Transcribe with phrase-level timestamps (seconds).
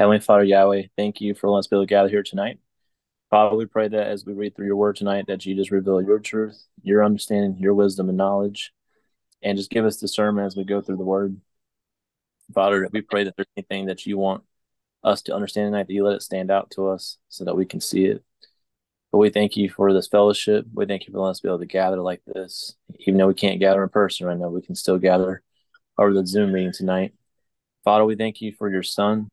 [0.00, 2.58] Heavenly Father Yahweh, thank you for letting us be able to gather here tonight.
[3.28, 6.00] Father, we pray that as we read through your word tonight, that you just reveal
[6.00, 8.72] your truth, your understanding, your wisdom and knowledge,
[9.42, 11.38] and just give us discernment as we go through the word.
[12.54, 14.42] Father, we pray that there's anything that you want
[15.04, 17.66] us to understand tonight, that you let it stand out to us so that we
[17.66, 18.24] can see it.
[19.12, 20.64] But we thank you for this fellowship.
[20.72, 22.74] We thank you for letting us be able to gather like this.
[23.00, 25.42] Even though we can't gather in person right now, we can still gather
[25.98, 27.12] over the Zoom meeting tonight.
[27.84, 29.28] Father, we thank you for your son,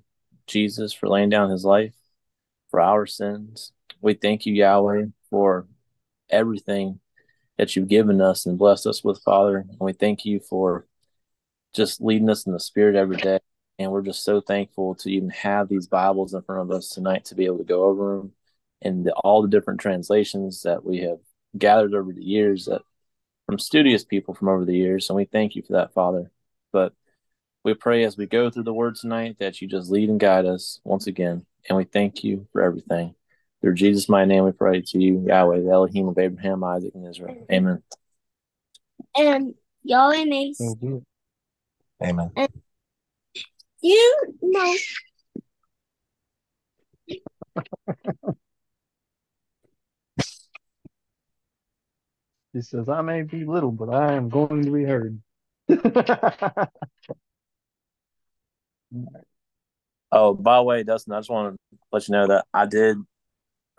[0.48, 1.94] Jesus, for laying down his life
[2.70, 3.72] for our sins.
[4.02, 5.68] We thank you, Yahweh, for
[6.30, 7.00] everything
[7.58, 9.58] that you've given us and blessed us with, Father.
[9.58, 10.86] And we thank you for
[11.74, 13.40] just leading us in the Spirit every day.
[13.80, 17.26] And we're just so thankful to even have these Bibles in front of us tonight
[17.26, 18.32] to be able to go over them
[18.82, 21.20] and the, all the different translations that we have
[21.58, 22.82] gathered over the years that
[23.46, 25.10] from studious people from over the years.
[25.10, 26.32] And we thank you for that, Father.
[26.72, 26.94] But
[27.64, 30.46] we pray as we go through the word tonight that you just lead and guide
[30.46, 31.46] us once again.
[31.68, 33.14] And we thank you for everything.
[33.62, 37.08] Through Jesus' my name, we pray to you, Yahweh, the Elohim of Abraham, Isaac, and
[37.08, 37.46] Israel.
[37.52, 37.82] Amen.
[39.16, 40.62] And Yahweh makes
[42.02, 42.32] Amen.
[43.82, 44.76] you know.
[52.54, 55.20] He says, I may be little, but I am going to be heard.
[60.12, 62.98] Oh, by the way, Dustin, I just want to let you know that I did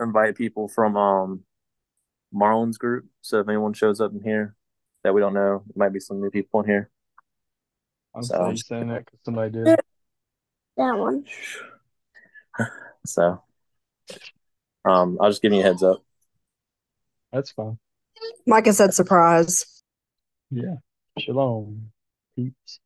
[0.00, 1.44] invite people from um
[2.32, 3.06] Marlon's group.
[3.22, 4.54] So if anyone shows up in here
[5.04, 6.90] that we don't know, there might be some new people in here.
[8.14, 9.80] I'm So- sorry saying that because somebody did.
[10.76, 11.24] That one.
[13.06, 13.42] So
[14.84, 16.04] um I'll just give you a heads up.
[17.32, 17.78] That's fine.
[18.46, 19.82] Micah said surprise.
[20.50, 20.76] Yeah.
[21.18, 21.90] Shalom,
[22.36, 22.80] peeps.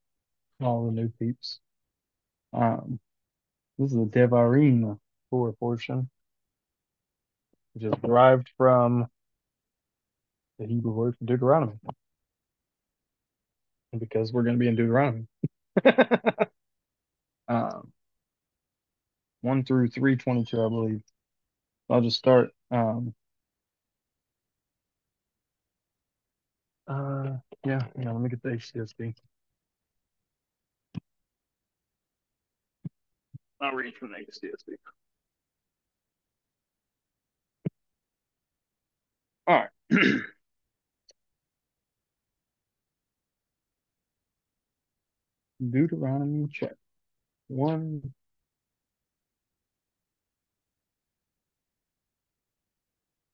[0.61, 1.61] All the new peeps.
[2.53, 3.01] Um,
[3.79, 4.99] this is a Devarim
[5.31, 6.11] for portion,
[7.75, 9.07] which is derived from
[10.59, 11.79] the Hebrew word for Deuteronomy.
[13.93, 15.27] And because we're going to be in Deuteronomy.
[17.49, 17.93] um,
[19.43, 21.03] 1 through 322, I believe.
[21.91, 22.51] I'll just start.
[22.71, 23.15] Um,
[26.89, 27.37] uh,
[27.67, 29.15] yeah, yeah, let me get the HCSB.
[33.63, 34.75] I'll read from the HCSB.
[39.47, 39.69] All right.
[45.71, 46.77] Deuteronomy chapter
[47.49, 48.13] 1.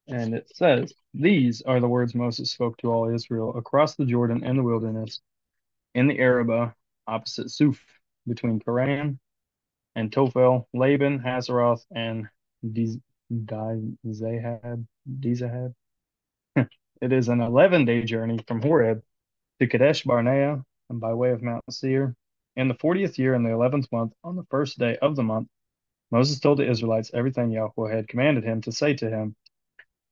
[0.07, 4.43] And it says, These are the words Moses spoke to all Israel across the Jordan
[4.43, 5.21] and the wilderness,
[5.95, 6.73] in the Arabah,
[7.07, 7.83] opposite Suf,
[8.27, 9.19] between Paran
[9.99, 12.29] and Tophel, Laban, Hazeroth, and
[12.63, 12.99] Diz-
[13.33, 14.85] Dizahab.
[15.19, 15.73] Dizahab.
[16.55, 19.03] it is an 11 day journey from Horeb
[19.59, 22.15] to Kadesh Barnea, and by way of Mount Seir.
[22.55, 25.49] In the 40th year, in the 11th month, on the first day of the month,
[26.11, 29.35] Moses told the Israelites everything Yahweh had commanded him to say to him,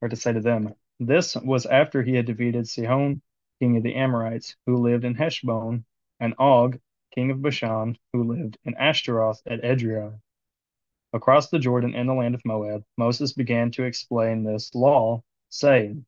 [0.01, 0.75] or to say to them.
[0.99, 3.21] This was after he had defeated Sihon,
[3.59, 5.85] king of the Amorites, who lived in Heshbon,
[6.19, 6.77] and Og,
[7.17, 10.19] king of Bashan, who lived in Ashtaroth at Edrei.
[11.13, 16.05] Across the Jordan in the land of Moab, Moses began to explain this law, saying,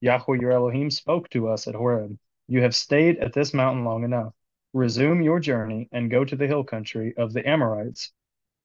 [0.00, 2.18] Yahweh your Elohim spoke to us at Horeb.
[2.48, 4.34] You have stayed at this mountain long enough.
[4.72, 8.12] Resume your journey and go to the hill country of the Amorites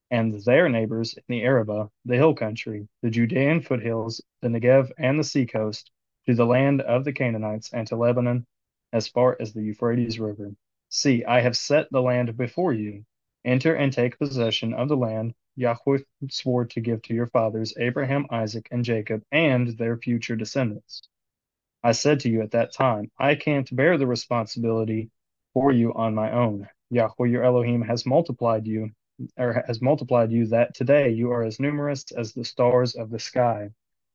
[0.10, 5.20] and their neighbors in the Arabah, the hill country, the Judean foothills, the Negev, and
[5.20, 5.92] the seacoast,
[6.26, 8.48] to the land of the Canaanites and to Lebanon,
[8.92, 10.56] as far as the Euphrates River.
[10.94, 13.06] See, I have set the land before you.
[13.46, 18.26] Enter and take possession of the land Yahweh swore to give to your fathers, Abraham,
[18.30, 21.04] Isaac, and Jacob, and their future descendants.
[21.82, 25.12] I said to you at that time, I can't bear the responsibility
[25.54, 26.68] for you on my own.
[26.90, 28.92] Yahweh your Elohim has multiplied you,
[29.38, 33.20] or has multiplied you, that today you are as numerous as the stars of the
[33.20, 33.70] sky.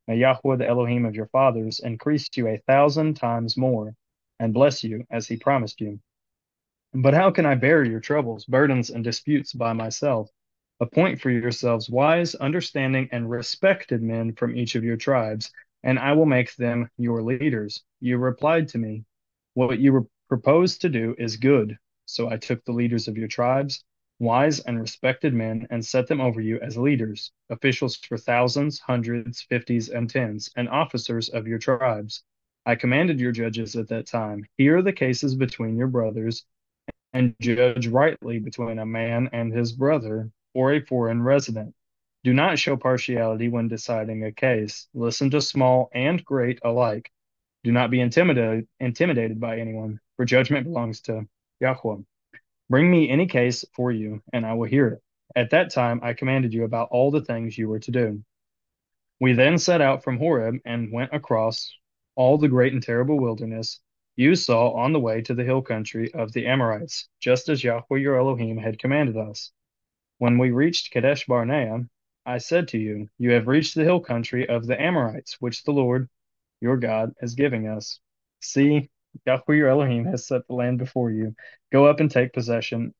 [0.06, 3.94] May Yahweh the Elohim of your fathers increase you a thousand times more,
[4.38, 6.00] and bless you as he promised you.
[6.98, 10.31] But how can I bear your troubles, burdens, and disputes by myself?
[10.81, 15.52] Appoint for yourselves wise, understanding, and respected men from each of your tribes,
[15.82, 17.84] and I will make them your leaders.
[18.00, 19.04] You replied to me,
[19.52, 21.76] What you propose to do is good.
[22.06, 23.84] So I took the leaders of your tribes,
[24.19, 29.43] wise and respected men, and set them over you as leaders, officials for thousands, hundreds,
[29.43, 32.22] fifties, and tens, and officers of your tribes.
[32.64, 36.46] I commanded your judges at that time, Hear the cases between your brothers,
[37.16, 41.74] and judge rightly between a man and his brother, or a foreign resident.
[42.24, 44.86] Do not show partiality when deciding a case.
[44.92, 47.10] Listen to small and great alike.
[47.64, 51.26] Do not be intimidated, intimidated by anyone, for judgment belongs to
[51.58, 52.02] Yahweh.
[52.68, 55.02] Bring me any case for you, and I will hear it.
[55.34, 58.22] At that time I commanded you about all the things you were to do.
[59.20, 61.72] We then set out from Horeb and went across
[62.14, 63.80] all the great and terrible wilderness
[64.16, 67.98] you saw on the way to the hill country of the Amorites, just as Yahweh
[67.98, 69.52] your Elohim had commanded us.
[70.18, 71.86] When we reached Kadesh Barnea,
[72.24, 75.72] I said to you, You have reached the hill country of the Amorites, which the
[75.72, 76.08] Lord
[76.60, 78.00] your God is giving us.
[78.40, 78.88] See,
[79.26, 81.34] Yahweh your Elohim has set the land before you.
[81.70, 82.94] Go up and take possession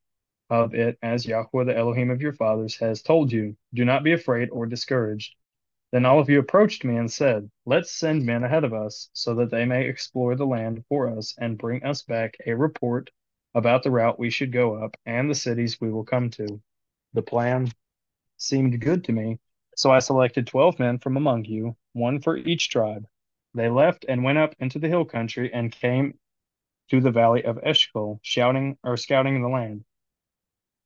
[0.51, 3.57] of it as Yahweh the Elohim of your fathers has told you.
[3.73, 5.35] Do not be afraid or discouraged.
[5.93, 9.35] Then all of you approached me and said, Let's send men ahead of us, so
[9.37, 13.11] that they may explore the land for us and bring us back a report
[13.55, 16.61] about the route we should go up and the cities we will come to.
[17.13, 17.69] The plan
[18.37, 19.39] seemed good to me,
[19.77, 23.07] so I selected twelve men from among you, one for each tribe.
[23.55, 26.19] They left and went up into the hill country and came
[26.91, 29.85] to the valley of Eshcol, shouting or scouting the land.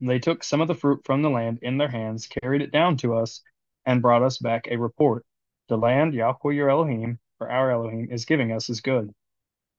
[0.01, 2.97] They took some of the fruit from the land in their hands, carried it down
[2.99, 3.43] to us,
[3.87, 5.25] and brought us back a report.
[5.69, 9.13] The land Yahweh your Elohim, or our Elohim, is giving us is good.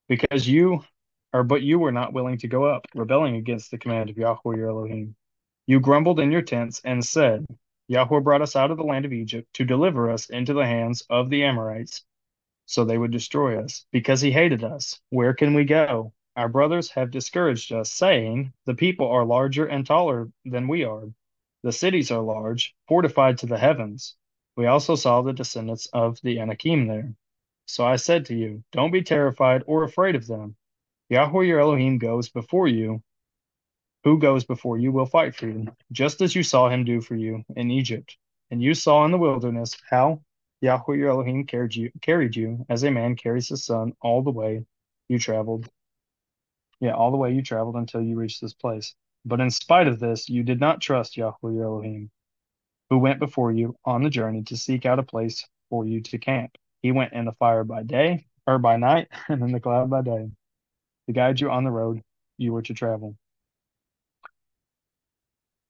[0.08, 0.84] Because you,
[1.34, 4.58] or but you were not willing to go up, rebelling against the command of Yahweh
[4.58, 5.16] your Elohim.
[5.68, 7.46] You grumbled in your tents and said,
[7.88, 11.04] Yahweh brought us out of the land of Egypt to deliver us into the hands
[11.10, 12.06] of the Amorites,
[12.66, 15.00] so they would destroy us, because he hated us.
[15.10, 16.14] Where can we go?
[16.38, 21.10] Our brothers have discouraged us, saying, The people are larger and taller than we are.
[21.64, 24.16] The cities are large, fortified to the heavens.
[24.56, 27.14] We also saw the descendants of the Anakim there.
[27.68, 30.56] So I said to you, Don't be terrified or afraid of them.
[31.10, 33.04] Yahweh your Elohim goes before you.
[34.04, 37.16] Who goes before you will fight for you, just as you saw him do for
[37.16, 38.18] you in Egypt.
[38.50, 40.22] And you saw in the wilderness how
[40.62, 44.32] Yahweh your Elohim carried you, carried you as a man carries his son all the
[44.32, 44.66] way
[45.08, 45.70] you traveled.
[46.80, 48.96] Yeah, all the way you traveled until you reached this place.
[49.26, 52.10] But in spite of this, you did not trust Yahweh Elohim,
[52.90, 56.18] who went before you on the journey to seek out a place for you to
[56.18, 56.58] camp.
[56.82, 60.02] He went in the fire by day or by night, and in the cloud by
[60.02, 60.32] day,
[61.08, 62.02] to guide you on the road
[62.38, 63.16] you were to travel.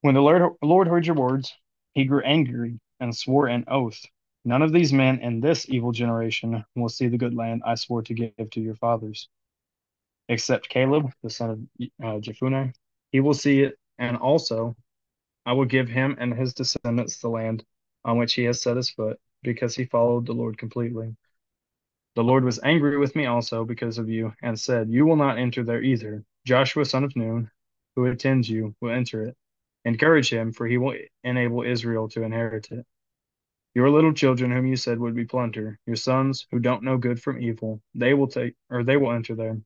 [0.02, 1.54] When the Lord, Lord heard your words,
[1.94, 4.04] he grew angry and swore an oath.
[4.46, 8.02] None of these men in this evil generation will see the good land I swore
[8.04, 9.30] to give to your fathers,
[10.28, 11.60] except Caleb, the son of
[12.04, 12.74] uh, Jephunneh.
[13.12, 14.76] He will see it, and also
[15.46, 17.66] I will give him and his descendants the land
[18.06, 21.16] on which he has set his foot, because he followed the Lord completely.
[22.16, 25.38] The Lord was angry with me also because of you, and said, You will not
[25.38, 26.24] enter there either.
[26.46, 27.50] Joshua, son of Nun,
[27.96, 29.38] who attends you, will enter it.
[29.86, 32.86] Encourage him, for he will enable Israel to inherit it.
[33.74, 37.22] Your little children, whom you said would be plunder, your sons who don't know good
[37.22, 39.62] from evil, they will take, or they will enter there.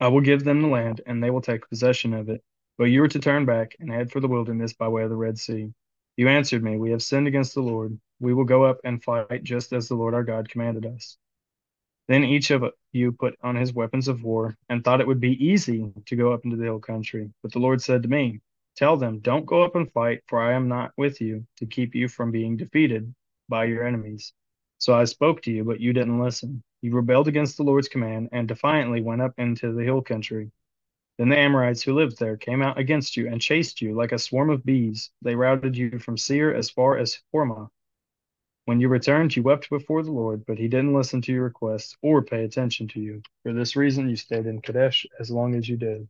[0.00, 2.42] I will give them the land, and they will take possession of it.
[2.78, 5.16] But you are to turn back and head for the wilderness by way of the
[5.16, 5.72] Red Sea.
[6.16, 7.98] You answered me, We have sinned against the Lord.
[8.20, 11.16] We will go up and fight just as the Lord our God commanded us.
[12.08, 15.44] Then each of you put on his weapons of war and thought it would be
[15.44, 17.30] easy to go up into the hill country.
[17.42, 18.40] But the Lord said to me,
[18.76, 21.94] Tell them, don't go up and fight, for I am not with you to keep
[21.94, 23.14] you from being defeated
[23.48, 24.32] by your enemies.
[24.78, 26.62] So I spoke to you, but you didn't listen.
[26.80, 30.52] You rebelled against the Lord's command and defiantly went up into the hill country.
[31.18, 34.18] Then the Amorites who lived there came out against you and chased you like a
[34.18, 35.10] swarm of bees.
[35.22, 37.70] They routed you from Seir as far as Hormah.
[38.66, 41.96] When you returned, you wept before the Lord, but he didn't listen to your requests
[42.02, 43.22] or pay attention to you.
[43.42, 46.08] For this reason, you stayed in Kadesh as long as you did.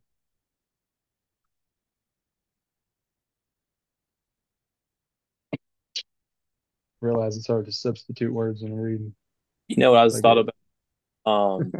[7.01, 9.15] Realize it's hard to substitute words in reading.
[9.69, 10.55] You know what I was Like thought about
[11.29, 11.71] um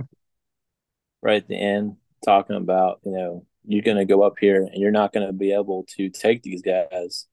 [1.22, 4.92] right at the end talking about, you know, you're gonna go up here and you're
[4.92, 7.28] not gonna be able to take these guys.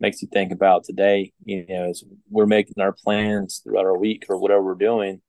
[0.00, 4.26] Makes you think about today, you know, as we're making our plans throughout our week
[4.28, 5.22] or whatever we're doing,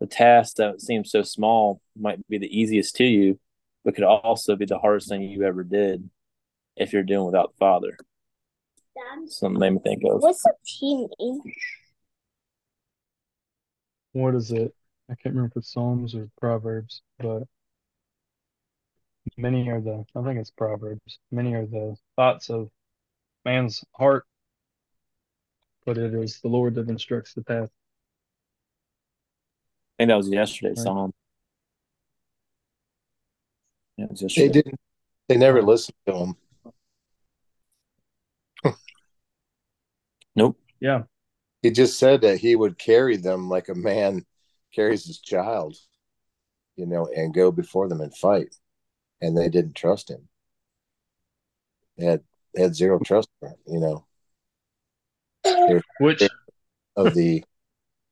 [0.00, 3.38] the task that seems so small might be the easiest to you,
[3.84, 6.08] but could also be the hardest thing you ever did
[6.76, 7.96] if you're doing without the Father.
[8.94, 10.22] Dad, Something made me think of.
[10.22, 11.40] what's a team name?
[14.12, 14.74] What is it?
[15.08, 17.44] I can't remember if it's Psalms or Proverbs, but
[19.36, 22.70] many are the, I think it's Proverbs, many are the thoughts of
[23.44, 24.24] man's heart,
[25.84, 27.70] but it is the Lord that instructs the path.
[29.98, 30.84] I think that was yesterday's Right.
[30.84, 31.14] song.
[33.96, 34.78] Yeah, it was They didn't.
[35.28, 36.36] They never listened to him.
[40.34, 40.60] Nope.
[40.80, 41.04] Yeah.
[41.62, 44.26] He just said that he would carry them like a man
[44.76, 45.74] carries his child,
[46.76, 48.54] you know, and go before them and fight.
[49.22, 50.28] And they didn't trust him.
[51.96, 52.22] They had
[52.54, 53.28] they had zero trust,
[53.66, 54.04] you know,
[55.98, 56.22] Which
[56.94, 57.42] of the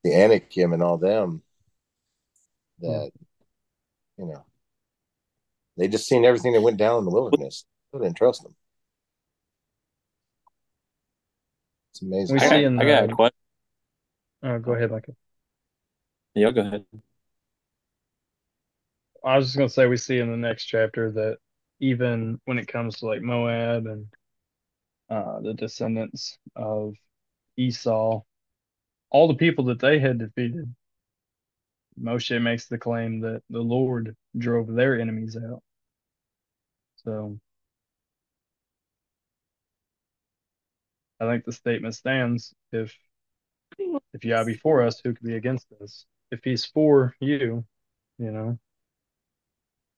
[0.02, 1.42] the Anakim and all them
[2.80, 3.10] that
[4.18, 4.44] you know
[5.76, 7.64] they just seen everything that went down in the wilderness.
[7.92, 8.54] They didn't trust them.
[11.92, 12.34] It's amazing.
[12.34, 13.36] We I see got, in I got a the- question.
[14.42, 15.16] oh, go ahead, Michael.
[16.34, 16.86] Yeah, go ahead.
[19.24, 21.38] I was just gonna say we see in the next chapter that
[21.80, 24.06] even when it comes to like Moab and
[25.10, 26.94] uh, the descendants of
[27.56, 28.22] Esau,
[29.10, 30.74] all the people that they had defeated,
[32.00, 35.62] Moshe makes the claim that the Lord drove their enemies out.
[37.04, 37.38] So
[41.20, 42.96] I think the statement stands if
[44.14, 46.06] if Yah be for us, who could be against us?
[46.30, 47.64] If he's for you,
[48.18, 48.58] you know,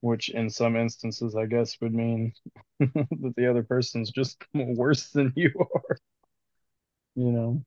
[0.00, 2.32] which in some instances I guess would mean
[2.80, 5.96] that the other person's just worse than you are.
[7.14, 7.64] You know,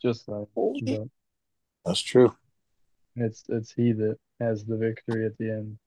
[0.00, 1.08] just like but
[1.84, 2.34] That's true.
[3.16, 5.78] it's it's he that has the victory at the end.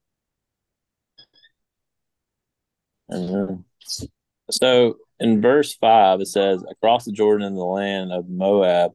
[4.50, 8.94] So in verse 5, it says, Across the Jordan in the land of Moab,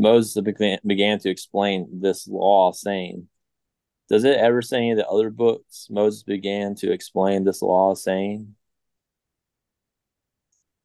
[0.00, 3.28] Moses began, began to explain this law, saying,
[4.08, 8.54] Does it ever say in the other books Moses began to explain this law, saying?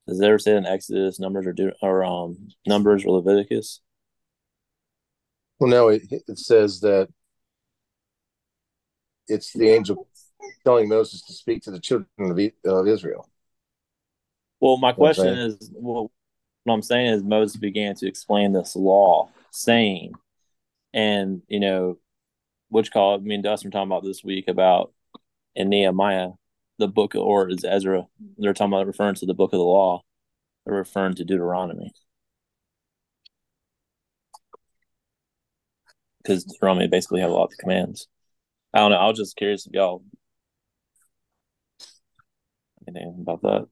[0.08, 3.80] Does it ever say in Exodus, Numbers, or, Deut- or um, Numbers or Leviticus?
[5.60, 7.08] Well, no, it, it says that
[9.30, 10.08] it's the angel
[10.66, 13.30] telling Moses to speak to the children of, E- of Israel.
[14.60, 14.96] Well, my Okay.
[14.98, 16.12] question is, well,
[16.66, 20.14] what I'm saying is Moses began to explain this law, saying,
[20.94, 22.00] and you know,
[22.70, 24.92] which call me and Dustin were talking about this week about
[25.56, 26.32] in Nehemiah,
[26.80, 28.08] the book of or is Ezra,
[28.38, 30.02] they're talking about referring to the book of the law,
[30.66, 31.94] they're referring to Deuteronomy.
[36.24, 38.08] Because Deuteronomy basically had a lot of commands.
[38.74, 38.98] I don't know.
[38.98, 40.04] I was just curious if y'all
[42.88, 43.68] anything about that.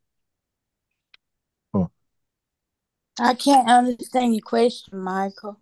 [3.20, 5.60] I can't understand your question, Michael.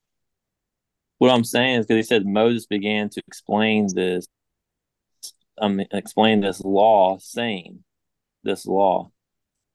[1.17, 4.27] What I'm saying is because he said Moses began to explain this,
[5.59, 7.83] um, explain this law, saying
[8.43, 9.11] this law.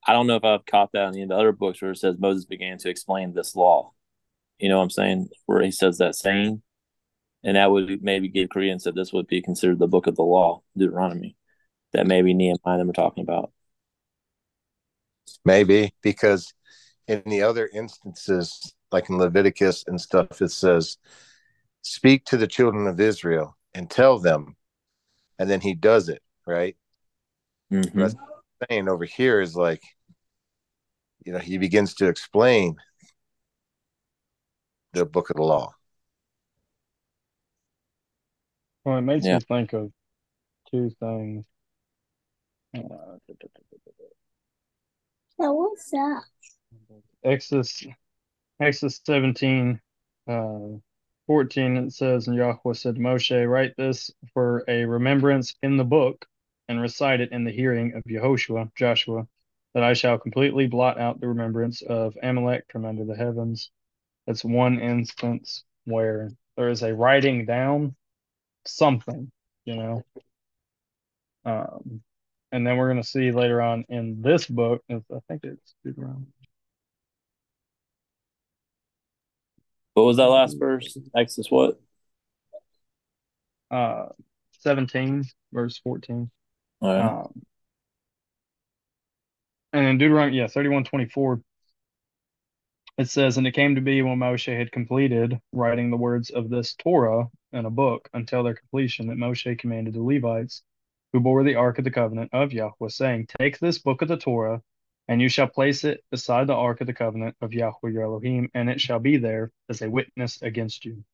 [0.07, 1.99] I don't know if I've caught that in any of the other books where it
[1.99, 3.93] says Moses began to explain this law.
[4.59, 5.29] You know what I'm saying?
[5.45, 6.63] Where he says that saying,
[7.45, 10.23] and that would maybe give credence that this would be considered the book of the
[10.23, 11.37] law, Deuteronomy,
[11.93, 13.53] that maybe Nehemiah and them are talking about.
[15.45, 16.53] Maybe because
[17.09, 20.99] in the other instances, like in Leviticus and stuff, it says,
[21.83, 24.57] Speak to the children of Israel and tell them.
[25.39, 26.77] And then he does it, right?
[27.71, 27.93] Mhm.
[27.93, 28.15] That's
[28.69, 29.83] saying over here is like,
[31.25, 32.77] you know, he begins to explain
[34.93, 35.75] the book of the law.
[38.85, 39.35] Well, it makes Yeah.
[39.39, 39.93] me think of
[40.71, 41.45] two things.
[42.75, 43.19] Uh,
[45.39, 46.23] So what's that?
[47.25, 47.85] Exodus,
[48.61, 49.81] Exodus 17,
[50.29, 50.59] uh,
[51.27, 55.85] 14, it says, And Yahweh said to Moshe, Write this for a remembrance in the
[55.85, 56.27] book
[56.69, 59.27] and recite it in the hearing of Yehoshua, Joshua,
[59.75, 63.71] that I shall completely blot out the remembrance of Amalek from under the heavens.
[64.27, 67.95] That's one instance where there is a writing down
[68.65, 69.31] something,
[69.65, 70.03] you know.
[71.45, 72.03] Um,
[72.53, 76.27] and then we're going to see later on in this book, I think it's Deuteronomy.
[79.97, 80.95] What was that last verse?
[81.17, 81.81] Exodus what?
[83.71, 84.07] uh
[84.61, 86.31] 17 verse 14
[86.83, 87.01] All right.
[87.01, 87.43] um
[89.73, 91.41] and in deuteronomy yeah 31 24
[92.99, 96.49] it says and it came to be when moshe had completed writing the words of
[96.49, 100.63] this torah in a book until their completion that moshe commanded the levites
[101.13, 104.17] who bore the ark of the covenant of yahweh saying take this book of the
[104.17, 104.63] torah
[105.09, 108.51] and you shall place it beside the ark of the covenant of yahweh your elohim
[108.55, 111.05] and it shall be there as a witness against you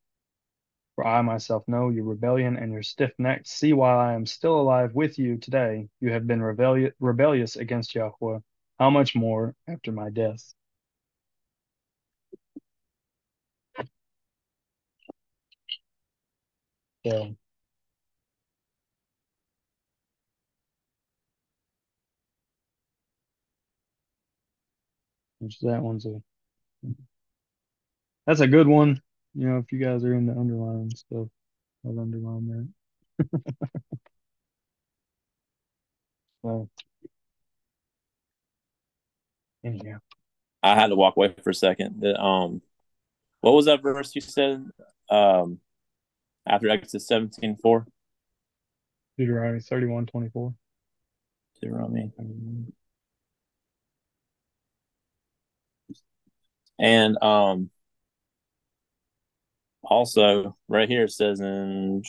[0.97, 3.43] For I myself know your rebellion and your stiff neck.
[3.47, 7.95] See, while I am still alive with you today, you have been rebellious, rebellious against
[7.95, 8.39] Yahweh.
[8.79, 10.55] How much more after my death?
[17.07, 17.37] So,
[25.43, 26.23] which that one's a
[28.27, 29.03] that's a good one.
[29.35, 31.27] You know, if you guys are into underline stuff,
[31.85, 32.71] I'll underline
[33.19, 33.29] that.
[36.43, 36.69] so,
[39.65, 39.99] anyhow,
[40.63, 42.01] I had to walk away for a second.
[42.01, 42.63] The, um,
[43.41, 44.65] what was that verse you said?
[45.11, 45.59] Um,
[46.47, 47.87] after Exodus seventeen four.
[49.19, 50.55] Deuteronomy thirty one twenty four.
[51.61, 52.13] Deuteronomy.
[56.79, 57.71] And um,
[59.83, 62.03] also right here it says in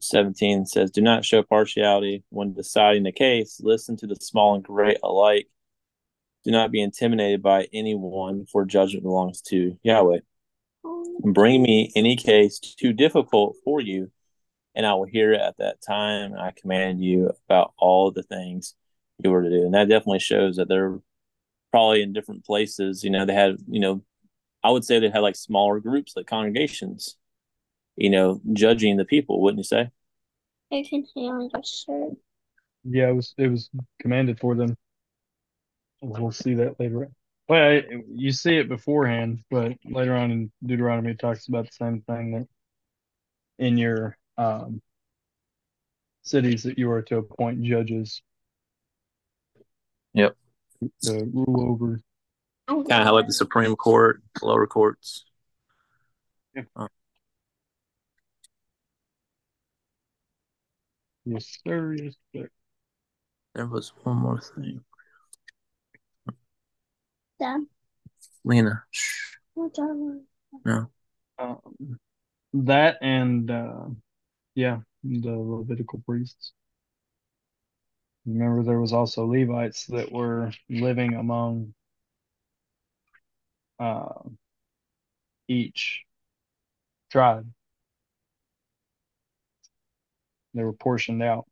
[0.00, 3.60] 17 says, Do not show partiality when deciding a case.
[3.62, 5.48] Listen to the small and great alike.
[6.44, 10.20] Do not be intimidated by anyone, for judgment belongs to Yahweh.
[11.20, 14.10] Bring me any case too difficult for you,
[14.74, 16.34] and I will hear it at that time.
[16.38, 18.74] I command you about all the things
[19.22, 19.64] you were to do.
[19.64, 21.00] And that definitely shows that they're
[21.70, 23.04] probably in different places.
[23.04, 24.02] You know, they had, you know,
[24.62, 27.16] I would say they had like smaller groups, like congregations,
[27.96, 29.90] you know, judging the people, wouldn't you say?
[30.72, 32.18] I can see on your shirt.
[32.84, 33.70] Yeah, it was it was
[34.00, 34.76] commanded for them.
[36.00, 37.04] We'll see that later.
[37.04, 37.14] on.
[37.48, 37.80] Well,
[38.14, 42.32] you see it beforehand, but later on in Deuteronomy it talks about the same thing
[42.32, 42.46] that
[43.58, 44.82] in your um,
[46.22, 48.22] cities that you are to appoint judges.
[50.14, 50.36] Yep.
[50.80, 52.00] To rule over.
[52.68, 55.24] Kind of like the Supreme Court, lower courts.
[56.54, 56.62] Yeah.
[56.76, 56.88] Uh,
[61.24, 61.94] Yes, sir.
[61.94, 62.48] Yes, sir.
[63.54, 64.80] there was one more thing.
[67.38, 67.60] Dad,
[68.44, 68.84] Lena.
[68.90, 69.36] Shh.
[69.54, 70.24] that?
[70.64, 70.90] No.
[71.38, 71.98] Um,
[72.54, 73.84] that and uh,
[74.54, 76.52] yeah, the Levitical priests.
[78.26, 81.74] Remember, there was also Levites that were living among
[83.78, 84.22] uh,
[85.48, 86.04] each
[87.10, 87.46] tribe.
[90.54, 91.46] They were portioned out.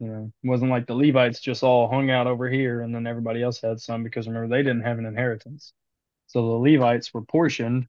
[0.00, 3.06] You know, it wasn't like the Levites just all hung out over here and then
[3.06, 5.72] everybody else had some because remember they didn't have an inheritance.
[6.26, 7.86] So the Levites were portioned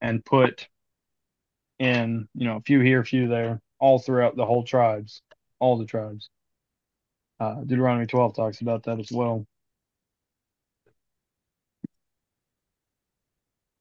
[0.00, 0.68] and put
[1.78, 5.22] in, you know, a few here, a few there, all throughout the whole tribes,
[5.58, 6.28] all the tribes.
[7.42, 9.44] Uh, Deuteronomy 12 talks about that as well.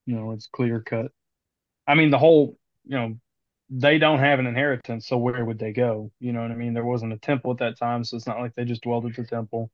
[0.08, 1.12] You know, it's clear cut.
[1.86, 3.20] I mean, the whole, you know,
[3.70, 6.12] they don't have an inheritance, so where would they go?
[6.20, 6.74] You know what I mean?
[6.74, 9.16] There wasn't a temple at that time, so it's not like they just dwelled at
[9.16, 9.70] the temple.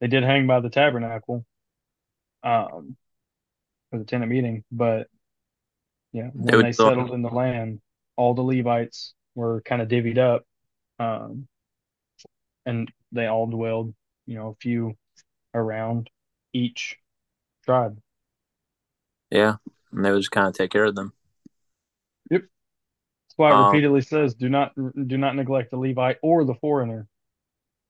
[0.00, 1.46] They did hang by the tabernacle
[2.42, 2.98] um,
[3.90, 5.08] for the tent of meeting, but
[6.12, 7.80] yeah, They when they still- settled in the land,
[8.16, 10.44] all the Levites were kind of divvied up,
[10.98, 11.48] um,
[12.66, 13.94] and they all dwelled,
[14.26, 14.96] you know, a few
[15.54, 16.10] around
[16.54, 16.98] each
[17.64, 18.00] tribe.
[19.30, 19.56] Yeah.
[19.90, 21.12] And they would just kind of take care of them.
[22.30, 22.42] Yep.
[22.42, 26.54] That's why it Um, repeatedly says, "Do not do not neglect the Levite or the
[26.56, 27.08] foreigner."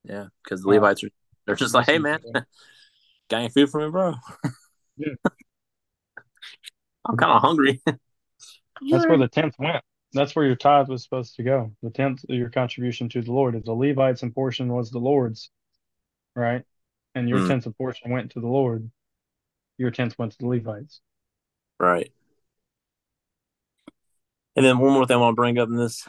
[0.05, 0.27] Yeah.
[0.43, 1.11] Because the Uh, Levites are,
[1.47, 2.21] they're just like, hey, man,
[3.29, 4.15] got any food for me, bro?
[4.97, 5.15] Yeah.
[7.07, 7.81] I'm kind of hungry.
[8.91, 9.83] That's where the tenth went.
[10.13, 11.73] That's where your tithe was supposed to go.
[11.83, 13.55] The tenth, of your contribution to the Lord.
[13.55, 15.51] If the Levites and portion was the Lord's,
[16.35, 16.65] right,
[17.15, 17.49] and your Hmm.
[17.49, 18.91] tenth of portion went to the Lord,
[19.79, 21.01] your tenth went to the Levites.
[21.81, 22.13] Right.
[24.55, 26.07] And then one more thing I want to bring up in this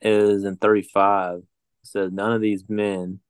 [0.00, 1.44] is in 35 it
[1.82, 3.20] says none of these men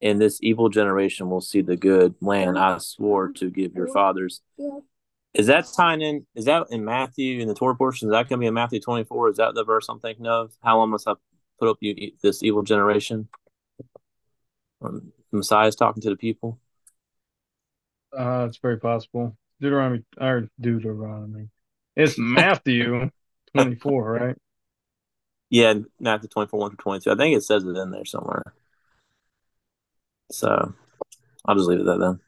[0.00, 4.42] in this evil generation will see the good land I swore to give your fathers.
[5.38, 6.26] Is that tying in?
[6.34, 8.08] Is that in Matthew in the Torah portion?
[8.08, 9.30] Is that going to be in Matthew 24?
[9.30, 10.52] Is that the verse I'm thinking of?
[10.64, 11.14] How long must I
[11.60, 13.28] put up you this evil generation?
[14.82, 16.58] Um, Messiah's talking to the people.
[18.16, 19.36] Uh, it's very possible.
[19.60, 21.50] Deuteronomy or Deuteronomy.
[21.94, 23.10] It's Matthew
[23.54, 24.36] twenty four, right?
[25.50, 27.10] Yeah, Matthew 24, 1 through 22.
[27.10, 28.52] I think it says it in there somewhere.
[30.30, 30.74] So
[31.46, 32.20] I'll just leave it at that then.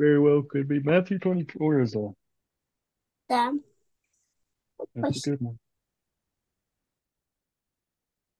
[0.00, 2.08] Very well could be Matthew twenty four is a
[3.28, 3.58] Dad,
[4.94, 5.58] that's a good one.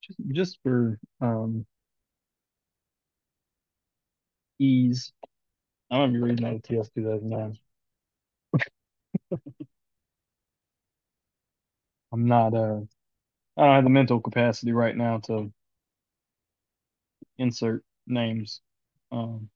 [0.01, 1.67] Just just for um
[4.57, 5.13] ease,
[5.91, 7.59] I'm gonna be reading out of TS two thousand nine.
[12.11, 12.79] I'm not uh
[13.55, 15.53] I don't have the mental capacity right now to
[17.37, 18.61] insert names.
[19.11, 19.51] Um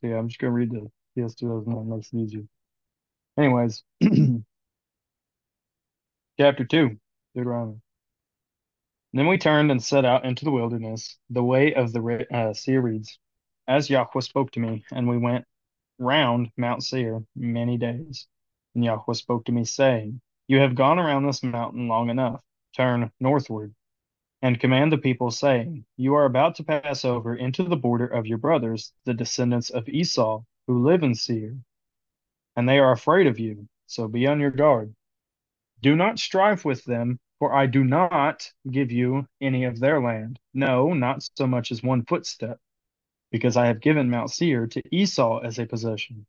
[0.00, 2.44] so yeah, I'm just gonna read the TS two thousand nine makes it easier.
[3.38, 3.82] Anyways,
[6.38, 6.98] chapter two,
[7.34, 7.80] Deuteronomy.
[9.14, 13.18] Then we turned and set out into the wilderness, the way of the uh, Syrians.
[13.66, 15.46] as Yahweh spoke to me, and we went
[15.98, 18.26] round Mount Seir many days.
[18.74, 22.42] And Yahweh spoke to me, saying, You have gone around this mountain long enough.
[22.76, 23.74] Turn northward,
[24.42, 28.26] and command the people, saying, You are about to pass over into the border of
[28.26, 31.56] your brothers, the descendants of Esau, who live in Seir.
[32.56, 34.94] And they are afraid of you, so be on your guard.
[35.82, 40.40] Do not strive with them, for I do not give you any of their land,
[40.54, 42.58] no, not so much as one footstep,
[43.32, 46.26] because I have given Mount Seir to Esau as a possession.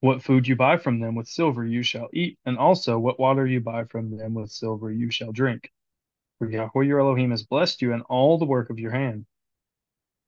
[0.00, 3.46] What food you buy from them with silver you shall eat, and also what water
[3.46, 5.72] you buy from them with silver you shall drink.
[6.38, 9.26] For Yahweh your Elohim has blessed you in all the work of your hand.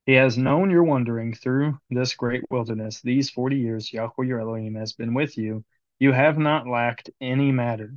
[0.06, 3.00] He has known your wandering through this great wilderness.
[3.00, 5.64] These forty years Yahweh your Elohim has been with you.
[5.98, 7.94] You have not lacked any matter.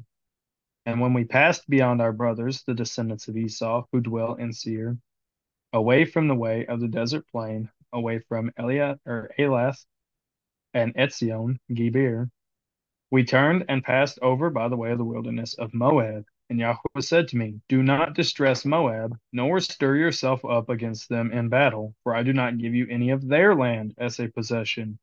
[0.86, 4.98] And when we passed beyond our brothers, the descendants of Esau, who dwell in Seir,
[5.74, 9.86] away from the way of the desert plain, away from Eliah or Elath
[10.74, 12.30] and Etzion, Geber,
[13.12, 16.26] we turned and passed over by the way of the wilderness of Moab.
[16.49, 21.31] And Yahweh said to me, Do not distress Moab, nor stir yourself up against them
[21.33, 24.97] in battle, for I do not give you any of their land as a possession,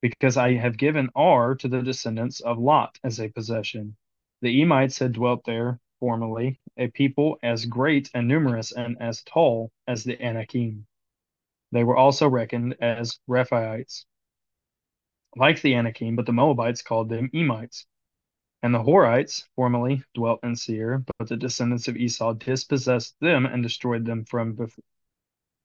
[0.00, 3.96] because I have given Ar to the descendants of Lot as a possession.
[4.40, 9.72] The Emites had dwelt there formerly, a people as great and numerous and as tall
[9.86, 10.86] as the Anakim.
[11.72, 14.06] They were also reckoned as Rephaites,
[15.36, 17.86] like the Anakim, but the Moabites called them Emites.
[18.62, 23.62] And the Horites formerly dwelt in Seir, but the descendants of Esau dispossessed them and
[23.62, 24.82] destroyed them from before.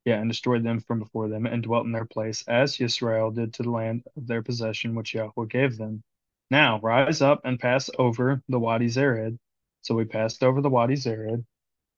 [0.05, 3.53] Yeah, and destroyed them from before them, and dwelt in their place, as Israel did
[3.55, 6.03] to the land of their possession which Yahweh gave them.
[6.49, 9.37] Now rise up and pass over the Wadi Zered.
[9.81, 11.45] So we passed over the Wadi Zered,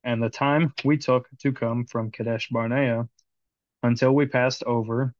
[0.03, 3.07] and the time we took to come from Kadesh Barnea
[3.81, 5.13] until we passed over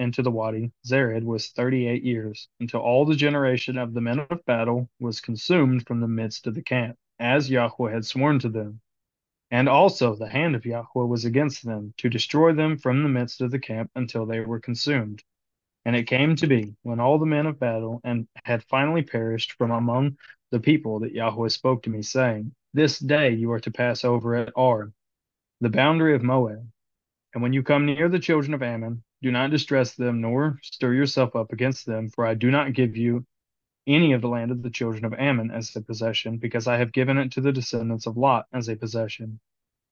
[0.00, 4.18] into the Wadi Zered was thirty eight years, until all the generation of the men
[4.18, 8.48] of battle was consumed from the midst of the camp, as Yahweh had sworn to
[8.48, 8.80] them.
[9.50, 13.42] And also the hand of Yahweh was against them, to destroy them from the midst
[13.42, 15.22] of the camp until they were consumed.
[15.84, 19.52] And it came to be, when all the men of battle and had finally perished
[19.52, 20.18] from among
[20.50, 24.34] the people, that Yahweh spoke to me, saying, This day you are to pass over
[24.34, 24.92] at Ar,
[25.60, 26.66] the boundary of Moab.
[27.34, 30.94] And when you come near the children of Ammon, do not distress them, nor stir
[30.94, 33.26] yourself up against them, for I do not give you
[33.86, 36.92] any of the land of the children of Ammon as a possession, because I have
[36.92, 39.40] given it to the descendants of Lot as a possession.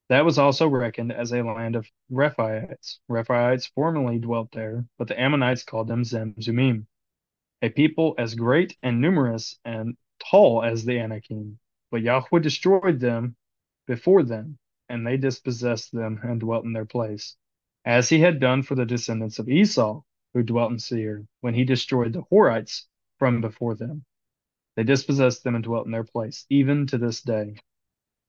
[0.08, 2.98] That was also reckoned as a land of Rephaites.
[3.08, 6.86] Rephaites formerly dwelt there, but the Ammonites called them Zamzummim,
[7.60, 9.96] a people as great and numerous and
[10.30, 11.58] tall as the Anakim.
[11.90, 13.36] But Yahweh destroyed them
[13.86, 17.36] before them, and they dispossessed them and dwelt in their place,
[17.88, 20.02] as he had done for the descendants of Esau,
[20.34, 22.84] who dwelt in Seir, when he destroyed the Horites
[23.18, 24.04] from before them.
[24.76, 27.56] They dispossessed them and dwelt in their place, even to this day.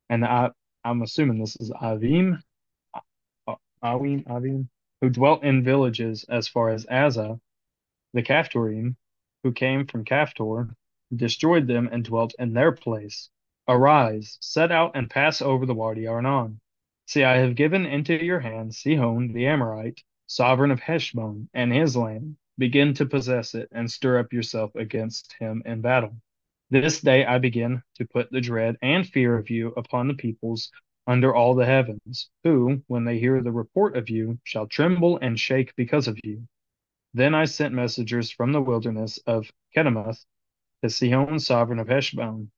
[0.10, 0.52] And I,
[0.86, 2.41] I'm assuming this is Avim,
[3.84, 4.69] Awim, Avim,
[5.02, 7.38] who dwelt in villages as far as Azza,
[8.13, 8.95] the Caphtorim,
[9.43, 10.74] who came from Caphtor,
[11.13, 13.30] destroyed them and dwelt in their place.
[13.67, 16.62] Arise, set out and pass over the Wadi Arnon.
[17.10, 21.98] See, I have given into your hand Sihon the Amorite, sovereign of Heshbon, and his
[21.98, 22.38] land.
[22.60, 26.22] Begin to possess it and stir up yourself against him in battle.
[26.69, 30.72] This day I begin to put the dread and fear of you upon the peoples
[31.08, 35.39] under all the heavens, who, when they hear the report of you, shall tremble and
[35.39, 36.48] shake because of you.
[37.15, 40.24] Then I sent messengers from the wilderness of Kedemoth
[40.84, 42.52] to Sihon, sovereign of Heshbon,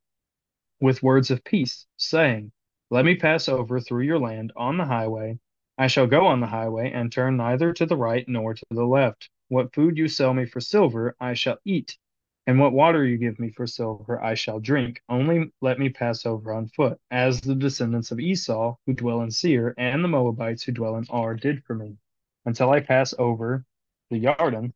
[0.81, 2.51] with words of peace, saying,
[2.91, 5.39] Let me pass over through your land on the highway.
[5.77, 8.83] I shall go on the highway and turn neither to the right nor to the
[8.83, 9.29] left.
[9.47, 11.97] What food you sell me for silver, I shall eat,
[12.45, 15.01] and what water you give me for silver, I shall drink.
[15.07, 19.31] Only let me pass over on foot, as the descendants of Esau, who dwell in
[19.31, 21.97] Seir, and the Moabites who dwell in Ar, did for me,
[22.45, 23.63] until I pass over
[24.09, 24.73] the Yarden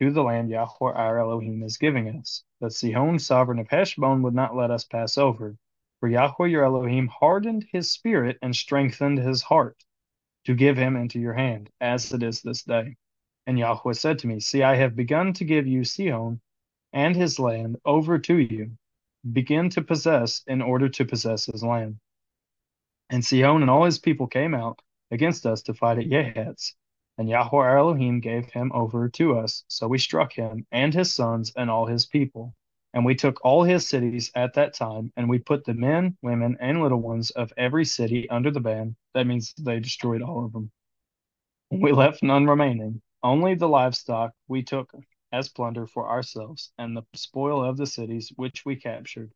[0.00, 2.42] to the land Yahweh our Elohim is giving us.
[2.60, 5.56] But Sihon, sovereign of Heshbon, would not let us pass over.
[6.00, 9.84] For Yahweh your Elohim hardened his spirit and strengthened his heart
[10.44, 12.96] to give him into your hand, as it is this day.
[13.46, 16.40] And Yahweh said to me, See, I have begun to give you Sihon
[16.92, 18.72] and his land over to you.
[19.32, 21.98] Begin to possess in order to possess his land.
[23.10, 24.80] And Sihon and all his people came out
[25.10, 26.74] against us to fight at Yahatz.
[27.18, 29.64] And Yahweh Elohim gave him over to us.
[29.68, 32.54] So we struck him and his sons and all his people.
[32.94, 36.56] And we took all his cities at that time, and we put the men, women,
[36.60, 38.94] and little ones of every city under the ban.
[39.14, 40.70] That means they destroyed all of them.
[41.72, 44.92] We left none remaining, only the livestock we took
[45.32, 49.32] as plunder for ourselves, and the spoil of the cities which we captured,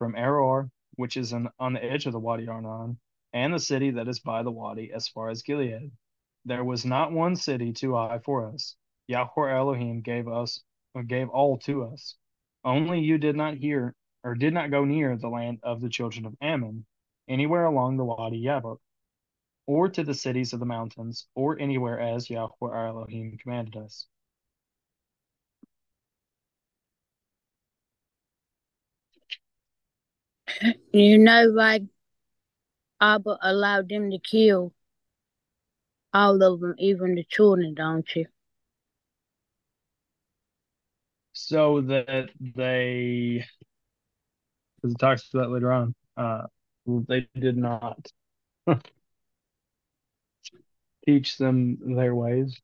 [0.00, 2.98] from Aroer, which is on the edge of the Wadi Arnon,
[3.32, 5.92] and the city that is by the Wadi, as far as Gilead.
[6.44, 8.74] There was not one city too high for us.
[9.06, 10.60] Yahweh Elohim gave us
[11.06, 12.16] gave all to us.
[12.68, 16.26] Only you did not hear or did not go near the land of the children
[16.26, 16.84] of Ammon,
[17.26, 18.76] anywhere along the Wadi Yabok,
[19.66, 24.06] or to the cities of the mountains, or anywhere as Yahweh our Elohim commanded us.
[30.92, 31.80] You know why
[33.00, 34.74] Abba allowed them to kill
[36.12, 38.26] all of them, even the children, don't you?
[41.40, 43.44] So that they,
[44.76, 46.42] because it talks about that later on, uh,
[46.84, 47.96] they did not
[51.06, 52.60] teach them their ways.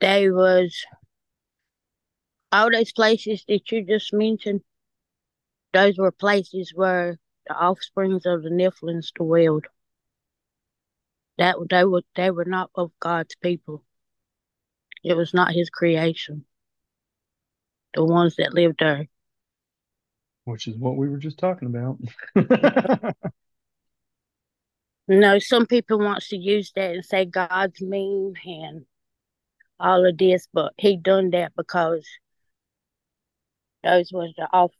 [0.00, 0.84] They was
[2.50, 4.62] all those places that you just mentioned.
[5.72, 9.66] Those were places where the offsprings of the Nephilims dwelled.
[11.38, 13.85] That they were they were not of God's people.
[15.06, 16.44] It was not His creation.
[17.94, 19.06] The ones that lived there.
[20.44, 23.14] Which is what we were just talking about.
[25.08, 28.84] No, some people wants to use that and say God's mean and
[29.78, 32.04] all of this, but He done that because
[33.84, 34.72] those was the off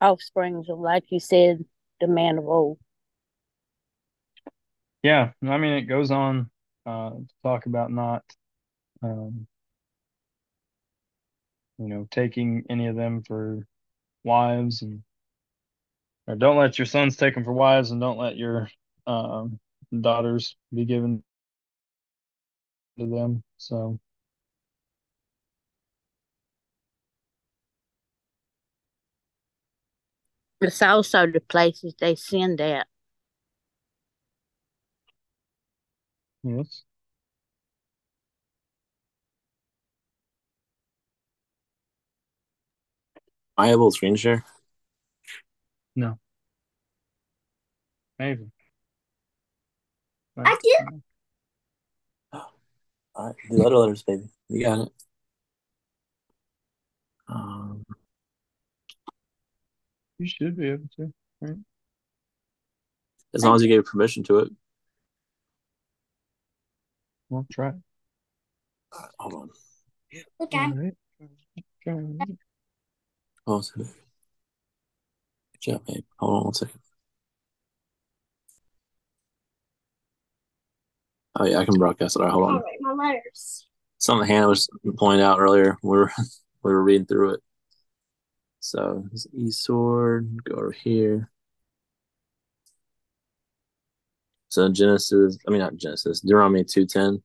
[0.00, 1.64] offsprings of, like you said,
[2.00, 2.78] the man of old.
[5.02, 6.48] yeah, I mean, it goes on
[6.86, 8.22] uh, to talk about not,
[9.02, 9.48] um,
[11.82, 13.66] you know, taking any of them for
[14.24, 15.02] wives and
[16.28, 18.68] or don't let your sons take them for wives and don't let your
[19.06, 19.58] um,
[20.00, 21.22] daughters be given
[22.98, 23.42] to them.
[23.58, 23.98] So
[30.60, 32.86] It's also the places they send at.
[36.44, 36.84] yes,
[43.56, 44.44] I have a little screen share.
[45.94, 46.18] no,
[48.18, 48.50] maybe.
[50.36, 51.02] I do.
[53.14, 54.28] All right, the other letters, baby.
[54.48, 54.92] You got it.
[57.28, 57.84] Um,
[60.18, 61.12] You should be able to.
[61.40, 61.56] right?
[63.34, 64.50] as long as you gave permission to it.
[67.28, 67.72] Well, try.
[69.18, 69.50] Hold on.
[70.40, 70.58] Okay.
[70.58, 70.94] All right.
[71.82, 72.26] Try.
[73.46, 73.84] A second.
[75.52, 76.04] Good job, babe.
[76.18, 76.80] Hold on one second.
[81.36, 82.20] Oh yeah, I can broadcast it.
[82.20, 82.54] All right, hold on.
[82.56, 83.66] right, my letters.
[83.98, 85.76] Something Hannah was pointing out earlier.
[85.82, 86.12] We were
[86.62, 87.40] we were reading through it.
[88.60, 91.30] So it's E sword, go over here.
[94.50, 97.22] So Genesis, I mean not Genesis, Deuteronomy two ten,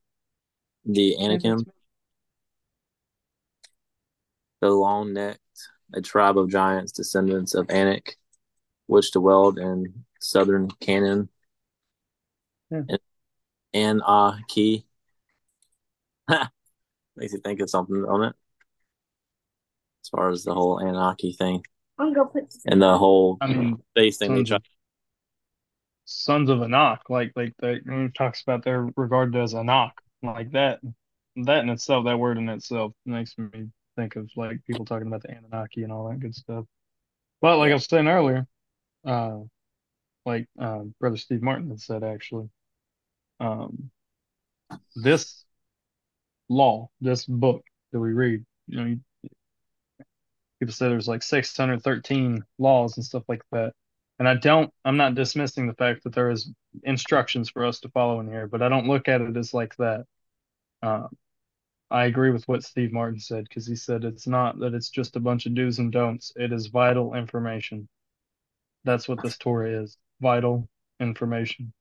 [0.84, 1.64] the Anakim,
[4.60, 5.38] the long necked,
[5.94, 8.16] a tribe of giants, descendants of Anak,
[8.86, 11.28] which dwelled in southern Canaan,
[12.70, 12.82] Yeah.
[13.74, 14.84] and Anaki.
[17.16, 18.34] Makes you think of something on it.
[20.04, 21.62] As far as the whole Anaki thing
[21.98, 24.56] I'm gonna put this and the whole I mean, face thing they sons try.
[24.56, 24.62] of,
[26.04, 30.52] sons of Anak, like like that when it talks about they're regarded as Anak, like
[30.52, 30.80] that.
[31.36, 35.22] That in itself, that word in itself makes me think of like people talking about
[35.22, 36.64] the Anunnaki and all that good stuff.
[37.40, 38.46] But like I was saying earlier,
[39.04, 39.38] uh,
[40.24, 42.48] like uh, Brother Steve Martin had said actually,
[43.40, 43.90] um,
[44.94, 45.44] this
[46.48, 48.96] law, this book that we read, you know,
[50.60, 53.72] people say there's like 613 laws and stuff like that.
[54.18, 56.50] And I don't, I'm not dismissing the fact that there is
[56.82, 59.76] instructions for us to follow in here, but I don't look at it as like
[59.76, 60.04] that.
[60.82, 61.08] Um,
[61.90, 65.16] I agree with what Steve Martin said because he said it's not that it's just
[65.16, 66.32] a bunch of do's and don'ts.
[66.36, 67.88] It is vital information.
[68.84, 70.68] That's what this Torah is vital
[71.00, 71.72] information.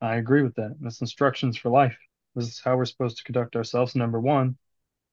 [0.00, 0.76] I agree with that.
[0.80, 1.96] That's instructions for life.
[2.34, 4.56] This is how we're supposed to conduct ourselves, number one.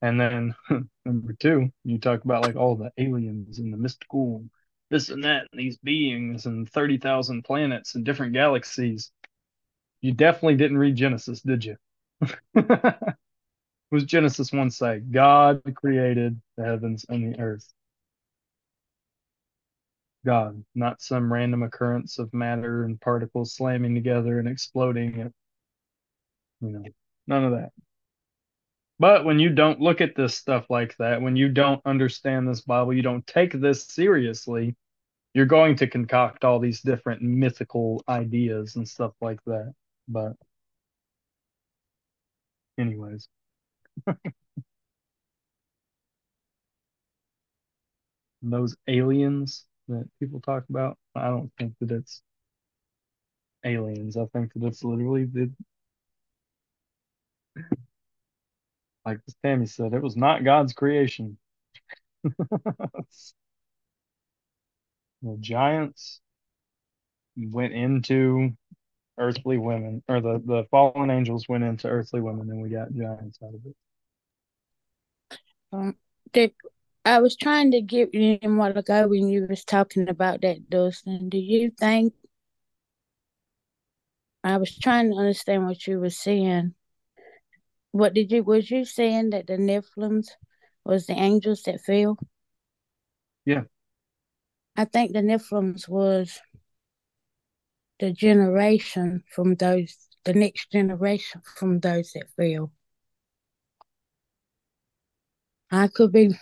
[0.02, 0.56] And then
[1.06, 4.46] number two, you talk about like all the aliens and the mystical,
[4.90, 9.12] this and that, and these beings and 30,000 planets and different galaxies.
[10.02, 11.78] You definitely didn't read Genesis, did you?
[13.92, 15.00] was Genesis 1 say?
[15.00, 17.68] God created the heavens and the earth.
[20.26, 25.22] God, not some random occurrence of matter and particles slamming together and exploding.
[25.22, 25.34] And,
[26.62, 26.84] you know,
[27.28, 27.72] none of that.
[29.00, 32.62] But when you don't look at this stuff like that, when you don't understand this
[32.62, 34.76] Bible, you don't take this seriously,
[35.34, 39.74] you're going to concoct all these different mythical ideas and stuff like that.
[40.08, 40.34] But,
[42.78, 43.28] anyways.
[48.42, 52.22] those aliens that people talk about, I don't think that it's
[53.64, 54.18] aliens.
[54.18, 55.52] I think that it's literally the
[59.06, 61.38] like Tammy said, it was not God's creation.
[62.24, 63.04] the
[65.40, 66.22] giants
[67.38, 68.52] went into
[69.18, 73.40] earthly women, or the, the fallen angels went into earthly women, and we got giants
[73.44, 73.76] out of it.
[75.72, 75.96] Um,
[76.32, 76.54] did
[77.08, 80.70] I was trying to get you in while ago when you was talking about that,
[80.70, 81.30] Dustin.
[81.30, 82.14] Do you think
[84.44, 86.74] I was trying to understand what you were saying?
[87.92, 90.28] What did you was you saying that the Nephilims
[90.84, 92.18] was the angels that fell?
[93.46, 93.64] Yeah.
[94.76, 96.42] I think the Nephilims was
[98.00, 102.72] the generation from those the next generation from those that fell.
[105.72, 106.38] I could be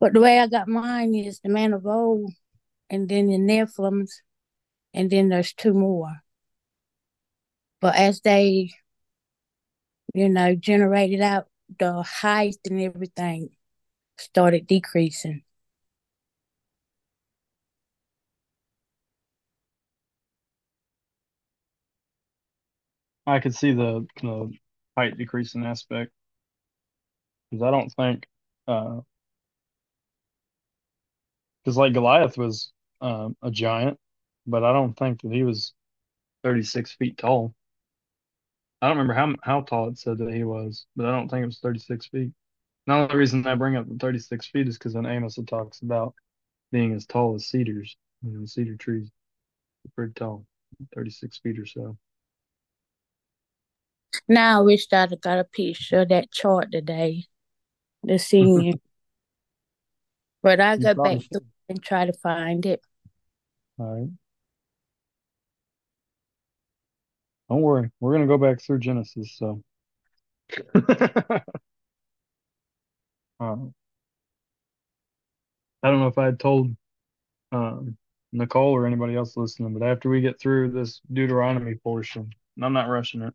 [0.00, 2.32] but the way I got mine is the man of old
[2.90, 4.10] and then the Nephilims
[4.94, 6.22] and then there's two more.
[7.80, 8.70] But as they,
[10.14, 11.46] you know, generated out
[11.78, 13.50] the height and everything
[14.18, 15.42] started decreasing.
[23.26, 24.52] I could see the the
[24.96, 26.12] height decreasing aspect
[27.50, 28.26] because I don't think
[28.68, 29.00] uh
[31.64, 33.98] because like Goliath was um, a giant,
[34.46, 35.72] but I don't think that he was
[36.42, 37.54] 36 feet tall.
[38.82, 41.42] I don't remember how how tall it said that he was, but I don't think
[41.42, 42.32] it was 36 feet.
[42.86, 46.14] Now the reason I bring up the 36 feet is because in Amos talks about
[46.72, 47.96] being as tall as cedars.
[48.22, 49.08] You know, cedar trees
[49.86, 50.46] are pretty tall,
[50.94, 51.98] 36 feet or so.
[54.28, 57.24] Now I wish I'd have got a picture of that chart today
[58.06, 58.74] to see you.
[60.42, 61.30] But I You go back should.
[61.32, 62.80] through and try to find it.
[63.78, 64.10] All right.
[67.48, 67.90] Don't worry.
[68.00, 69.62] We're gonna go back through Genesis, so
[73.40, 73.74] um,
[75.82, 76.74] I don't know if I had told
[77.52, 77.96] um,
[78.32, 82.72] Nicole or anybody else listening, but after we get through this Deuteronomy portion, and I'm
[82.72, 83.34] not rushing it,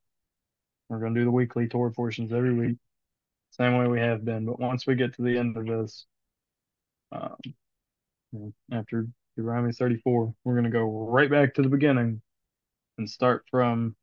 [0.91, 2.77] we're gonna do the weekly Torah portions every week,
[3.51, 4.45] same way we have been.
[4.45, 6.05] But once we get to the end of this,
[7.13, 7.37] um,
[8.73, 12.21] after Deuteronomy 34, we're gonna go right back to the beginning
[12.97, 13.95] and start from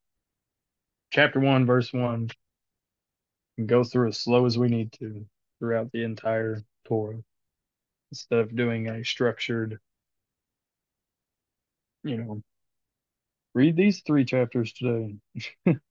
[1.10, 2.30] chapter one, verse one,
[3.58, 5.26] and go through as slow as we need to
[5.58, 7.22] throughout the entire Torah
[8.10, 9.78] instead of doing a structured,
[12.02, 12.42] you know,
[13.54, 15.16] read these three chapters today.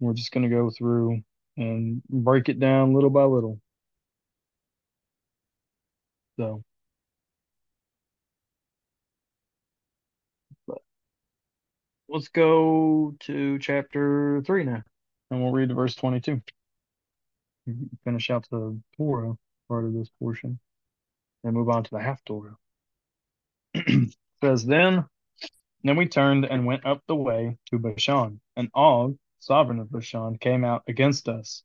[0.00, 1.22] We're just going to go through
[1.56, 3.60] and break it down little by little.
[6.38, 6.62] So,
[10.66, 10.78] but
[12.08, 14.82] let's go to chapter three now,
[15.30, 16.40] and we'll read to verse 22.
[18.04, 19.34] Finish out the Torah
[19.68, 20.58] part of this portion
[21.44, 22.56] and move on to the half Torah.
[24.40, 25.04] says then
[25.84, 30.38] then we turned and went up the way to Bashan, and Og, sovereign of Bashan,
[30.38, 31.62] came out against us,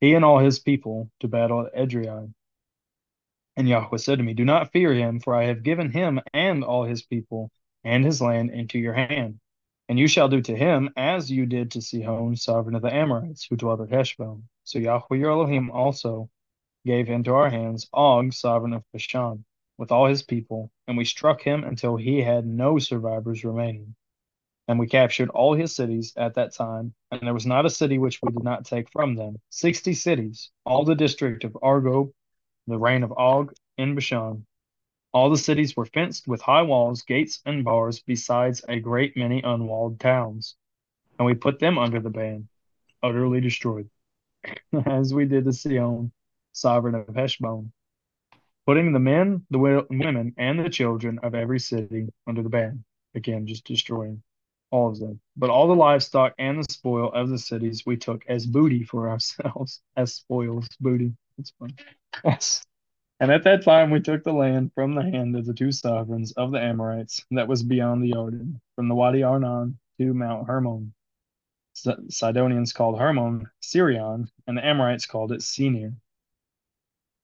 [0.00, 2.32] he and all his people, to battle at Edrei.
[3.56, 6.64] And Yahweh said to me, Do not fear him, for I have given him and
[6.64, 7.50] all his people
[7.84, 9.40] and his land into your hand.
[9.88, 13.46] And you shall do to him as you did to Sihon, sovereign of the Amorites,
[13.48, 14.48] who dwelt at Heshbon.
[14.64, 16.30] So Yahweh your Elohim also
[16.86, 19.44] gave into our hands Og, sovereign of Bashan,
[19.78, 23.96] with all his people, and we struck him until he had no survivors remaining.
[24.70, 27.98] And we captured all his cities at that time, and there was not a city
[27.98, 29.34] which we did not take from them.
[29.48, 32.12] Sixty cities, all the district of Argob,
[32.68, 34.46] the reign of Og in Bashan.
[35.12, 39.42] All the cities were fenced with high walls, gates, and bars, besides a great many
[39.42, 40.54] unwalled towns.
[41.18, 42.48] And we put them under the ban,
[43.02, 43.90] utterly destroyed,
[44.86, 46.12] as we did to Sihon,
[46.52, 47.72] sovereign of Heshbon,
[48.66, 52.84] putting the men, the women, and the children of every city under the ban.
[53.16, 54.22] Again, just destroying
[54.70, 55.20] all of them.
[55.36, 59.08] But all the livestock and the spoil of the cities we took as booty for
[59.08, 61.12] ourselves, as spoils, booty.
[61.36, 61.74] That's fun.
[62.24, 62.62] As,
[63.20, 66.32] And at that time we took the land from the hand of the two sovereigns
[66.32, 70.92] of the Amorites that was beyond the Jordan, from the Wadi Arnon to Mount Hermon.
[72.08, 75.94] Sidonians called Hermon Sirion, and the Amorites called it Senir.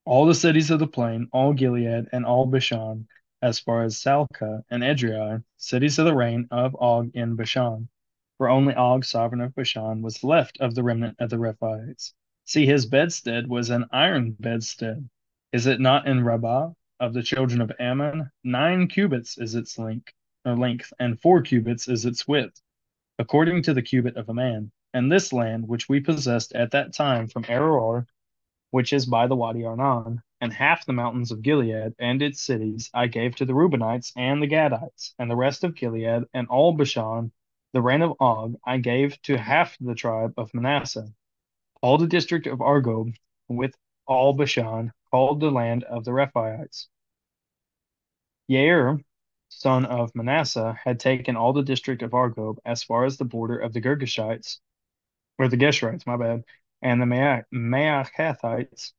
[0.05, 3.09] All the cities of the plain, all Gilead, and all Bashan,
[3.43, 7.89] as far as Salcah and Edrei, cities of the reign of Og in Bashan.
[8.39, 12.15] For only Og, sovereign of Bashan, was left of the remnant of the Rephaites.
[12.45, 15.09] See, his bedstead was an iron bedstead.
[15.53, 18.31] Is it not in Rabbah of the children of Ammon?
[18.45, 20.13] Nine cubits is its length,
[20.45, 22.63] or length, and four cubits is its width
[23.19, 24.71] according to the cubit of a man.
[24.93, 28.07] And this land which we possessed at that time from Aroer,
[28.71, 32.91] which is by the Wadi Arnon, and half the mountains of Gilead and its cities,
[32.93, 36.73] I gave to the Reubenites and the Gadites, and the rest of Gilead and all
[36.73, 37.33] Bashan,
[37.73, 41.09] the reign of Og, I gave to half the tribe of Manasseh.
[41.83, 43.15] All the district of Argob,
[43.49, 43.75] with
[44.07, 46.89] all Bashan, called the land of the Rephaites.
[48.51, 49.03] Yair,
[49.49, 53.59] son of Manasseh, had taken all the district of Argob as far as the border
[53.59, 54.59] of the Girgashites,
[55.39, 56.45] or the Geshurites, my bad,
[56.83, 58.93] and the Maacathites,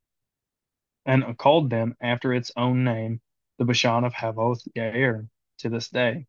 [1.08, 3.20] and called them after its own name,
[3.58, 5.28] the Bashan of Havoth Yair,
[5.58, 6.26] to this day.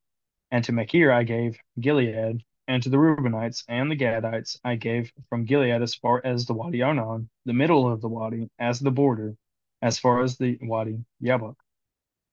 [0.52, 5.14] And to Machir I gave Gilead, and to the Reubenites and the Gadites I gave
[5.30, 8.92] from Gilead as far as the Wadi Arnon, the middle of the wadi, as the
[8.92, 9.38] border,
[9.84, 11.58] as far as the Wadi Yabok,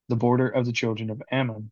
[0.09, 1.70] the border of the children of Ammon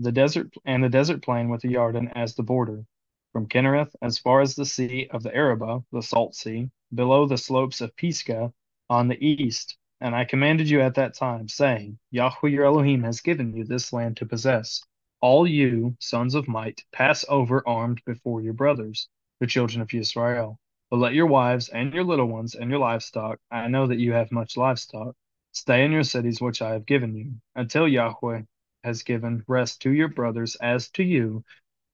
[0.00, 2.84] the desert and the desert plain with the Yarden as the border,
[3.32, 7.38] from Kinnereth as far as the sea of the Arabah, the salt sea, below the
[7.38, 8.52] slopes of Pisgah
[8.88, 9.76] on the east.
[10.00, 13.92] And I commanded you at that time, saying, Yahweh your Elohim has given you this
[13.92, 14.82] land to possess.
[15.20, 19.08] All you, sons of might, pass over armed before your brothers,
[19.40, 20.58] the children of Israel.
[20.90, 24.12] But let your wives and your little ones and your livestock, I know that you
[24.12, 25.14] have much livestock,
[25.52, 28.42] stay in your cities which I have given you, until Yahweh
[28.82, 31.44] has given rest to your brothers as to you,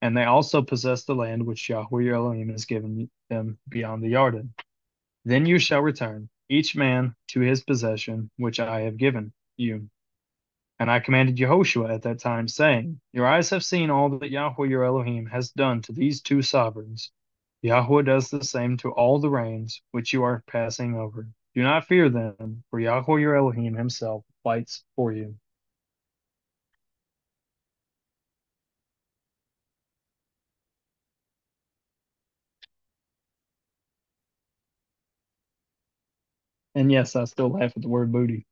[0.00, 4.12] and they also possess the land which Yahweh your Elohim has given them beyond the
[4.12, 4.50] Yarden.
[5.24, 9.88] Then you shall return, each man to his possession, which I have given you.
[10.78, 14.66] And I commanded Yehoshua at that time, saying, Your eyes have seen all that Yahweh
[14.66, 17.10] your Elohim has done to these two sovereigns.
[17.62, 21.28] Yahweh does the same to all the reigns which you are passing over.
[21.54, 25.36] Do not fear them, for Yahweh your Elohim himself fights for you.
[36.76, 38.46] And yes, I still laugh at the word booty.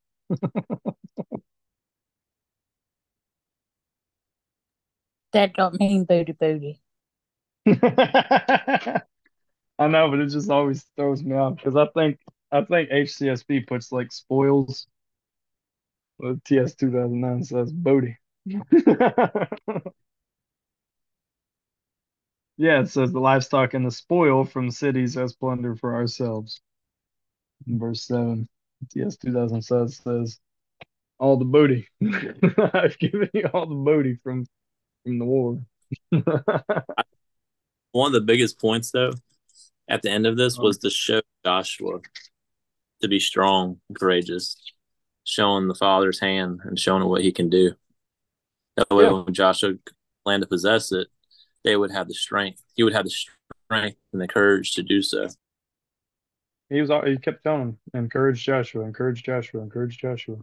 [5.32, 6.80] That don't mean booty booty.
[9.78, 12.18] I know, but it just always throws me off because I think
[12.52, 14.86] I think HCSB puts like spoils.
[16.18, 18.18] Well, TS two thousand nine says booty.
[18.46, 18.60] yeah,
[22.80, 26.60] it says the livestock and the spoil from cities as plunder for ourselves.
[27.66, 28.48] Verse 7,
[28.90, 30.38] TS 2000 says, says
[31.18, 31.88] all the booty.
[32.74, 34.46] I've given you all the booty from
[35.04, 35.60] from the war.
[37.92, 39.12] One of the biggest points, though,
[39.88, 42.00] at the end of this was to show Joshua
[43.02, 44.56] to be strong and courageous,
[45.24, 47.74] showing the Father's hand and showing what he can do.
[48.76, 49.12] That way, yeah.
[49.12, 49.74] when Joshua
[50.24, 51.08] planned to possess it,
[51.62, 52.60] they would have the strength.
[52.74, 55.28] He would have the strength and the courage to do so
[56.70, 60.36] he was he kept telling him, encourage Joshua, encourage Joshua, encourage Joshua.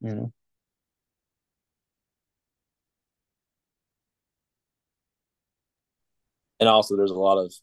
[0.00, 0.32] You know.
[6.60, 7.54] And also, there's a lot of,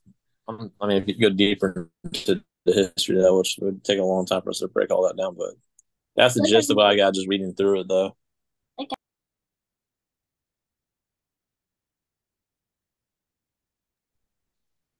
[0.47, 4.03] I mean, if you go deeper into the history of that, which would take a
[4.03, 5.55] long time for us to break all that down, but
[6.15, 8.15] that's the gist of what I got just reading through it, though.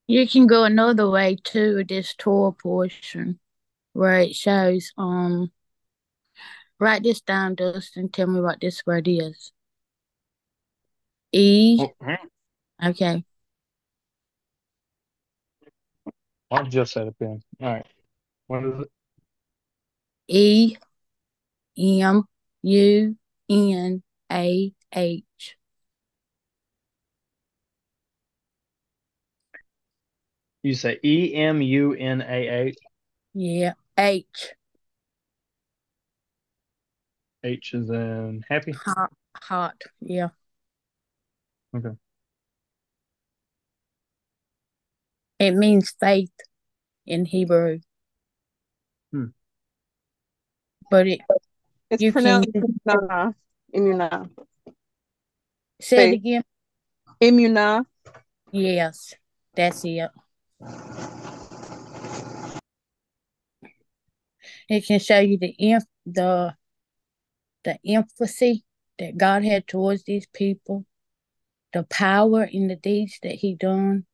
[0.08, 3.40] You can go another way too with this Torah portion
[3.94, 5.52] where it shows um
[6.80, 8.10] write this down, Dustin.
[8.10, 9.52] Tell me what this word is.
[11.32, 12.16] E oh,
[12.84, 13.24] Okay.
[16.52, 17.42] I just said it then.
[17.62, 17.86] All right.
[18.48, 18.90] What is it?
[20.28, 20.78] E
[21.78, 22.24] M
[22.62, 23.16] U
[23.50, 25.58] N A H.
[30.66, 32.78] You say E M U N A H?
[33.36, 33.74] Yeah.
[34.00, 34.26] H.
[37.44, 38.72] H is in happy?
[38.72, 39.12] Hot.
[39.44, 39.80] Hot.
[40.02, 40.30] Yeah.
[41.76, 41.96] Okay.
[45.38, 46.34] It means faith
[47.06, 47.82] in Hebrew.
[49.12, 49.26] Hmm.
[50.90, 51.20] but it
[51.92, 53.36] It's You pronounced can- imuna.
[53.72, 54.30] Imuna.
[55.80, 56.44] say Say- it again.
[57.22, 57.86] Imuna.
[58.52, 59.14] Yes,
[59.54, 60.10] that's it.
[64.70, 66.56] It can show you the inf the
[67.64, 68.60] the emphasis
[69.00, 70.86] that God had towards these people,
[71.74, 74.06] the power in the deeds that He done,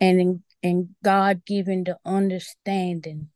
[0.00, 3.30] and in, and God giving the understanding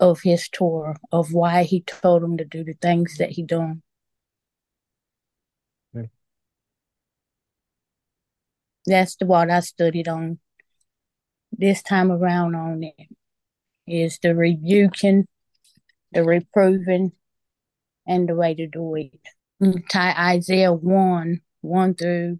[0.00, 3.82] of His Torah of why He told them to do the things that He done.
[8.88, 10.38] That's the what I studied on
[11.52, 13.08] this time around on it
[13.86, 15.26] is the rebuking,
[16.12, 17.12] the reproving,
[18.06, 19.82] and the way to do it.
[19.90, 22.38] Tie Isaiah 1, 1 through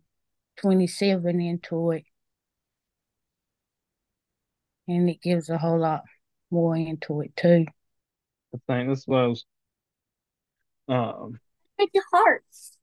[0.61, 2.05] 27 into it.
[4.87, 6.05] And it gives a whole lot
[6.51, 7.67] more into it too.
[8.55, 9.45] I think this was
[10.89, 11.39] um
[11.79, 12.78] Make your hearts.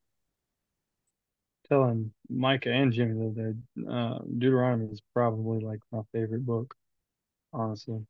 [1.67, 3.57] Telling Micah and Jimmy that
[3.91, 6.75] uh, Deuteronomy is probably like my favorite book,
[7.53, 8.05] honestly.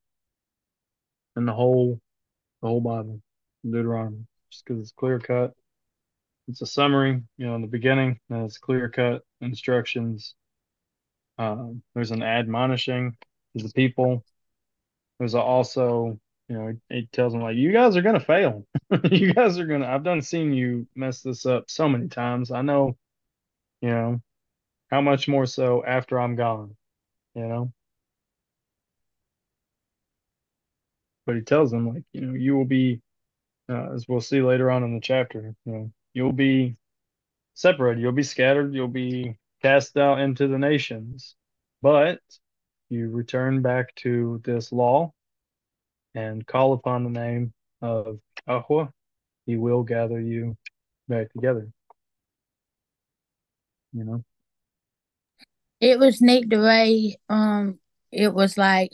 [1.35, 1.99] And the whole,
[2.61, 3.21] the whole Bible,
[3.63, 5.53] Deuteronomy, just because it's clear cut.
[6.47, 10.35] It's a summary, you know, in the beginning, and it's clear cut instructions.
[11.37, 13.17] Um, there's an admonishing
[13.57, 14.23] to the people.
[15.19, 18.65] There's also, you know, it, it tells them like, you guys are gonna fail.
[19.11, 19.87] you guys are gonna.
[19.87, 22.51] I've done seen you mess this up so many times.
[22.51, 22.97] I know
[23.85, 24.21] you know
[24.91, 26.75] how much more so after i'm gone
[27.35, 27.73] you know?
[31.25, 33.01] But he tells them like you know you will be
[33.69, 36.77] uh, as we'll see later on in the chapter you know you'll be
[37.55, 41.35] separated you'll be scattered you'll be cast out into the nations
[41.81, 42.19] but
[42.89, 45.11] you return back to this law
[46.13, 48.91] and call upon the name of Ahwa,
[49.47, 50.55] he will gather you
[51.07, 51.67] back together
[53.95, 54.23] you know
[55.79, 57.79] It was neat the way um
[58.11, 58.91] it was like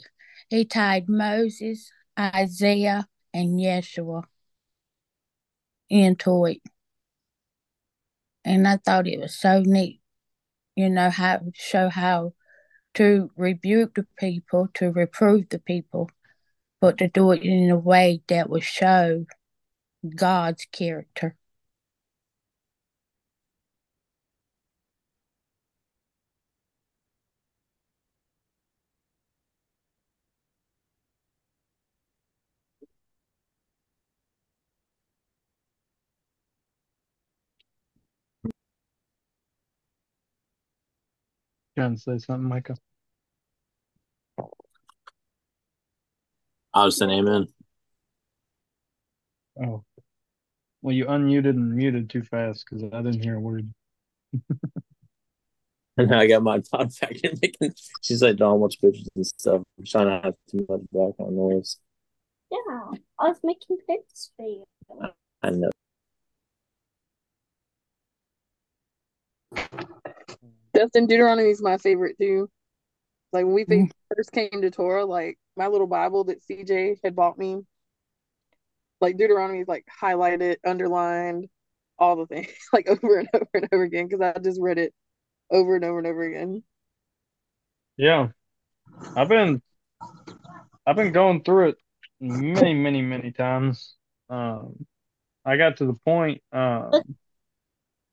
[0.48, 4.24] he tied Moses, Isaiah, and Yeshua
[5.88, 6.60] into it.
[8.44, 10.00] And I thought it was so neat,
[10.76, 12.34] you know, how show how
[12.94, 16.10] to rebuke the people, to reprove the people,
[16.80, 19.24] but to do it in a way that would show
[20.14, 21.36] God's character.
[41.76, 42.76] Trying to say something micah
[46.74, 47.48] I was saying amen.
[49.62, 49.84] Oh,
[50.80, 53.72] well, you unmuted and muted too fast because I didn't hear a word.
[55.98, 57.74] And now I got my pod back in making.
[58.00, 59.62] She's like drawing much pictures and stuff.
[59.78, 61.76] I'm trying to have too much background noise.
[62.50, 64.64] Yeah, I was making pictures for you.
[65.42, 65.70] I know.
[70.74, 72.50] Dustin Deuteronomy is my favorite too.
[73.32, 73.90] Like when we Mm.
[74.16, 77.62] first came to Torah, like my little Bible that CJ had bought me,
[79.00, 81.48] like Deuteronomy is like highlighted, underlined,
[81.98, 84.94] all the things, like over and over and over again because I just read it
[85.50, 86.62] over and over and over again.
[87.96, 88.28] Yeah,
[89.16, 89.62] I've been,
[90.86, 91.76] I've been going through it
[92.20, 93.94] many, many, many times.
[94.28, 94.86] Um,
[95.44, 97.16] I got to the point, um,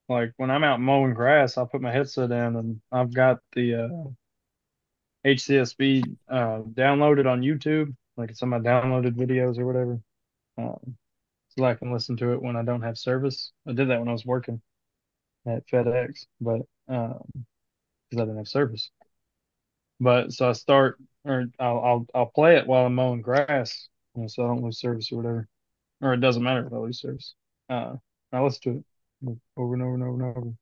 [0.09, 3.75] like when I'm out mowing grass, I put my headset in and I've got the
[3.85, 4.09] uh,
[5.23, 9.99] HCSB uh, downloaded on YouTube, like it's on my downloaded videos or whatever.
[10.57, 10.97] Um,
[11.49, 13.51] so I can listen to it when I don't have service.
[13.67, 14.61] I did that when I was working
[15.45, 17.21] at FedEx, but um,
[18.09, 18.89] because I didn't have service.
[19.99, 24.23] But so I start, or I'll I'll I'll play it while I'm mowing grass, you
[24.23, 25.47] know, so I don't lose service or whatever,
[26.01, 27.35] or it doesn't matter if I lose service.
[27.69, 27.95] Uh,
[28.31, 28.85] I listen to it
[29.57, 30.53] over and over and over and over.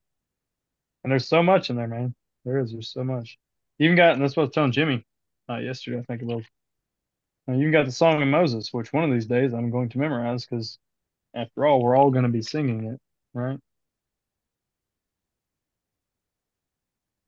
[1.04, 2.14] And there's so much in there, man.
[2.46, 2.72] There is.
[2.72, 3.38] There's so much.
[3.78, 5.06] You even got, and that's what I was telling Jimmy
[5.50, 6.00] uh, yesterday.
[6.00, 6.44] I think about.
[7.48, 9.90] Uh, you even got the Song of Moses, which one of these days I'm going
[9.90, 10.80] to memorize because,
[11.34, 13.00] after all, we're all going to be singing it,
[13.34, 13.58] right?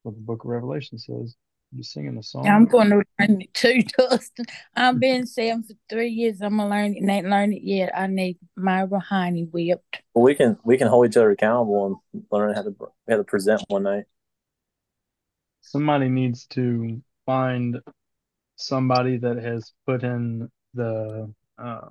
[0.03, 1.35] What the Book of Revelation says.
[1.71, 2.47] You're singing the song.
[2.47, 4.45] I'm going to learn it too, Dustin.
[4.75, 7.91] I've been saying for three years I'm gonna learn it and ain't learned it yet.
[7.97, 10.01] I need my Rahani whipped.
[10.13, 12.75] Well, we can we can hold each other accountable and learn how to
[13.09, 14.05] how to present one night.
[15.61, 17.79] Somebody needs to find
[18.55, 21.87] somebody that has put in the uh,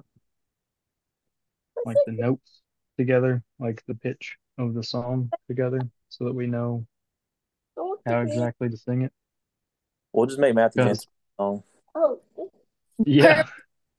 [1.85, 2.61] like the notes
[2.99, 6.87] together, like the pitch of the song together, so that we know
[8.07, 9.13] how exactly to sing it.
[10.13, 11.07] We'll just make Matthew Because- dance
[11.39, 11.63] song.
[11.95, 12.21] Oh,
[13.07, 13.45] Yeah,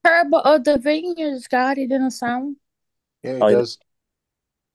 [0.04, 2.58] Parable of the Vineyards got it in a song.
[3.24, 3.58] Yeah, it Oh, yeah.
[3.58, 3.78] does.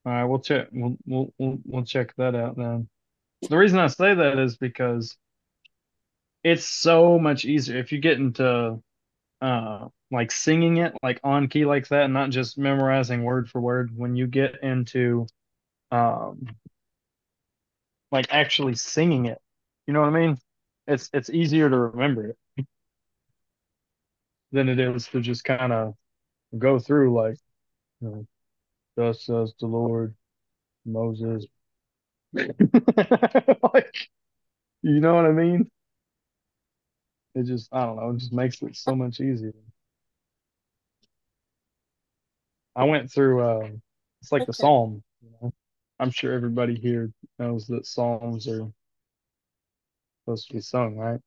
[0.07, 0.69] all right, we'll check.
[0.73, 2.89] We'll we'll we'll, we'll check that out then.
[3.51, 5.17] The reason I say that is because
[6.43, 8.83] it's so much easier if you get into
[9.43, 13.61] uh like singing it like on key like that, and not just memorizing word for
[13.61, 13.93] word.
[13.97, 15.27] When you get into
[15.93, 16.49] um
[18.11, 19.41] like actually singing it,
[19.87, 20.39] you know what I mean?
[20.87, 22.39] It's it's easier to remember it
[24.55, 25.95] than it is to just kind of
[26.57, 27.37] go through like,
[28.01, 28.27] you know,
[28.97, 30.15] thus says the Lord,
[30.87, 31.47] Moses.
[32.33, 33.95] like,
[34.83, 35.69] you know what I mean?
[37.35, 39.53] It just, I don't know, it just makes it so much easier.
[42.77, 43.69] I went through, uh,
[44.23, 45.53] it's like the Psalm, you know.
[45.99, 48.69] I'm sure everybody here knows that Psalms are
[50.25, 51.21] supposed to be sung, right?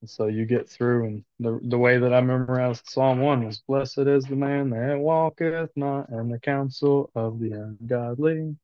[0.00, 3.60] And so you get through, and the the way that I memorized Psalm one was,
[3.60, 8.56] "Blessed is the man that walketh not in the counsel of the ungodly,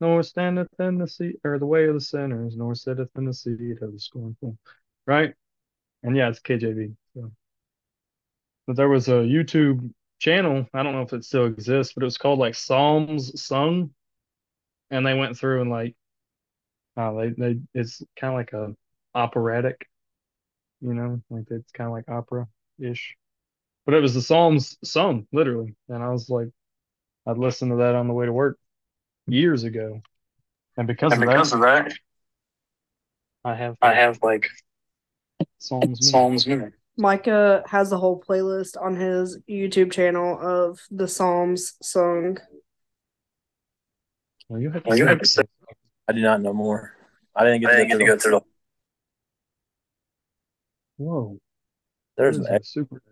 [0.00, 3.34] nor standeth in the seat or the way of the sinners, nor sitteth in the
[3.34, 4.58] seat of the scornful."
[5.06, 5.34] Right?
[6.02, 6.96] And yeah, it's KJV.
[7.14, 7.32] So.
[8.66, 10.66] But there was a YouTube channel.
[10.72, 13.94] I don't know if it still exists, but it was called like Psalms Sung,
[14.90, 15.94] and they went through and like,
[16.96, 18.74] uh, they they it's kind of like a
[19.14, 19.88] operatic,
[20.86, 22.46] you know, like it's kind of like opera
[22.78, 23.16] ish.
[23.84, 26.48] But it was the Psalms sung literally, and I was like,
[27.26, 28.58] I'd listened to that on the way to work
[29.26, 30.00] years ago,
[30.76, 31.92] and because of that, of that,
[33.44, 34.48] I have I have like
[35.58, 36.08] Psalms.
[36.10, 36.72] Psalms Minute.
[36.96, 42.38] Micah has a whole playlist on his YouTube channel of the Psalms sung.
[44.48, 45.42] Well, you have to Well, you have to say-
[46.08, 46.94] I do not know more.
[47.34, 48.44] I didn't get I to didn't get to go go through the
[50.96, 51.38] Whoa,
[52.16, 53.02] There's an super.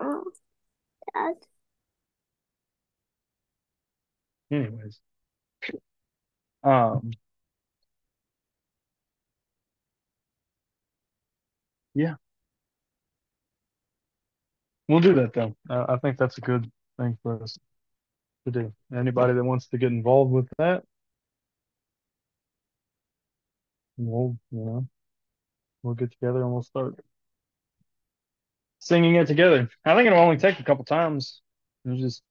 [0.00, 0.24] oh,
[1.12, 1.34] Dad.
[4.50, 5.00] Anyways,
[6.62, 7.10] um,
[11.94, 12.14] yeah,
[14.88, 15.54] we'll do that though.
[15.68, 17.58] I, I think that's a good thing for us
[18.46, 18.72] to do.
[18.94, 20.84] Anybody that wants to get involved with that,
[23.96, 24.88] we'll, you know,
[25.84, 26.96] we'll get together and we'll start
[28.80, 29.68] singing it together.
[29.84, 31.40] I think it'll only take a couple times.
[31.84, 32.22] You just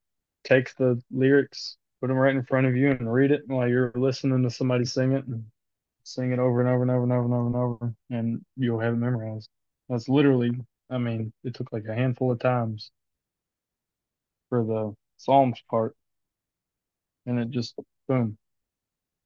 [0.44, 3.92] take the lyrics, put them right in front of you, and read it while you're
[3.96, 5.46] listening to somebody sing it, and
[6.04, 8.80] sing it over and over and over and over and over and over, and you'll
[8.82, 9.50] have it memorized.
[9.90, 10.52] That's literally,
[10.92, 12.92] I mean, it took like a handful of times
[14.50, 15.98] for the Psalms part,
[17.26, 17.76] and it just
[18.08, 18.38] boom,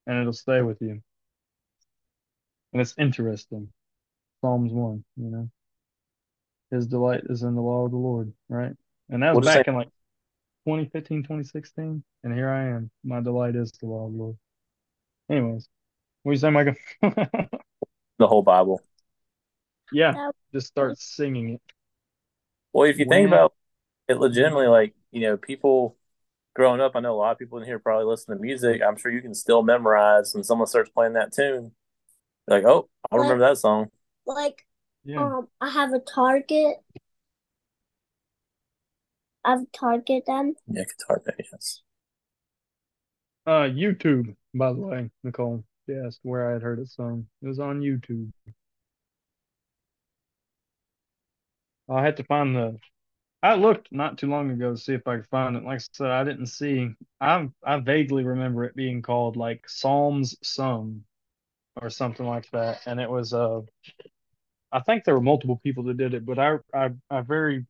[0.07, 1.01] and it'll stay with you.
[2.71, 3.73] And it's interesting.
[4.48, 5.50] Psalms 1, you know.
[6.72, 8.72] His delight is in the law of the Lord, right?
[9.10, 9.89] And that was We'll back say- in like
[10.66, 12.02] 2015, 2016.
[12.24, 12.89] And here I am.
[13.04, 14.38] My delight is the law of the Lord.
[15.30, 15.68] Anyways,
[16.24, 16.76] what do you say, Michael?
[17.02, 18.80] the whole Bible.
[19.91, 20.14] yeah,
[20.54, 21.62] just start singing it.
[22.72, 23.54] Well, if you think about
[24.08, 25.98] it, legitimately, like you know, people
[26.56, 28.82] growing up, I know a lot of people in here probably listen to music.
[28.82, 31.74] I'm sure you can still memorize when someone starts playing that tune.
[32.48, 33.91] Like, oh, I remember that song.
[34.28, 34.65] Like,
[35.05, 35.21] Yeah.
[35.21, 36.78] um, I have a target.
[39.45, 40.55] I have a target then.
[40.67, 41.82] Yeah, target, pick, yes.
[43.45, 45.63] Uh, YouTube, by the way, Nicole.
[45.86, 47.28] She asked where I had heard it sung.
[47.41, 48.30] It was on YouTube.
[51.89, 52.78] I had to find the.
[53.41, 55.63] I looked not too long ago to see if I could find it.
[55.63, 56.89] Like I said, I didn't see.
[57.21, 61.05] I I vaguely remember it being called like Psalms Sung,
[61.82, 63.61] or something like that, and it was uh.
[64.72, 67.65] I think there were multiple people that did it, but I I I very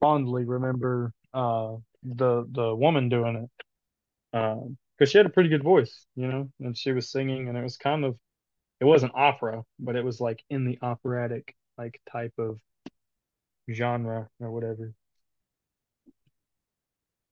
[0.00, 3.50] fondly remember uh the the woman doing it.
[4.38, 7.56] Um, because she had a pretty good voice, you know, and she was singing, and
[7.58, 8.18] it was kind of,
[8.80, 12.60] it wasn't opera, but it was like in the operatic like type of
[13.72, 14.92] genre or whatever.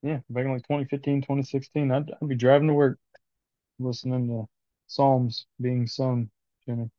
[0.01, 2.99] Yeah, back in like 2015, 2016, I'd, I'd be driving to work
[3.79, 4.49] listening to
[4.87, 6.29] Psalms being sung,
[6.65, 6.91] Jimmy,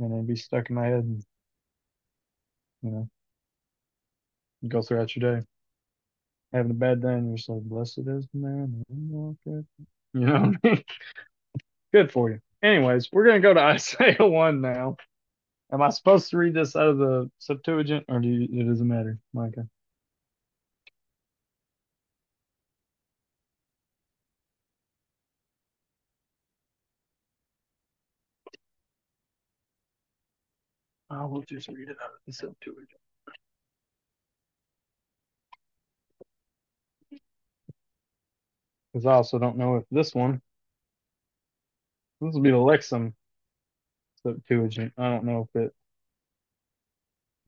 [0.00, 1.24] and it'd be stuck in my head, and
[2.82, 3.08] you know,
[4.62, 5.46] you go throughout your day
[6.52, 8.84] having a bad day and you're just like, blessed is the man.
[10.12, 10.84] You know what I mean?
[11.92, 12.40] Good for you.
[12.64, 14.96] Anyways, we're going to go to Isaiah 1 now.
[15.72, 18.88] Am I supposed to read this out of the Septuagint, or do you, it doesn't
[18.88, 19.68] matter, Micah?
[31.20, 32.88] I will just read it out of the Septuagint.
[38.90, 40.40] Because I also don't know if this one,
[42.22, 43.12] this will be the Lexham
[44.22, 44.94] Septuagint.
[44.96, 45.74] I don't know if it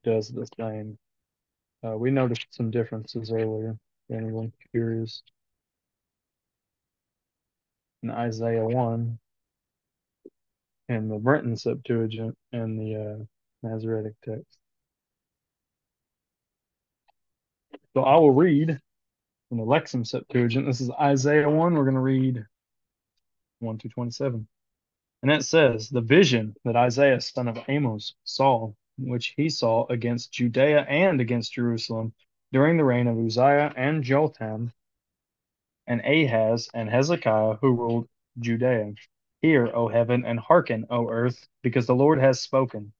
[0.04, 0.98] does the same.
[1.82, 3.78] Uh, we noticed some differences earlier.
[4.10, 5.22] If anyone's curious.
[8.02, 9.18] In Isaiah 1
[10.90, 13.24] and the Brenton Septuagint and the uh,
[13.62, 14.58] Masoretic text.
[17.94, 18.80] So I will read
[19.48, 20.66] from the Lexham Septuagint.
[20.66, 21.74] This is Isaiah 1.
[21.74, 22.44] We're going to read
[23.60, 24.46] 1 to 27.
[25.22, 30.32] And it says, The vision that Isaiah, son of Amos, saw, which he saw against
[30.32, 32.12] Judea and against Jerusalem
[32.52, 34.72] during the reign of Uzziah and Jotham
[35.86, 38.08] and Ahaz and Hezekiah, who ruled
[38.38, 38.94] Judea.
[39.42, 42.92] Hear, O heaven, and hearken, O earth, because the Lord has spoken.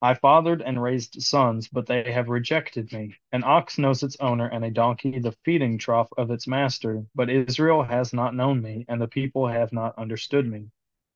[0.00, 3.16] I fathered and raised sons, but they have rejected me.
[3.32, 7.04] An ox knows its owner, and a donkey the feeding trough of its master.
[7.16, 10.70] But Israel has not known me, and the people have not understood me.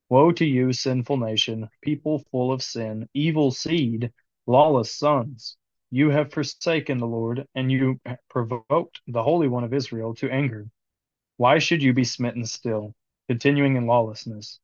[0.08, 4.12] Woe to you, sinful nation, people full of sin, evil seed,
[4.46, 5.56] lawless sons.
[5.92, 10.68] You have forsaken the Lord, and you provoked the Holy One of Israel to anger.
[11.36, 12.94] Why should you be smitten still,
[13.28, 14.58] continuing in lawlessness?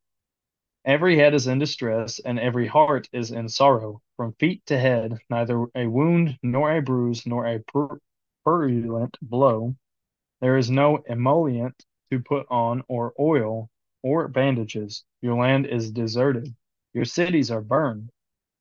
[0.89, 4.01] Every head is in distress, and every heart is in sorrow.
[4.17, 7.63] From feet to head, neither a wound, nor a bruise, nor a
[8.43, 9.77] purulent blow.
[10.41, 13.69] There is no emollient to put on, or oil,
[14.03, 15.05] or bandages.
[15.21, 16.55] Your land is deserted.
[16.95, 18.09] Your cities are burned.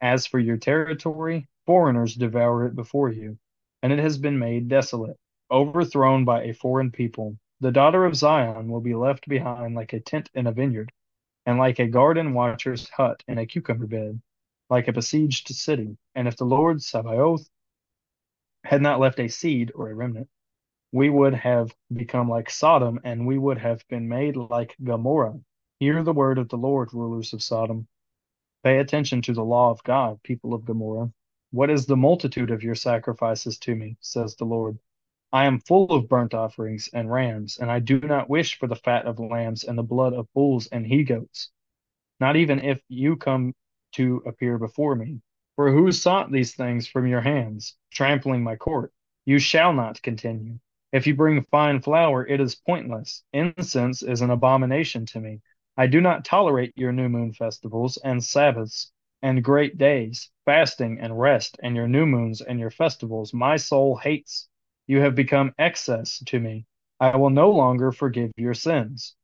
[0.01, 3.39] As for your territory, foreigners devour it before you,
[3.81, 5.15] and it has been made desolate,
[5.49, 7.37] overthrown by a foreign people.
[7.61, 10.91] The daughter of Zion will be left behind like a tent in a vineyard
[11.47, 14.21] and like a garden watcher's hut in a cucumber bed,
[14.69, 15.97] like a besieged city.
[16.15, 17.49] And if the Lord Sabaoth
[18.65, 20.29] had not left a seed or a remnant,
[20.93, 25.39] we would have become like Sodom, and we would have been made like Gomorrah.
[25.79, 27.87] Hear the word of the Lord, rulers of Sodom.
[28.63, 31.11] Pay attention to the law of God, people of Gomorrah.
[31.51, 34.79] What is the multitude of your sacrifices to me, says the Lord?
[35.33, 38.75] I am full of burnt offerings and rams, and I do not wish for the
[38.75, 41.49] fat of lambs and the blood of bulls and he goats,
[42.19, 43.53] not even if you come
[43.93, 45.21] to appear before me.
[45.55, 48.93] For who sought these things from your hands, trampling my court?
[49.25, 50.59] You shall not continue.
[50.93, 53.23] If you bring fine flour, it is pointless.
[53.33, 55.41] Incense is an abomination to me.
[55.75, 61.19] I do not tolerate your new moon festivals and Sabbaths and great days, fasting and
[61.19, 63.33] rest, and your new moons and your festivals.
[63.33, 64.47] My soul hates.
[64.87, 66.65] You have become excess to me.
[66.99, 69.15] I will no longer forgive your sins.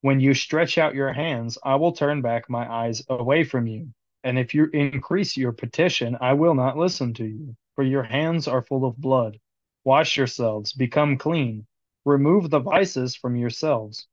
[0.00, 3.94] When you stretch out your hands, I will turn back my eyes away from you.
[4.24, 8.48] And if you increase your petition, I will not listen to you, for your hands
[8.48, 9.38] are full of blood.
[9.84, 11.66] Wash yourselves, become clean.
[12.04, 14.08] Remove the vices from yourselves.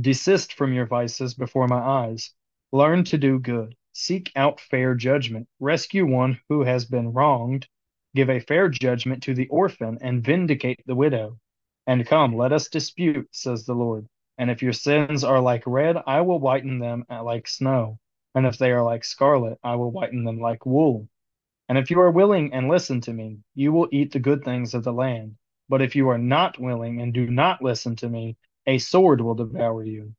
[0.00, 2.32] Desist from your vices before my eyes.
[2.70, 3.74] Learn to do good.
[3.92, 5.48] Seek out fair judgment.
[5.58, 7.66] Rescue one who has been wronged
[8.14, 11.38] Give a fair judgment to the orphan, and vindicate the widow.
[11.86, 14.06] And come, let us dispute, says the Lord.
[14.38, 17.98] And if your sins are like red, I will whiten them like snow.
[18.34, 21.08] And if they are like scarlet, I will whiten them like wool.
[21.68, 24.74] And if you are willing and listen to me, you will eat the good things
[24.74, 25.36] of the land.
[25.68, 28.36] But if you are not willing and do not listen to me,
[28.66, 30.14] a sword will devour you.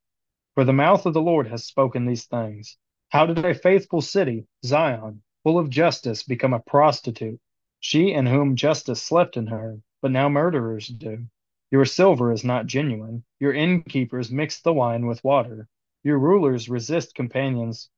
[0.53, 2.77] For the mouth of the Lord has spoken these things.
[3.09, 7.39] How did a faithful city, Zion, full of justice, become a prostitute?
[7.79, 11.27] She in whom justice slept in her, but now murderers do.
[11.71, 13.23] Your silver is not genuine.
[13.39, 15.67] Your innkeepers mix the wine with water.
[16.03, 17.89] Your rulers resist companions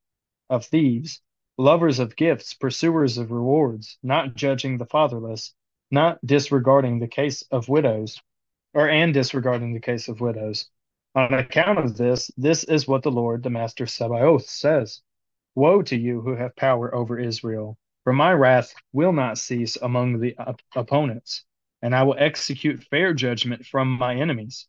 [0.50, 1.22] of thieves,
[1.58, 5.56] lovers of gifts, pursuers of rewards, not judging the fatherless,
[5.90, 8.22] not disregarding the case of widows,
[8.74, 10.70] or and disregarding the case of widows.
[11.16, 15.02] On account of this, this is what the Lord, the Master Sabaoth, says
[15.56, 17.78] Woe to you who have power over Israel!
[18.04, 21.45] For my wrath will not cease among the op- opponents,
[21.84, 24.68] and I will execute fair judgment from my enemies.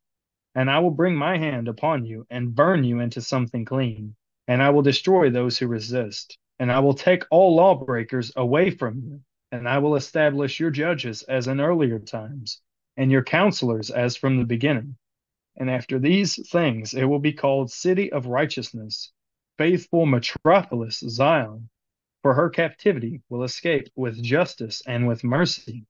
[0.54, 4.16] And I will bring my hand upon you and burn you into something clean.
[4.48, 6.36] And I will destroy those who resist.
[6.58, 9.22] And I will take all lawbreakers away from you.
[9.50, 12.60] And I will establish your judges as in earlier times,
[12.98, 14.96] and your counselors as from the beginning.
[15.56, 19.10] And after these things, it will be called City of Righteousness,
[19.56, 21.70] faithful metropolis Zion
[22.22, 25.84] for her captivity will escape with justice and with mercy.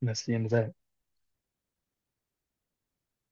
[0.00, 0.72] And that's the end of that.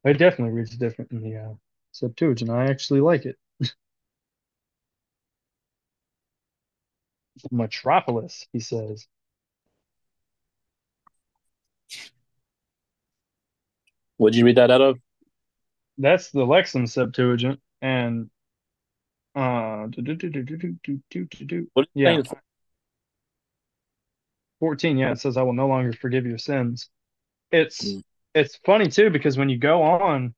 [0.04, 1.54] It definitely reads different in the uh,
[1.92, 2.50] Septuagint.
[2.50, 3.36] I actually like it.
[7.50, 9.06] Metropolis, he says.
[14.16, 14.98] What'd you read that out of?
[15.98, 18.30] That's the Lexham Septuagint, and
[19.34, 19.88] uh,
[21.94, 22.22] yeah.
[24.60, 26.88] 14, yeah, it says, I will no longer forgive your sins.
[27.50, 28.02] It's mm.
[28.34, 30.34] it's funny too, because when you go on,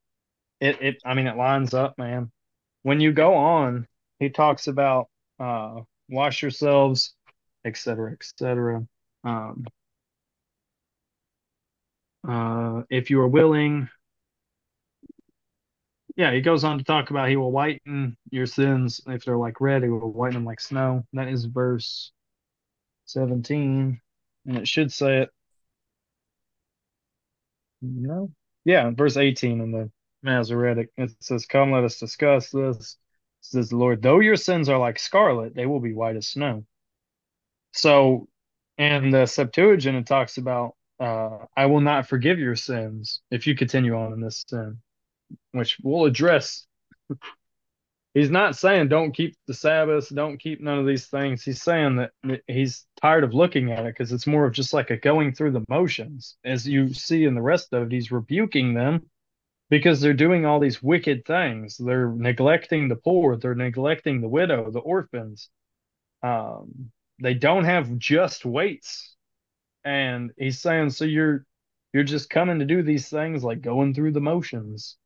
[0.61, 2.31] it, it I mean it lines up, man.
[2.83, 3.87] When you go on,
[4.19, 7.15] he talks about uh wash yourselves,
[7.65, 8.13] etc.
[8.13, 8.87] etc.
[9.25, 9.65] Um
[12.27, 13.89] uh if you are willing,
[16.17, 19.61] yeah, he goes on to talk about he will whiten your sins if they're like
[19.61, 21.05] red, he will whiten them like snow.
[21.13, 22.13] That is verse
[23.07, 24.01] 17,
[24.47, 25.31] and it should say it.
[27.83, 28.31] No,
[28.65, 29.91] yeah, verse 18 in the
[30.23, 30.91] Masoretic.
[30.97, 32.99] It says, "Come, let us discuss this."
[33.41, 36.65] says the Lord, though your sins are like scarlet, they will be white as snow.
[37.73, 38.29] So,
[38.79, 43.55] in the Septuagint, it talks about, uh, "I will not forgive your sins if you
[43.55, 44.81] continue on in this sin,"
[45.53, 46.67] which we'll address.
[48.15, 51.43] He's not saying don't keep the Sabbath, don't keep none of these things.
[51.43, 54.91] He's saying that he's tired of looking at it because it's more of just like
[54.91, 56.37] a going through the motions.
[56.45, 59.11] As you see in the rest of it, he's rebuking them
[59.69, 61.77] because they're doing all these wicked things.
[61.77, 65.49] They're neglecting the poor, they're neglecting the widow, the orphans.
[66.23, 69.17] Um, they don't have just weights.
[69.85, 71.45] And he's saying, so you're
[71.93, 74.97] you're just coming to do these things like going through the motions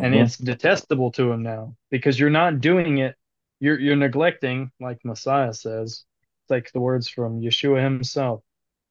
[0.00, 0.14] and Mhm.
[0.14, 3.16] it's detestable to him now because you're not doing it.
[3.60, 6.04] You're you're neglecting like messiah says
[6.50, 8.42] like the words from yeshua himself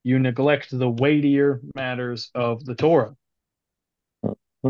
[0.03, 3.15] you neglect the weightier matters of the torah.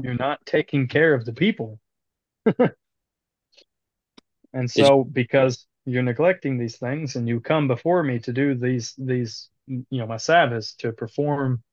[0.03, 1.79] You're not taking care of the people.
[4.53, 8.93] And so because you're neglecting these things and you come before me to do these
[8.97, 11.63] these you know my sabbaths to perform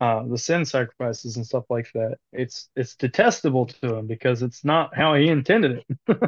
[0.00, 2.18] uh, the sin sacrifices and stuff like that.
[2.32, 5.98] It's it's detestable to him because it's not how he intended it.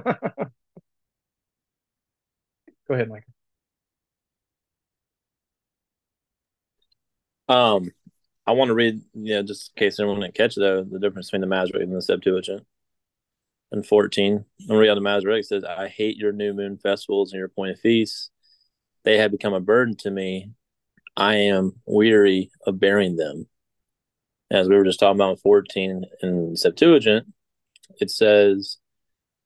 [2.89, 3.25] Go ahead, Mike.
[7.49, 7.91] Um,
[8.47, 11.29] I want to read, you know, just in case anyone didn't catch though, the difference
[11.29, 12.67] between the Masoretic and the Septuagint.
[13.71, 17.39] And 14, I'm read on the Masoretic says, I hate your new moon festivals and
[17.39, 18.31] your appointed feasts.
[19.05, 20.53] They have become a burden to me.
[21.17, 23.47] I am weary of bearing them.
[24.51, 27.27] As we were just talking about in 14 in Septuagint,
[28.01, 28.79] it says,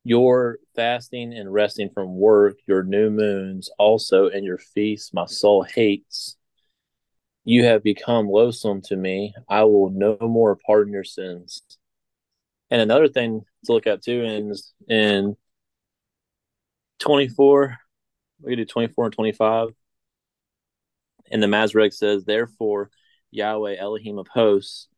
[0.05, 5.63] Your fasting and resting from work, your new moons also, and your feasts, my soul
[5.63, 6.37] hates.
[7.45, 9.35] You have become loathsome to me.
[9.49, 11.63] I will no more pardon your sins.
[12.71, 15.37] And another thing to look at too is in
[17.01, 17.77] 24,
[18.41, 19.69] we do 24 and 25.
[21.33, 22.91] And the Masoretic says, Therefore,
[23.33, 24.89] Yahweh Elohim of hosts,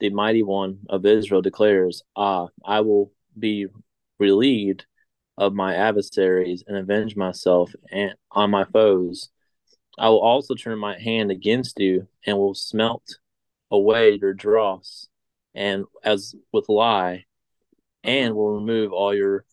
[0.00, 3.66] the mighty one of Israel, declares, Ah, I will be
[4.18, 4.86] relieved
[5.36, 9.30] of my adversaries and avenge myself and on my foes.
[9.98, 13.18] I will also turn my hand against you and will smelt
[13.70, 15.08] away your dross
[15.54, 17.24] and as with lye
[18.04, 19.44] and will remove all your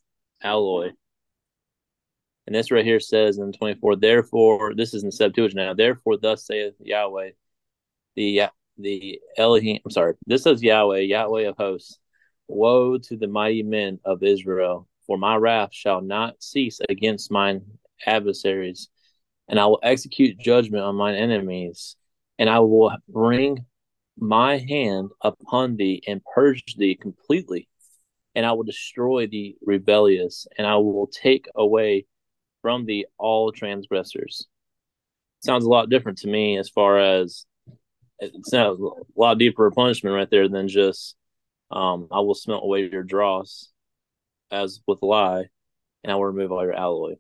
[0.41, 0.91] alloy.
[2.47, 6.45] And this right here says in 24, therefore, this is in Septuagint now, therefore, thus
[6.45, 7.31] saith Yahweh,
[8.15, 8.43] the
[8.77, 11.99] the Elohim, I'm sorry, this says Yahweh, Yahweh of hosts,
[12.47, 17.61] woe to the mighty men of Israel, for my wrath shall not cease against mine
[18.05, 18.89] adversaries,
[19.47, 21.95] and I will execute judgment on mine enemies,
[22.37, 23.65] and I will bring
[24.17, 27.67] my hand upon thee and purge thee completely,
[28.33, 32.05] and I will destroy the rebellious, and I will take away
[32.61, 34.47] from thee all transgressors.
[35.43, 37.45] Sounds a lot different to me as far as
[38.19, 38.89] it sounds a
[39.19, 41.15] lot deeper punishment right there than just
[41.71, 43.71] um, I will smelt away your dross
[44.51, 45.45] as with lye,
[46.03, 47.15] and I will remove all your alloy.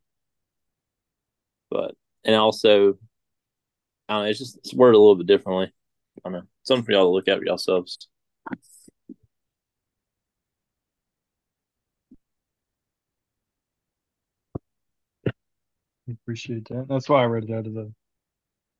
[1.69, 2.97] But and also,
[4.07, 5.71] I don't know, it's just it's worded a little bit differently.
[6.25, 8.07] I don't know, something for y'all to look at for yourselves.
[16.09, 16.87] Appreciate that.
[16.87, 17.91] That's why I read it out of the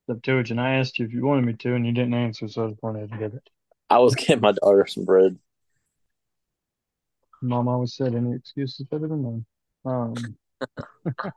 [0.06, 0.60] Septuagint.
[0.60, 2.82] I asked you if you wanted me to, and you didn't answer, so I just
[2.82, 3.50] wanted to get it.
[3.90, 5.38] I was getting my daughter some bread.
[7.42, 9.46] Mom always said any excuse is better than none.
[9.84, 10.14] Um,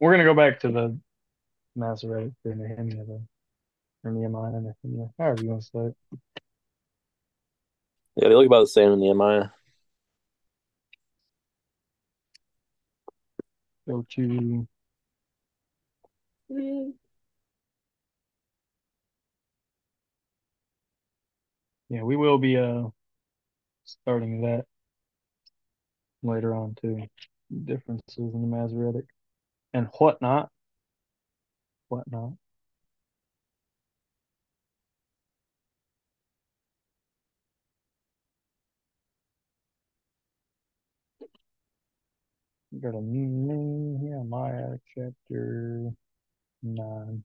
[0.00, 0.98] we're gonna go back to the
[1.74, 3.22] Masoretic or Nehemiah though.
[4.04, 5.96] Or Nehemiah, Nehemiah, however you want to say it.
[8.16, 9.48] Yeah, they look about the same in Nehemiah.
[13.88, 14.68] Go to
[21.88, 22.88] Yeah, we will be uh
[23.84, 24.64] starting that
[26.22, 27.02] later on too.
[27.64, 29.04] Differences in the Masoretic
[29.74, 30.50] and whatnot.
[31.88, 32.32] Whatnot.
[42.80, 45.92] Got a Nehemiah chapter
[46.62, 47.24] nine.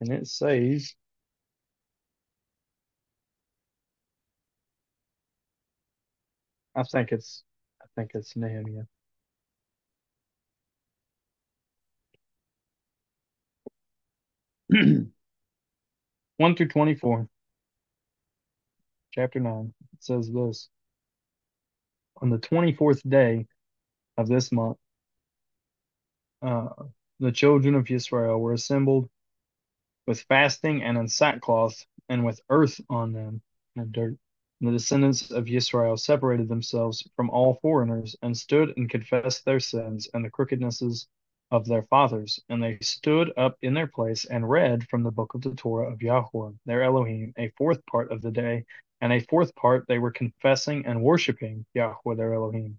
[0.00, 0.94] And it says
[6.76, 7.42] I think it's
[7.82, 8.84] I think it's Nehemiah.
[16.38, 17.28] One through twenty-four.
[19.10, 19.74] Chapter nine.
[19.94, 20.68] It says this.
[22.20, 23.46] On the twenty-fourth day
[24.16, 24.78] of this month,
[26.42, 26.68] uh,
[27.20, 29.08] the children of Israel were assembled
[30.06, 33.42] with fasting and in sackcloth and with earth on them
[33.76, 34.16] and dirt.
[34.60, 39.60] And the descendants of Israel separated themselves from all foreigners and stood and confessed their
[39.60, 41.06] sins and the crookednesses
[41.50, 42.40] of their fathers.
[42.48, 45.92] And they stood up in their place and read from the book of the Torah
[45.92, 48.64] of Yahweh, their Elohim, a fourth part of the day,
[49.00, 52.78] and a fourth part they were confessing and worshiping Yahweh, their Elohim.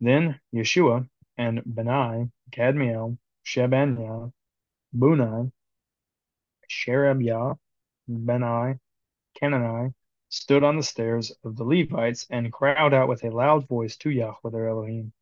[0.00, 4.32] Then Yeshua and Benai, Kadmiel, Shebaniah,
[4.94, 5.52] Bunai,
[6.68, 7.56] Sherebiah,
[8.08, 8.78] Benai,
[9.40, 9.94] Kenani,
[10.28, 14.10] stood on the stairs of the Levites and cried out with a loud voice to
[14.10, 15.12] Yahweh their Elohim.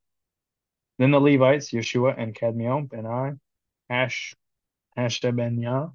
[0.99, 3.39] Then the Levites, Yeshua and Kadmiel, Benai,
[3.91, 4.35] Ash,
[4.97, 5.95] Hashabaniah,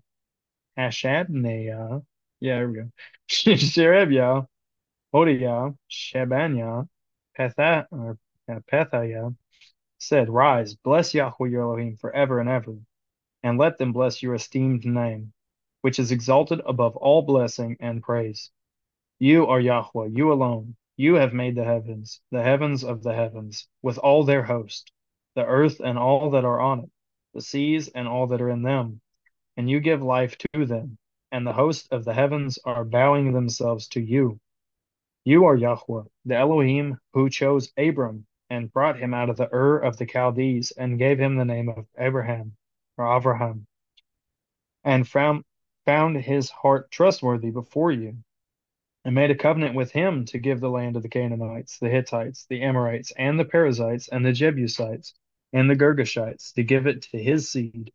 [0.77, 2.05] Hashabniah,
[2.39, 2.91] yeah, there we go,
[3.27, 4.47] Sherebiah,
[5.13, 6.87] Hodiah, Shebaniah,
[7.37, 8.17] Petha, or
[8.71, 9.35] Pethiah,
[9.99, 12.77] said, Rise, bless Yahweh your Elohim forever and ever,
[13.43, 15.33] and let them bless your esteemed name,
[15.81, 18.49] which is exalted above all blessing and praise.
[19.19, 20.75] You are Yahweh, you alone.
[20.95, 24.91] You have made the heavens, the heavens of the heavens, with all their host,
[25.35, 26.91] the earth and all that are on it,
[27.33, 29.01] the seas and all that are in them,
[29.57, 30.97] and you give life to them,
[31.31, 34.39] and the host of the heavens are bowing themselves to you.
[35.25, 39.77] You are Yahweh, the Elohim who chose Abram and brought him out of the Ur
[39.77, 42.55] of the Chaldees and gave him the name of Abraham
[42.97, 43.65] or Avraham,
[44.83, 45.43] and found
[45.85, 48.17] found his heart trustworthy before you,
[49.05, 52.45] and made a covenant with him to give the land of the Canaanites, the Hittites,
[52.49, 55.13] the Amorites, and the Perizzites, and the Jebusites,
[55.53, 57.91] and the Girgashites, to give it to his seed.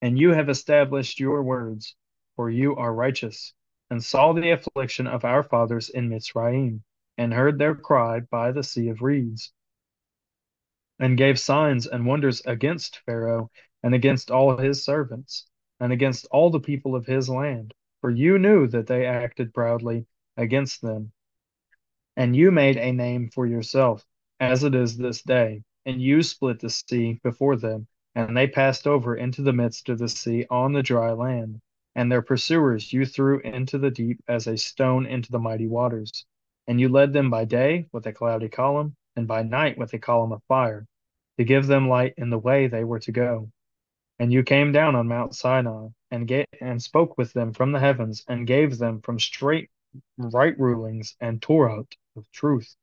[0.00, 1.94] And you have established your words,
[2.36, 3.52] for you are righteous,
[3.90, 6.82] and saw the affliction of our fathers in Mitzrayim,
[7.16, 9.52] and heard their cry by the sea of reeds,
[10.98, 13.50] and gave signs and wonders against Pharaoh
[13.82, 15.46] and against all his servants,
[15.80, 17.72] and against all the people of his land.
[18.00, 21.12] For you knew that they acted proudly against them.
[22.16, 24.04] And you made a name for yourself,
[24.40, 28.86] as it is this day, and you split the sea before them, and they passed
[28.86, 31.60] over into the midst of the sea on the dry land.
[31.94, 36.26] And their pursuers you threw into the deep as a stone into the mighty waters.
[36.66, 39.98] And you led them by day with a cloudy column, and by night with a
[39.98, 40.86] column of fire,
[41.36, 43.50] to give them light in the way they were to go.
[44.20, 47.80] And you came down on Mount Sinai, and ga- and spoke with them from the
[47.80, 49.70] heavens, and gave them from straight
[50.16, 51.84] right rulings and Torah
[52.16, 52.76] of truth,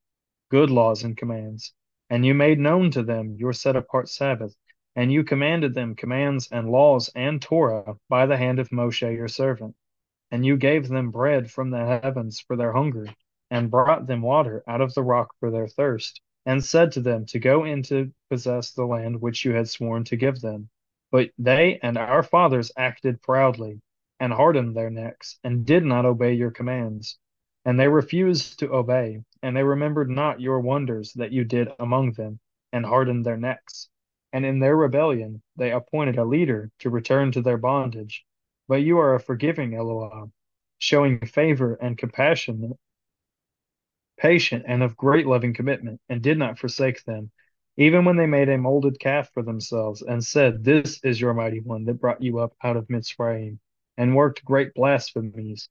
[0.51, 1.73] good laws and commands.
[2.09, 4.55] And you made known to them your set apart Sabbath,
[4.95, 9.27] and you commanded them commands and laws and Torah by the hand of Moshe your
[9.29, 9.75] servant.
[10.31, 13.07] And you gave them bread from the heavens for their hunger,
[13.49, 17.25] and brought them water out of the rock for their thirst, and said to them
[17.25, 20.69] to go in to possess the land which you had sworn to give them.
[21.11, 23.81] But they and our fathers acted proudly,
[24.19, 27.17] and hardened their necks, and did not obey your commands.
[27.65, 32.13] And they refused to obey, and they remembered not your wonders that you did among
[32.13, 32.39] them,
[32.71, 33.89] and hardened their necks.
[34.33, 38.25] And in their rebellion they appointed a leader to return to their bondage.
[38.67, 40.33] But you are a forgiving Elohim,
[40.77, 42.77] showing favor and compassion,
[44.17, 47.31] patient and of great loving commitment, and did not forsake them,
[47.77, 51.59] even when they made a molded calf for themselves, and said, This is your mighty
[51.59, 53.59] one that brought you up out of Mitzrayim,
[53.97, 55.69] and worked great blasphemies.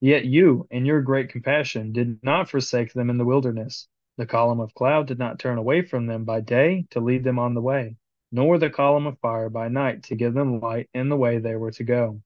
[0.00, 3.88] Yet you, in your great compassion, did not forsake them in the wilderness,
[4.18, 7.38] The column of cloud did not turn away from them by day to lead them
[7.38, 7.96] on the way,
[8.30, 11.56] nor the column of fire by night to give them light in the way they
[11.56, 12.20] were to go.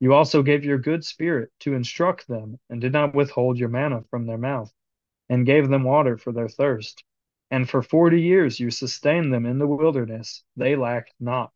[0.00, 4.04] You also gave your good spirit to instruct them, and did not withhold your manna
[4.10, 4.72] from their mouth,
[5.28, 7.04] and gave them water for their thirst.
[7.50, 10.42] And for forty years you sustained them in the wilderness.
[10.56, 11.52] They lacked not.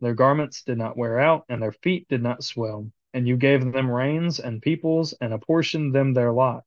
[0.00, 2.90] Their garments did not wear out, and their feet did not swell.
[3.14, 6.64] And you gave them rains and peoples, and apportioned them their lot.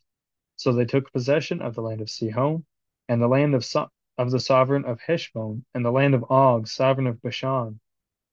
[0.55, 2.65] So they took possession of the land of Sihon,
[3.07, 6.67] and the land of, so- of the sovereign of Heshbon, and the land of Og,
[6.67, 7.79] sovereign of Bashan.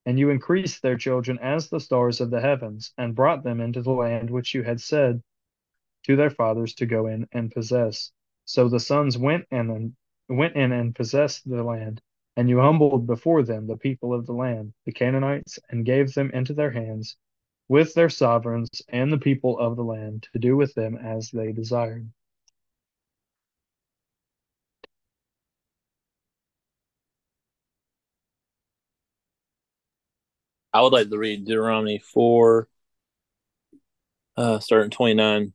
[0.06, 3.82] And you increased their children as the stars of the heavens, and brought them into
[3.82, 5.22] the land which you had said
[6.06, 8.12] to their fathers to go in and possess.
[8.44, 9.94] So the sons went and
[10.28, 12.00] went in and possessed the land,
[12.36, 16.30] and you humbled before them the people of the land, the Canaanites, and gave them
[16.32, 17.16] into their hands,
[17.68, 21.50] with their sovereigns and the people of the land, to do with them as they
[21.50, 22.08] desired.
[30.72, 32.68] I would like to read Deuteronomy 4,
[34.36, 35.52] uh, starting 29.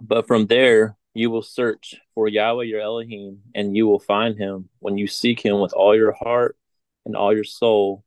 [0.00, 4.68] But from there you will search for Yahweh your Elohim, and you will find him
[4.78, 6.56] when you seek him with all your heart
[7.04, 8.04] and all your soul.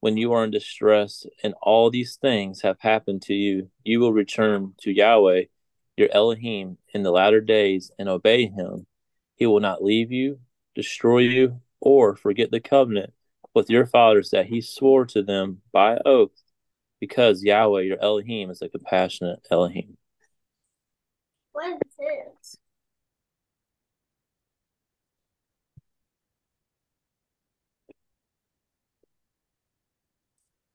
[0.00, 4.12] When you are in distress and all these things have happened to you, you will
[4.12, 5.44] return to Yahweh
[5.96, 8.86] your Elohim in the latter days and obey him.
[9.36, 10.40] He will not leave you,
[10.74, 13.12] destroy you, or forget the covenant
[13.54, 16.42] with your fathers that he swore to them by oath,
[16.98, 19.98] because Yahweh your Elohim is a compassionate Elohim.
[21.52, 22.56] What is this?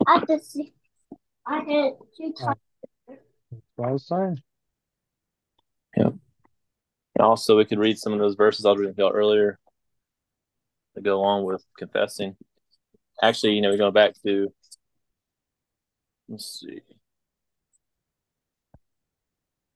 [0.07, 0.73] I just see.
[1.47, 2.57] I had two times.
[3.07, 3.19] That's
[3.76, 4.41] what I was saying.
[5.95, 6.19] And
[7.23, 9.57] also, we could read some of those verses I was reading about earlier
[10.93, 12.36] that go along with confessing.
[13.23, 14.51] Actually, you know, we're going back to,
[16.28, 16.82] let's see,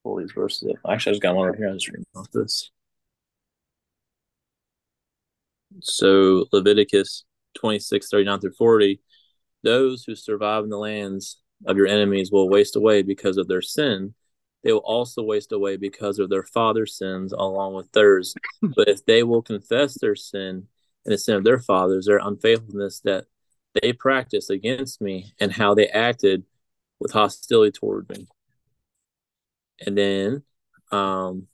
[0.10, 0.74] all these verses.
[0.90, 1.70] Actually, I just got one right here.
[1.70, 2.72] I just read off this.
[5.82, 7.26] So, Leviticus
[7.60, 9.02] 26, 39 through 40.
[9.64, 13.62] Those who survive in the lands of your enemies will waste away because of their
[13.62, 14.16] sin.
[14.64, 18.34] They will also waste away because of their father's sins along with theirs.
[18.62, 20.68] but if they will confess their sin
[21.06, 23.26] and the sin of their fathers, their unfaithfulness that
[23.82, 26.44] they practiced against me, and how they acted
[27.00, 28.28] with hostility toward me.
[29.86, 30.44] And then,
[30.92, 31.48] um,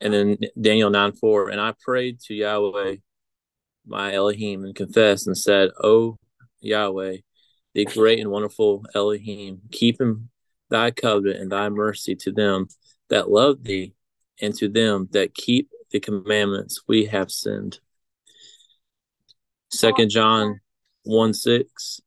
[0.00, 2.96] and then Daniel 9 4, and I prayed to Yahweh,
[3.86, 6.18] my Elohim, and confessed and said, O
[6.60, 7.18] Yahweh,
[7.74, 10.30] the great and wonderful Elohim, keep him
[10.70, 12.68] thy covenant and thy mercy to them
[13.08, 13.94] that love thee,
[14.40, 17.80] and to them that keep the commandments we have sinned.
[19.70, 20.60] Second John
[21.04, 22.00] 1 6.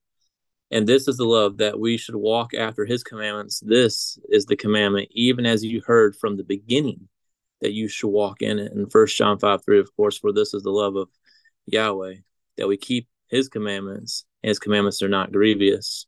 [0.72, 3.60] And this is the love that we should walk after his commandments.
[3.60, 7.08] This is the commandment, even as you heard from the beginning,
[7.62, 8.72] that you should walk in it.
[8.72, 11.10] And First John 5 3, of course, for this is the love of
[11.66, 12.16] Yahweh,
[12.58, 16.06] that we keep his commandments, and his commandments are not grievous.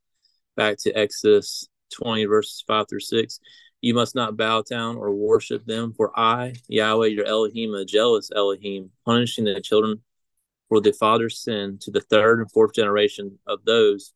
[0.56, 3.40] Back to Exodus 20, verses 5 through 6.
[3.82, 8.30] You must not bow down or worship them, for I, Yahweh, your Elohim, a jealous
[8.36, 10.02] Elohim, punishing the children
[10.70, 14.14] for the father's sin to the third and fourth generation of those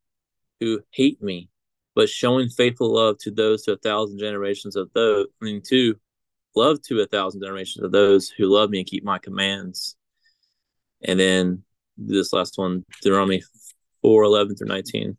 [0.59, 1.49] who hate me,
[1.95, 5.95] but showing faithful love to those to a thousand generations of those, I mean, to
[6.55, 9.95] love to a thousand generations of those who love me and keep my commands.
[11.03, 11.63] And then
[11.97, 13.43] this last one, Deuteronomy
[14.01, 15.17] 4 11 through 19.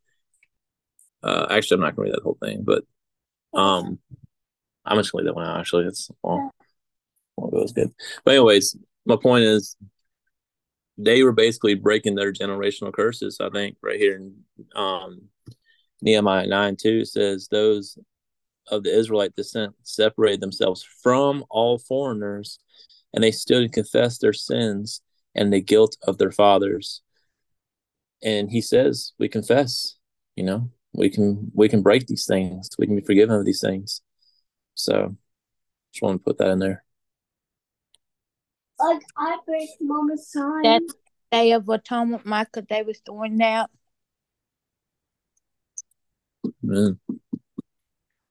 [1.22, 2.84] Uh, actually, I'm not going to read that whole thing, but
[3.58, 3.98] um,
[4.84, 5.58] I'm just going to leave that one out.
[5.58, 6.52] Actually, it's well,
[7.36, 7.92] well, it was good.
[8.24, 9.76] But, anyways, my point is
[10.98, 13.38] they were basically breaking their generational curses.
[13.40, 14.34] I think right here in
[14.74, 15.22] um,
[16.02, 17.98] Nehemiah nine two says those
[18.68, 22.58] of the Israelite descent separated themselves from all foreigners,
[23.12, 25.02] and they stood and confessed their sins
[25.34, 27.02] and the guilt of their fathers.
[28.22, 29.96] And he says, we confess,
[30.34, 33.60] you know, we can we can break these things, we can be forgiven of these
[33.60, 34.00] things.
[34.74, 35.16] So,
[35.92, 36.85] just want to put that in there.
[38.78, 40.62] Like I break mama's sign.
[40.62, 40.82] That
[41.32, 43.70] Day of Atonement, Michael was doing that.
[46.62, 46.98] Amen.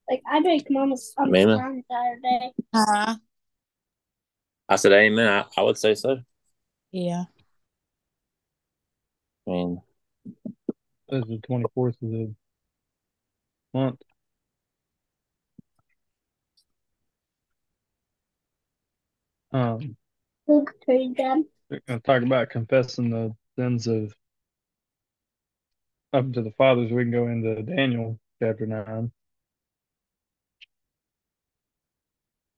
[0.08, 1.58] Like I break mama's um, Amen.
[1.58, 2.52] sign Saturday.
[2.72, 3.16] Uh-huh.
[4.68, 5.26] I said, Amen.
[5.28, 6.18] I, I would say so.
[6.92, 7.24] yeah.
[9.46, 9.82] I mean,
[11.08, 12.34] This is the 24th of the
[13.72, 14.00] month.
[19.52, 19.96] Um,
[20.48, 21.46] Luke three again.
[21.88, 24.14] I talk about confessing the sins of
[26.12, 26.90] up to the fathers.
[26.92, 29.12] We can go into Daniel chapter nine.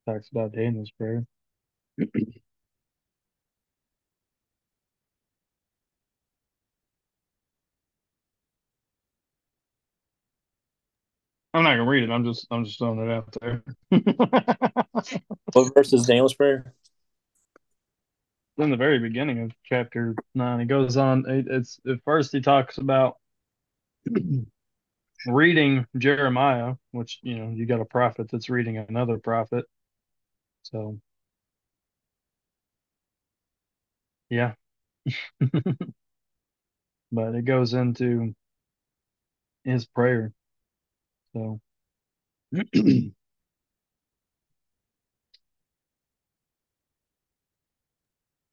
[0.08, 1.24] Talks about Daniel's prayer.
[1.98, 2.08] I'm
[11.64, 12.10] not gonna read it.
[12.10, 13.62] I'm just I'm just throwing it out there.
[15.52, 16.74] What verse is Daniel's prayer?
[18.58, 21.24] In the very beginning of chapter nine, he goes on.
[21.28, 23.16] It, it's at first he talks about
[25.26, 29.66] reading Jeremiah, which you know you got a prophet that's reading another prophet.
[30.62, 31.00] So
[34.30, 34.54] yeah,
[37.12, 38.34] but it goes into
[39.64, 40.32] his prayer.
[41.34, 41.60] So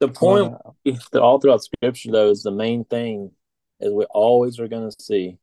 [0.08, 0.54] The point
[1.12, 3.32] that all throughout Scripture, though, is the main thing
[3.80, 5.38] is we always are going to see,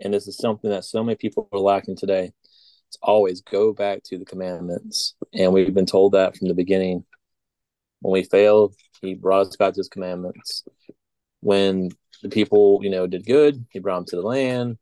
[0.00, 2.32] and this is something that so many people are lacking today.
[2.88, 7.04] It's always go back to the commandments, and we've been told that from the beginning.
[8.00, 10.64] When we failed, He brought us back to His commandments.
[11.40, 11.90] When
[12.22, 14.78] the people, you know, did good, He brought them to the land.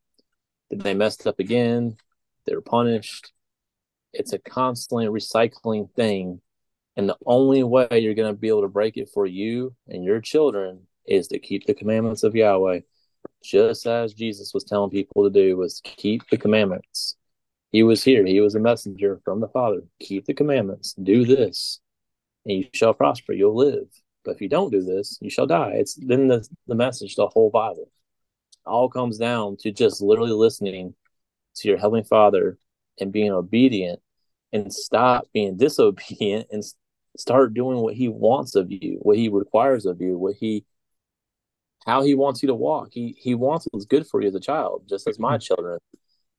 [0.70, 1.96] Then they messed up again?
[2.46, 3.32] They were punished.
[4.12, 6.40] It's a constantly recycling thing
[6.96, 10.04] and the only way you're going to be able to break it for you and
[10.04, 12.80] your children is to keep the commandments of Yahweh,
[13.42, 17.16] just as Jesus was telling people to do was keep the commandments.
[17.72, 18.26] He was here.
[18.26, 19.82] He was a messenger from the Father.
[20.00, 20.94] Keep the commandments.
[20.94, 21.80] Do this,
[22.44, 23.32] and you shall prosper.
[23.32, 23.86] You'll live.
[24.24, 25.72] But if you don't do this, you shall die.
[25.74, 27.90] It's then the, the message, the whole Bible.
[28.66, 30.94] all comes down to just literally listening
[31.56, 32.58] to your Heavenly Father
[32.98, 34.00] and being obedient
[34.52, 36.64] and stop being disobedient and
[37.16, 40.64] start doing what he wants of you, what he requires of you, what he
[41.86, 42.88] how he wants you to walk.
[42.92, 45.40] He he wants what's good for you as a child, just as my mm-hmm.
[45.40, 45.78] children.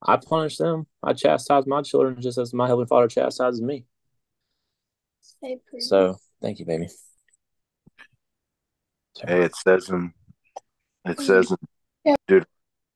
[0.04, 0.88] I punish them.
[1.04, 3.86] I chastise my children just as my heavenly Father chastises me.
[5.80, 6.88] So thank you, baby.
[9.24, 10.14] Hey, it says in
[11.06, 11.24] it mm-hmm.
[11.24, 11.52] says
[12.06, 12.48] in Deuteronomy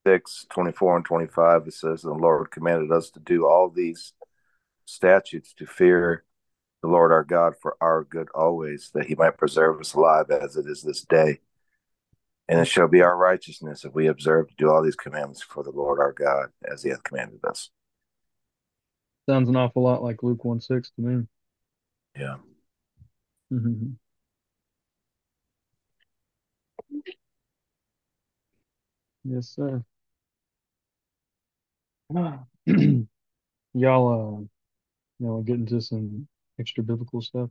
[0.08, 4.14] 6, 24 and 25, it says the Lord commanded us to do all these
[4.86, 6.24] statutes to fear
[6.82, 10.56] the Lord our God for our good always, that he might preserve us alive as
[10.56, 11.40] it is this day.
[12.48, 15.64] And it shall be our righteousness if we observe to do all these commandments for
[15.64, 17.72] the Lord our God as he hath commanded us.
[19.28, 21.28] sounds an awful lot like Luke one six to me.
[22.16, 22.38] Yeah.
[23.52, 23.96] Mhm.
[29.24, 29.84] Yes, sir.
[33.74, 34.46] Y'all, uh,
[35.20, 36.28] you know, get into some
[36.60, 37.50] extra biblical stuff.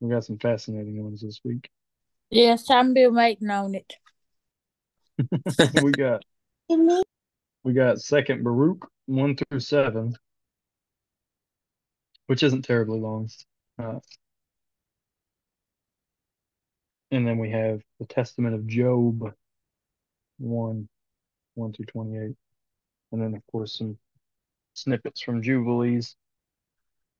[0.00, 1.70] We got some fascinating ones this week.
[2.30, 3.94] Yes, I'm be waiting on it.
[5.82, 6.22] we got
[7.62, 10.14] we got Second Baruch one through seven,
[12.26, 13.28] which isn't terribly long.
[13.78, 14.00] Uh,
[17.10, 19.32] and then we have the Testament of Job
[20.38, 20.88] one
[21.54, 22.36] one through twenty eight,
[23.12, 23.96] and then of course some
[24.74, 26.16] snippets from Jubilees.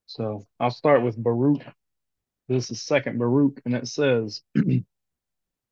[0.07, 1.63] So I'll start with Baruch.
[2.49, 4.43] This is Second Baruch, and it says.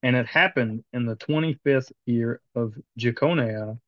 [0.03, 3.79] And it happened in the 25th year of Jeconiah,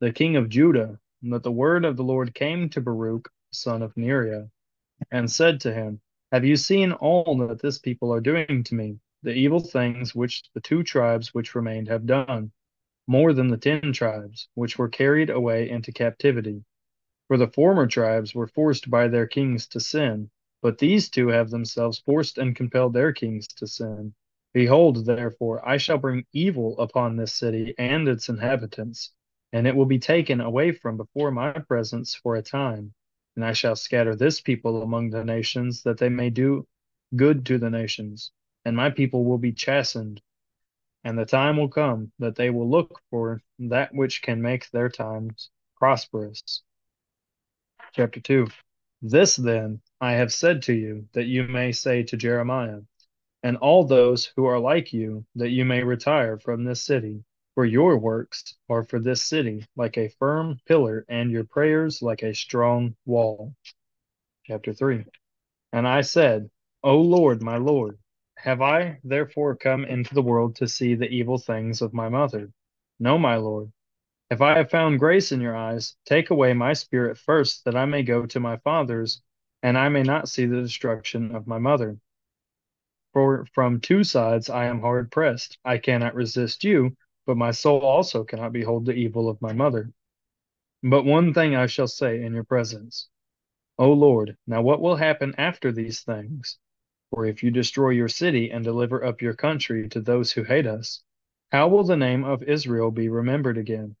[0.00, 3.94] the king of Judah, that the word of the Lord came to Baruch, son of
[3.94, 4.50] Neriah,
[5.10, 6.00] and said to him,
[6.32, 10.42] Have you seen all that this people are doing to me, the evil things which
[10.54, 12.50] the two tribes which remained have done,
[13.06, 16.64] more than the ten tribes which were carried away into captivity?
[17.28, 20.30] For the former tribes were forced by their kings to sin,
[20.62, 24.14] but these two have themselves forced and compelled their kings to sin.
[24.52, 29.12] Behold, therefore, I shall bring evil upon this city and its inhabitants,
[29.52, 32.94] and it will be taken away from before my presence for a time.
[33.34, 36.66] And I shall scatter this people among the nations, that they may do
[37.16, 38.30] good to the nations,
[38.64, 40.22] and my people will be chastened.
[41.04, 44.88] And the time will come that they will look for that which can make their
[44.88, 46.62] times prosperous.
[47.96, 48.48] Chapter 2
[49.00, 52.80] This then I have said to you, that you may say to Jeremiah,
[53.42, 57.24] and all those who are like you, that you may retire from this city.
[57.54, 62.22] For your works are for this city like a firm pillar, and your prayers like
[62.22, 63.54] a strong wall.
[64.44, 65.06] Chapter 3
[65.72, 66.50] And I said,
[66.82, 67.98] O Lord, my Lord,
[68.36, 72.52] have I therefore come into the world to see the evil things of my mother?
[73.00, 73.72] No, my Lord.
[74.28, 77.84] If I have found grace in your eyes, take away my spirit first, that I
[77.84, 79.22] may go to my fathers,
[79.62, 81.98] and I may not see the destruction of my mother.
[83.12, 85.58] For from two sides I am hard pressed.
[85.64, 89.92] I cannot resist you, but my soul also cannot behold the evil of my mother.
[90.82, 93.08] But one thing I shall say in your presence.
[93.78, 96.58] O Lord, now what will happen after these things?
[97.10, 100.66] For if you destroy your city and deliver up your country to those who hate
[100.66, 101.04] us,
[101.52, 103.94] how will the name of Israel be remembered again?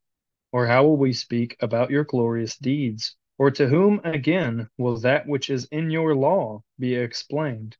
[0.56, 3.14] Or how will we speak about your glorious deeds?
[3.36, 7.76] Or to whom again will that which is in your law be explained?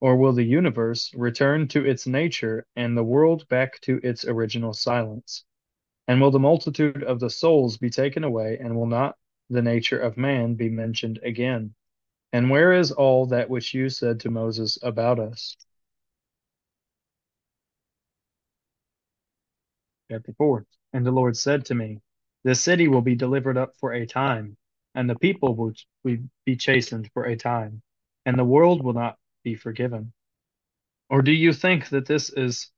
[0.00, 4.72] Or will the universe return to its nature and the world back to its original
[4.72, 5.44] silence?
[6.08, 9.18] And will the multitude of the souls be taken away, and will not
[9.50, 11.74] the nature of man be mentioned again?
[12.32, 15.58] And where is all that which you said to Moses about us?
[20.10, 20.64] Chapter 4
[20.94, 22.00] And the Lord said to me,
[22.44, 24.56] This city will be delivered up for a time,
[24.94, 25.72] and the people will
[26.44, 27.82] be chastened for a time,
[28.26, 30.12] and the world will not be forgiven.
[31.08, 32.70] Or do you think that this is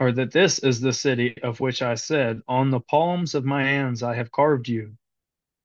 [0.00, 3.62] or that this is the city of which I said, On the palms of my
[3.64, 4.96] hands I have carved you?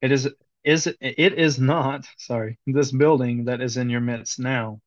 [0.01, 0.29] It is
[0.63, 4.81] is it is not, sorry, this building that is in your midst now.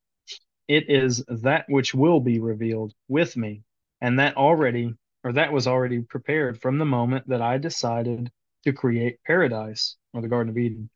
[0.69, 3.63] It is that which will be revealed with me,
[4.01, 4.95] and that already
[5.29, 8.33] or that was already prepared from the moment that I decided
[8.65, 10.89] to create paradise or the Garden of Eden.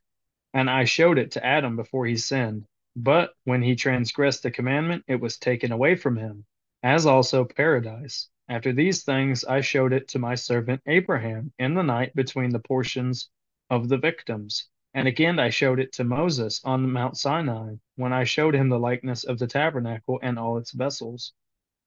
[0.55, 2.65] And I showed it to Adam before he sinned.
[2.95, 6.45] But when he transgressed the commandment, it was taken away from him,
[6.81, 8.27] as also paradise.
[8.49, 12.57] After these things, I showed it to my servant Abraham in the night between the
[12.57, 13.29] portions
[13.69, 14.67] of the victims.
[14.95, 18.79] And again, I showed it to Moses on Mount Sinai, when I showed him the
[18.79, 21.33] likeness of the tabernacle and all its vessels.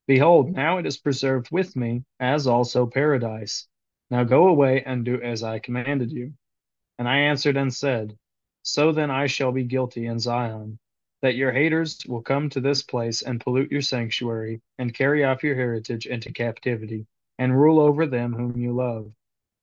[0.06, 3.66] Behold, now it is preserved with me, as also paradise.
[4.10, 6.32] Now go away and do as I commanded you.
[6.98, 8.16] And I answered and said,
[8.62, 10.78] So then I shall be guilty in Zion,
[11.22, 15.42] that your haters will come to this place and pollute your sanctuary, and carry off
[15.42, 17.06] your heritage into captivity,
[17.38, 19.12] and rule over them whom you love.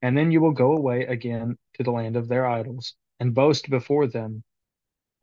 [0.02, 3.70] And then you will go away again to the land of their idols, and boast
[3.70, 4.44] before them.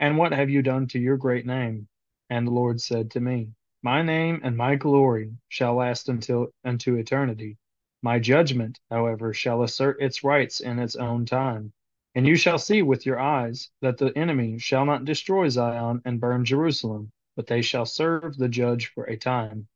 [0.01, 1.88] And what have you done to your great name?
[2.30, 3.51] And the Lord said to me,
[3.82, 7.57] my name and my glory shall last until unto eternity.
[8.02, 11.73] My judgment, however, shall assert its rights in its own time.
[12.15, 16.20] And you shall see with your eyes that the enemy shall not destroy Zion and
[16.20, 19.69] burn Jerusalem, but they shall serve the judge for a time.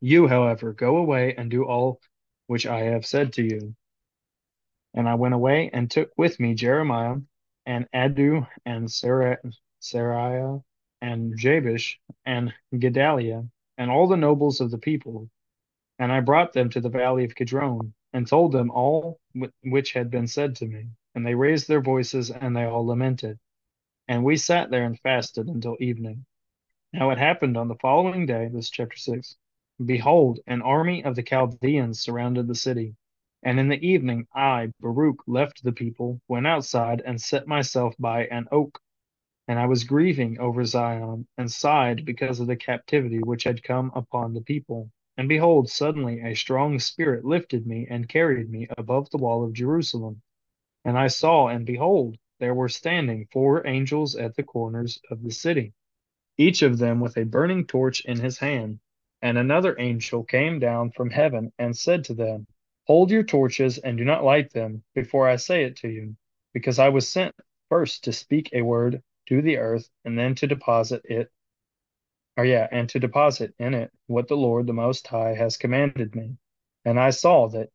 [0.00, 2.00] You, however, go away and do all
[2.46, 3.74] which I have said to you.
[4.94, 7.16] And I went away and took with me Jeremiah
[7.66, 9.38] and Adu and Sarah,
[9.80, 10.62] Sariah
[11.04, 13.42] and Jabesh and Gedaliah
[13.76, 15.28] and all the nobles of the people.
[15.98, 19.20] And I brought them to the valley of Kidron and told them all
[19.62, 20.86] which had been said to me.
[21.14, 23.38] And they raised their voices and they all lamented.
[24.08, 26.24] And we sat there and fasted until evening.
[26.94, 29.36] Now it happened on the following day, this chapter 6.
[29.84, 32.96] Behold, an army of the Chaldeans surrounded the city.
[33.42, 38.24] And in the evening, I, Baruch, left the people, went outside, and set myself by
[38.26, 38.80] an oak
[39.46, 43.92] and I was grieving over Zion, and sighed because of the captivity which had come
[43.94, 44.90] upon the people.
[45.18, 49.52] And behold, suddenly a strong spirit lifted me and carried me above the wall of
[49.52, 50.22] Jerusalem.
[50.84, 55.30] And I saw, and behold, there were standing four angels at the corners of the
[55.30, 55.74] city,
[56.38, 58.80] each of them with a burning torch in his hand.
[59.20, 62.46] And another angel came down from heaven and said to them,
[62.86, 66.16] Hold your torches and do not light them before I say it to you,
[66.54, 67.34] because I was sent
[67.68, 71.30] first to speak a word to the earth and then to deposit it
[72.36, 76.14] or yeah and to deposit in it what the lord the most high has commanded
[76.14, 76.36] me.
[76.84, 77.70] And i saw that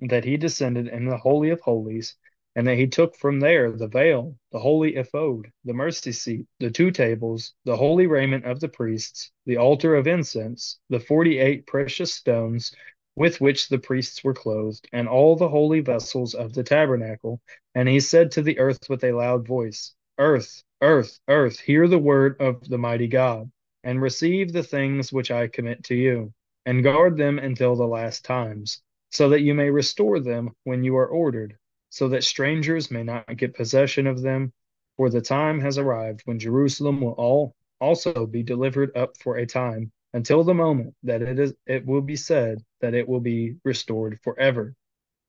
[0.00, 2.16] that he descended in the holy of holies
[2.54, 6.70] and that he took from there the veil the holy ephod the mercy seat the
[6.70, 12.12] two tables the holy raiment of the priests the altar of incense the 48 precious
[12.12, 12.74] stones
[13.14, 17.40] with which the priests were clothed and all the holy vessels of the tabernacle.
[17.74, 21.98] And he said to the earth with a loud voice earth Earth, earth, hear the
[21.98, 23.52] word of the mighty God,
[23.84, 26.34] and receive the things which I commit to you,
[26.66, 30.96] and guard them until the last times, so that you may restore them when you
[30.96, 31.56] are ordered,
[31.90, 34.52] so that strangers may not get possession of them.
[34.96, 39.46] For the time has arrived when Jerusalem will all also be delivered up for a
[39.46, 43.54] time, until the moment that it is it will be said that it will be
[43.64, 44.74] restored forever.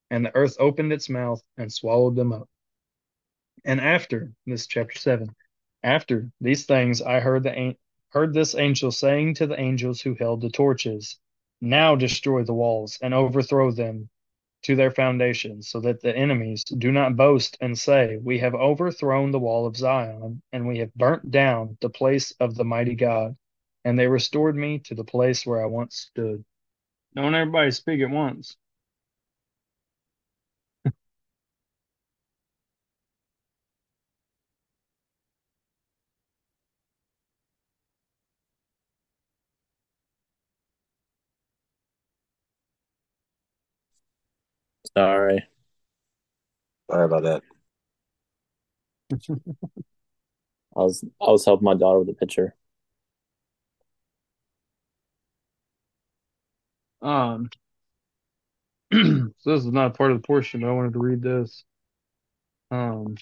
[0.10, 2.50] And the earth opened its mouth and swallowed them up.
[3.66, 5.34] And after this chapter 7
[5.84, 7.76] after these things, I heard the
[8.10, 11.20] heard this angel saying to the angels who held the torches,
[11.60, 14.10] Now destroy the walls and overthrow them,
[14.64, 19.32] to their foundations, so that the enemies do not boast and say, We have overthrown
[19.32, 23.36] the wall of Zion, and we have burnt down the place of the mighty God,
[23.84, 26.46] and they restored me to the place where I once stood.
[27.14, 28.56] Don't everybody speak at once.
[44.98, 45.48] Sorry.
[46.90, 47.44] Sorry about that.
[50.76, 52.56] I was I was helping my daughter with the picture.
[57.02, 57.50] Um,
[58.94, 61.64] so this is not part of the portion, but I wanted to read this.
[62.72, 63.16] Um,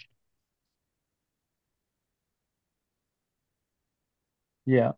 [4.65, 4.93] yeah.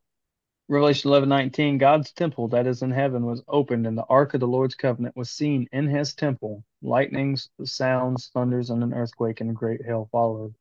[0.69, 1.77] Revelation eleven nineteen.
[1.77, 5.15] God's temple that is in heaven was opened, and the ark of the Lord's covenant
[5.15, 6.64] was seen in his temple.
[6.81, 10.56] Lightnings, sounds, thunders, and an earthquake and a great hail followed.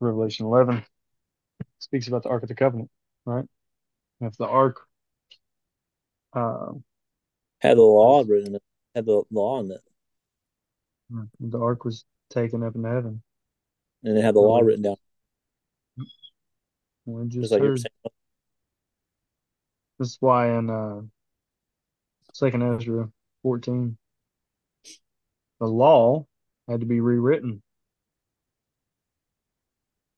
[0.00, 0.84] Revelation 11
[1.78, 2.90] speaks about the Ark of the Covenant,
[3.24, 3.44] right?
[4.20, 4.80] If the Ark
[6.34, 6.72] uh,
[7.60, 8.58] Had the law written.
[8.94, 9.80] Had the law in it,
[11.40, 13.22] the Ark was taken up into heaven,
[14.02, 14.96] and it had the law written down,
[17.06, 17.78] we just like heard.
[17.78, 18.13] saying.
[19.98, 21.02] This is why in uh,
[22.32, 23.08] Second Ezra
[23.42, 23.96] 14,
[25.60, 26.26] the law
[26.68, 27.62] had to be rewritten.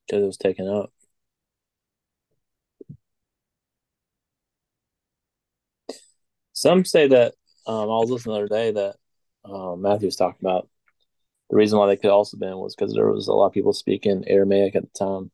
[0.07, 0.93] because it was taken up.
[6.53, 7.35] Some say that
[7.67, 8.97] um, I was listening the other day that
[9.45, 10.69] um, Matthew was talking about
[11.51, 13.73] the reason why they could also been was because there was a lot of people
[13.73, 15.31] speaking Aramaic at the time.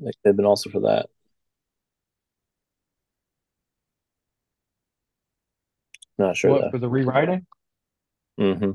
[0.00, 1.06] Like they've been also for that.
[6.20, 7.46] Not sure What for the rewriting?
[8.38, 8.72] Mm-hmm.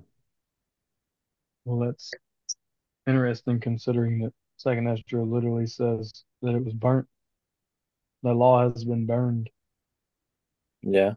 [1.63, 2.11] Well, that's
[3.05, 7.05] interesting considering that Second Ezra literally says that it was burnt.
[8.23, 9.51] The law has been burned.
[10.81, 11.13] Yeah.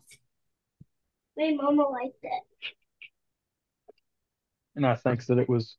[1.35, 2.43] My mama liked it.
[4.77, 5.79] And I think that it was,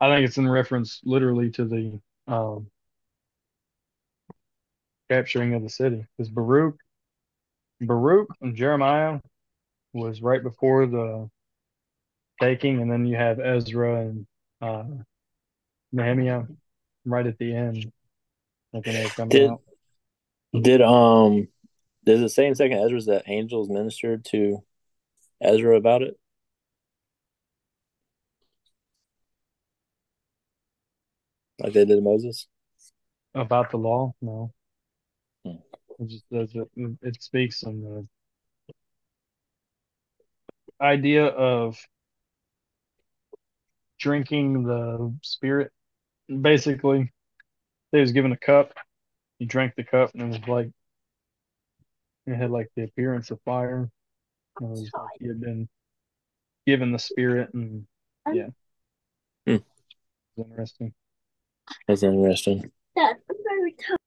[0.00, 2.68] I think it's in reference literally to the um,
[5.10, 6.06] capturing of the city.
[6.16, 6.78] Because Baruch,
[7.82, 9.20] Baruch and Jeremiah
[9.96, 11.28] was right before the
[12.40, 14.26] taking, and then you have Ezra and
[14.60, 14.84] uh,
[15.92, 16.42] Nehemiah
[17.04, 17.90] right at the end.
[18.72, 19.62] Like when they're coming Did out.
[20.60, 21.48] did um
[22.04, 24.62] does it say in Second Ezra that angels ministered to
[25.40, 26.18] Ezra about it?
[31.58, 32.46] Like they did Moses?
[33.34, 34.14] About the law?
[34.20, 34.52] No.
[35.44, 35.56] Hmm.
[35.98, 36.68] It just does it.
[37.02, 38.06] It speaks on the
[40.80, 41.78] idea of
[43.98, 45.72] drinking the spirit.
[46.28, 47.12] Basically,
[47.92, 48.72] they was given a cup.
[49.38, 50.70] He drank the cup, and it was like
[52.26, 53.90] it had like the appearance of fire.
[54.60, 55.68] It was like he had been
[56.66, 57.86] given the spirit, and
[58.32, 58.48] yeah,
[59.46, 59.54] Hmm.
[59.54, 59.64] it's
[60.38, 60.94] interesting.
[61.86, 62.70] That's interesting.
[62.96, 63.98] Dad, I'm very tired.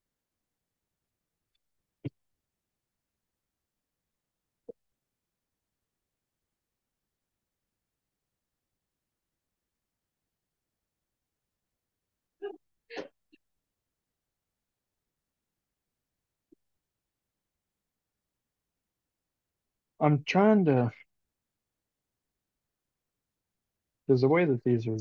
[20.02, 20.92] I'm trying to.
[24.08, 24.98] There's a way that these are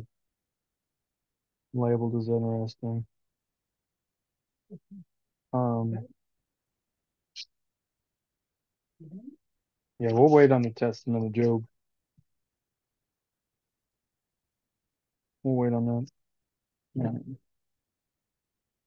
[1.72, 3.06] labeled as interesting.
[5.52, 6.06] Um,
[9.98, 11.64] yeah, we'll wait on the Testament of Job.
[15.42, 16.08] We'll wait on that.
[16.94, 17.12] Yeah.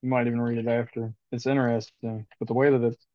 [0.01, 1.13] You might even read it after.
[1.31, 3.05] It's interesting, but the way that it's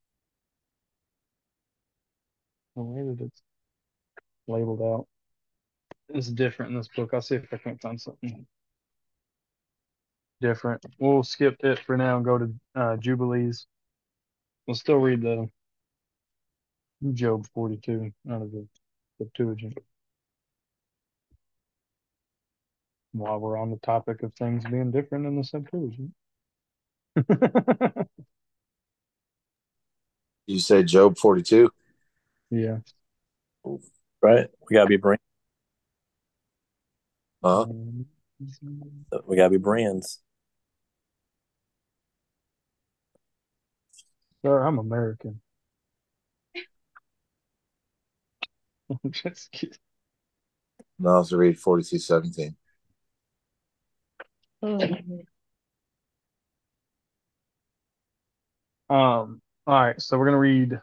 [2.76, 3.42] the way that it's
[4.46, 5.06] labeled out
[6.14, 7.10] is different in this book.
[7.12, 8.46] I'll see if I can't find something
[10.40, 10.84] different.
[10.98, 13.66] We'll skip it for now and go to uh, Jubilees.
[14.66, 15.48] We'll still read the
[17.14, 18.66] Job 42 out of the
[19.18, 19.78] Septuagint.
[23.12, 26.12] While we're on the topic of things being different in the Septuagint.
[30.46, 31.70] You say Job 42?
[32.50, 32.78] Yeah.
[34.22, 34.48] Right?
[34.68, 35.20] We gotta be brand
[37.42, 37.66] Huh?
[39.26, 40.20] We gotta be brands.
[44.42, 45.40] Sir, I'm American.
[49.10, 49.76] Just kidding.
[50.98, 52.56] No, I was to read 42 17.
[54.62, 54.90] Um,
[58.88, 60.80] all right, so we're gonna read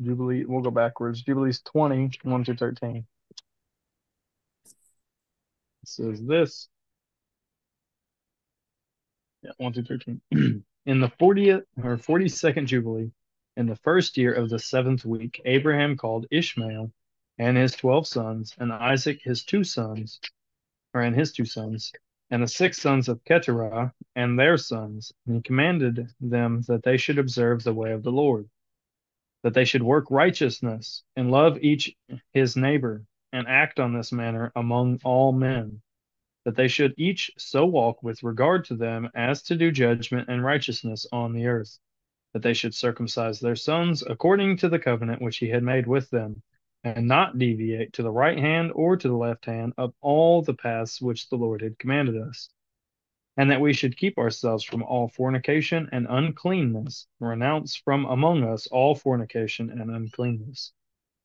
[0.00, 0.44] Jubilee.
[0.44, 1.22] We'll go backwards.
[1.22, 2.96] Jubilees 20, 1 through 13.
[2.96, 3.04] It
[5.84, 6.68] says this.
[9.42, 10.20] Yeah, 1 through 13.
[10.86, 13.10] in the 40th or 42nd Jubilee,
[13.56, 16.90] in the first year of the seventh week, Abraham called Ishmael
[17.38, 20.20] and his twelve sons, and Isaac his two sons,
[20.94, 21.92] or and his two sons,
[22.30, 26.96] and the six sons of Keturah and their sons, and he commanded them that they
[26.96, 28.48] should observe the way of the Lord,
[29.42, 31.94] that they should work righteousness and love each
[32.32, 35.80] his neighbor, and act on this manner among all men,
[36.44, 40.44] that they should each so walk with regard to them as to do judgment and
[40.44, 41.78] righteousness on the earth,
[42.32, 46.10] that they should circumcise their sons according to the covenant which he had made with
[46.10, 46.42] them
[46.84, 50.54] and not deviate to the right hand or to the left hand of all the
[50.54, 52.50] paths which the Lord had commanded us,
[53.36, 58.66] and that we should keep ourselves from all fornication and uncleanness, renounce from among us
[58.66, 60.72] all fornication and uncleanness.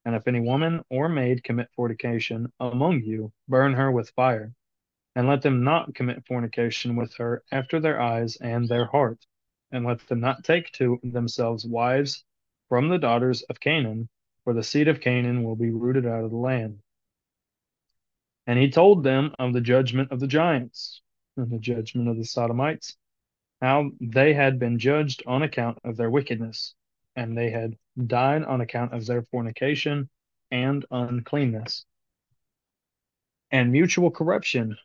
[0.06, 4.54] And if any woman or maid commit fornication among you, burn her with fire,
[5.16, 9.26] and let them not commit fornication with her after their eyes and their heart,
[9.72, 12.24] and let them not take to themselves wives
[12.70, 14.08] from the daughters of Canaan
[14.46, 16.80] for the seed of Canaan will be rooted out of the land.
[18.46, 21.02] And he told them of the judgment of the giants
[21.38, 22.98] and the judgment of the Sodomites,
[23.62, 26.76] how they had been judged on account of their wickedness,
[27.16, 30.10] and they had died on account of their fornication
[30.52, 31.86] and uncleanness,
[33.52, 34.78] and mutual corruption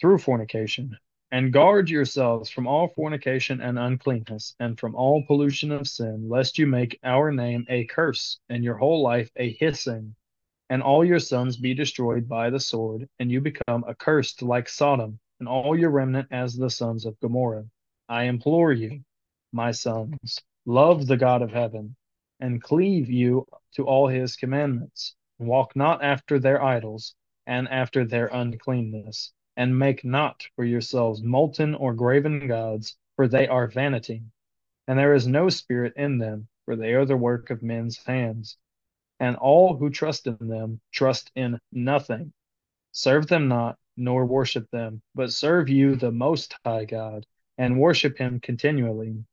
[0.00, 0.98] through fornication.
[1.32, 6.56] And guard yourselves from all fornication and uncleanness, and from all pollution of sin, lest
[6.56, 10.14] you make our name a curse, and your whole life a hissing,
[10.70, 15.18] and all your sons be destroyed by the sword, and you become accursed like Sodom,
[15.38, 17.66] and all your remnant as the sons of Gomorrah.
[18.08, 19.04] I implore you,
[19.52, 21.96] my sons, love the God of heaven,
[22.40, 25.14] and cleave you to all his commandments.
[25.38, 27.14] Walk not after their idols,
[27.46, 33.48] and after their uncleanness and make not for yourselves molten or graven gods, for they
[33.48, 34.22] are vanity.
[34.86, 38.58] And there is no spirit in them, for they are the work of men's hands.
[39.18, 42.32] And all who trust in them trust in nothing.
[42.92, 47.26] Serve them not, nor worship them, but serve you the Most High God,
[47.58, 49.24] and worship him continually,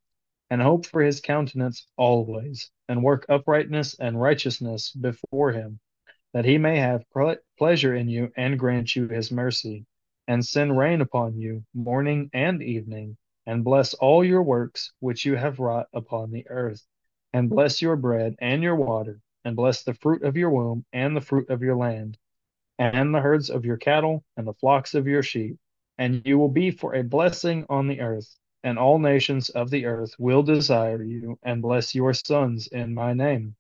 [0.50, 5.80] and hope for his countenance always, and work uprightness and righteousness before him,
[6.34, 7.06] that he may have
[7.58, 9.86] pleasure in you and grant you his mercy
[10.28, 15.36] and send rain upon you morning and evening, and bless all your works which you
[15.36, 16.86] have wrought upon the earth,
[17.34, 21.16] and bless your bread and your water, and bless the fruit of your womb and
[21.16, 22.18] the fruit of your land,
[22.92, 25.58] and the herds of your cattle and the flocks of your sheep.
[25.98, 29.86] And you will be for a blessing on the earth, and all nations of the
[29.86, 33.56] earth will desire you and bless your sons in my name,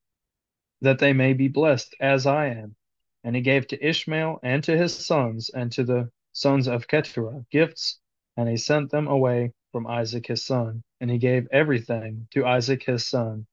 [0.82, 2.76] that they may be blessed as I am.
[3.24, 7.46] And he gave to Ishmael and to his sons and to the sons of Keturah
[7.52, 8.00] gifts,
[8.36, 10.84] and he sent them away from Isaac his son.
[11.00, 13.46] And he gave everything to Isaac his son.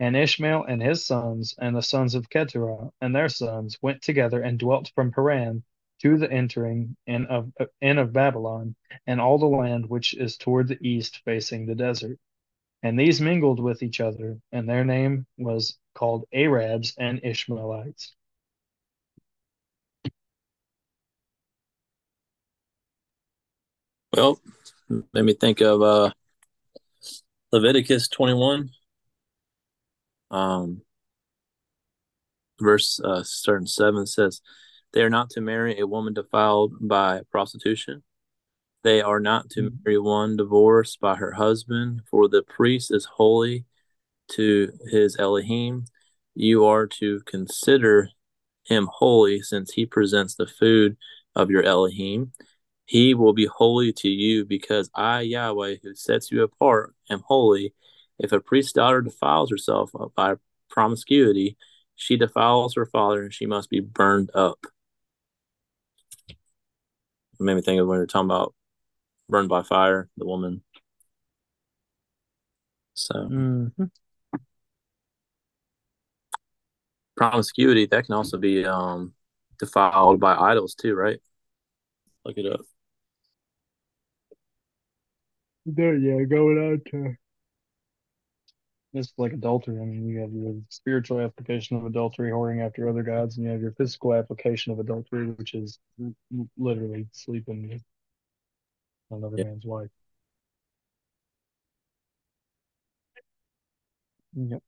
[0.00, 4.40] And Ishmael and his sons, and the sons of Keturah and their sons, went together
[4.40, 5.64] and dwelt from Paran
[6.02, 8.76] to the entering in of, in of Babylon,
[9.06, 12.18] and all the land which is toward the east facing the desert.
[12.82, 18.14] And these mingled with each other, and their name was called Arabs and Ishmaelites.
[24.14, 24.40] Well,
[25.12, 26.12] made me think of uh,
[27.52, 28.70] Leviticus 21,
[30.30, 30.82] um,
[32.60, 34.40] verse uh, starting 7 says,
[34.92, 38.02] They are not to marry a woman defiled by prostitution.
[38.84, 39.76] They are not to mm-hmm.
[39.84, 43.64] marry one divorced by her husband, for the priest is holy
[44.32, 45.84] to his Elohim.
[46.34, 48.10] You are to consider
[48.64, 50.96] him holy, since he presents the food
[51.34, 52.32] of your Elohim.
[52.84, 57.74] He will be holy to you because I, Yahweh, who sets you apart, am holy.
[58.18, 60.34] If a priest's daughter defiles herself by
[60.68, 61.56] promiscuity,
[61.94, 64.58] she defiles her father and she must be burned up.
[66.28, 66.36] It
[67.38, 68.54] made me think of when we are talking about
[69.28, 70.62] burned by fire, the woman.
[72.94, 73.84] So, mm-hmm.
[77.16, 79.12] promiscuity, that can also be um,
[79.58, 81.20] defiled by idols, too, right?
[82.24, 82.60] Look it up.
[85.66, 87.14] There, yeah, going on to
[88.94, 89.80] It's like adultery.
[89.80, 93.52] I mean, you have your spiritual application of adultery, whoring after other gods, and you
[93.52, 95.78] have your physical application of adultery, which is
[96.56, 97.82] literally sleeping with
[99.10, 99.90] another man's wife.
[104.34, 104.62] Yep.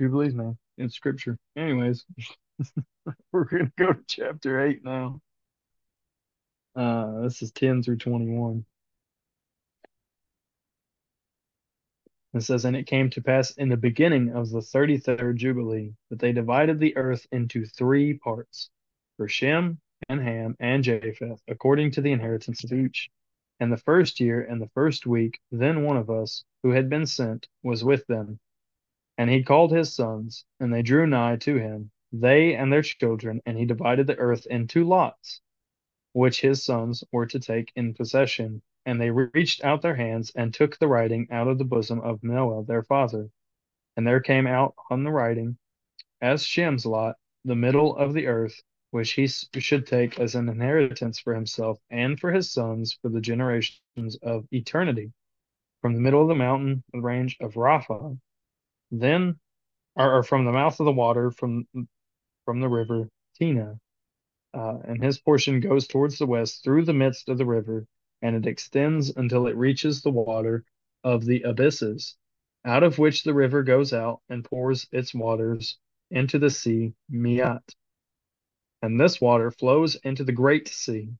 [0.00, 1.38] Jubilees, man, in scripture.
[1.56, 2.04] Anyways,
[3.32, 5.20] we're gonna go to chapter eight now.
[6.74, 8.64] Uh, this is 10 through 21.
[12.34, 16.18] It says, And it came to pass in the beginning of the 33rd Jubilee that
[16.18, 18.70] they divided the earth into three parts
[19.16, 23.10] for Shem and Ham and Japheth, according to the inheritance of each.
[23.60, 27.06] And the first year and the first week, then one of us, who had been
[27.06, 28.38] sent, was with them.
[29.16, 33.42] And he called his sons, and they drew nigh to him, they and their children,
[33.46, 35.40] and he divided the earth into lots,
[36.12, 38.62] which his sons were to take in possession.
[38.88, 42.24] And they reached out their hands and took the writing out of the bosom of
[42.24, 43.28] Noah their father.
[43.94, 45.58] And there came out on the writing,
[46.22, 51.18] as Shem's lot, the middle of the earth, which he should take as an inheritance
[51.18, 55.12] for himself and for his sons for the generations of eternity,
[55.82, 58.18] from the middle of the mountain range of Rapha,
[58.90, 59.38] then,
[59.96, 61.68] or, or from the mouth of the water, from
[62.46, 63.78] from the river Tina,
[64.54, 67.86] uh, and his portion goes towards the west through the midst of the river,
[68.22, 70.64] and it extends until it reaches the water
[71.04, 72.16] of the abysses,
[72.64, 75.78] out of which the river goes out and pours its waters
[76.10, 77.62] into the sea Miat.
[78.82, 81.10] And this water flows into the great sea.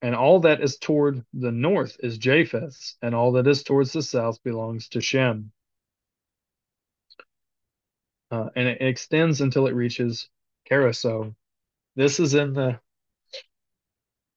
[0.00, 4.02] And all that is toward the north is Japheth, and all that is towards the
[4.02, 5.52] south belongs to Shem.
[8.32, 10.28] Uh, and it extends until it reaches
[10.68, 11.36] Caroso.
[11.94, 12.80] This is in the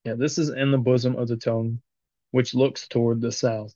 [0.04, 1.82] yeah, this is in the bosom of the tongue,
[2.36, 3.74] which looks toward the south.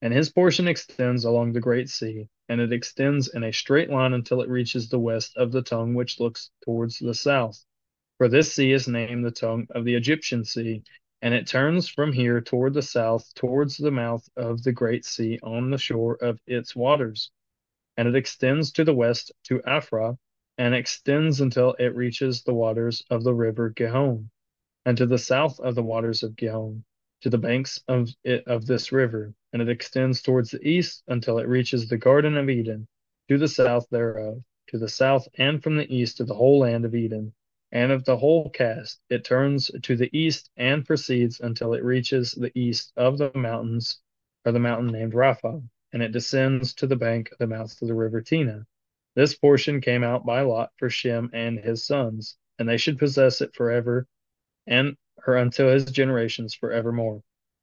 [0.00, 4.12] And his portion extends along the great sea, and it extends in a straight line
[4.12, 7.64] until it reaches the west of the tongue, which looks towards the south.
[8.18, 10.84] For this sea is named the tongue of the Egyptian sea,
[11.20, 15.40] and it turns from here toward the south, towards the mouth of the great sea
[15.42, 17.32] on the shore of its waters.
[17.96, 20.16] And it extends to the west to Afra,
[20.58, 24.30] and extends until it reaches the waters of the river Gihon,
[24.84, 26.84] and to the south of the waters of Gihon,
[27.26, 31.40] to the banks of it of this river, and it extends towards the east until
[31.40, 32.86] it reaches the Garden of Eden,
[33.28, 36.84] to the south thereof, to the south and from the east of the whole land
[36.84, 37.34] of Eden,
[37.72, 42.30] and of the whole cast it turns to the east and proceeds until it reaches
[42.30, 43.98] the east of the mountains,
[44.44, 45.60] or the mountain named Rapha,
[45.92, 48.64] and it descends to the bank of the mouth of the river Tina.
[49.16, 53.40] This portion came out by lot for Shem and his sons, and they should possess
[53.40, 54.06] it forever,
[54.68, 57.22] and or until his generations forevermore.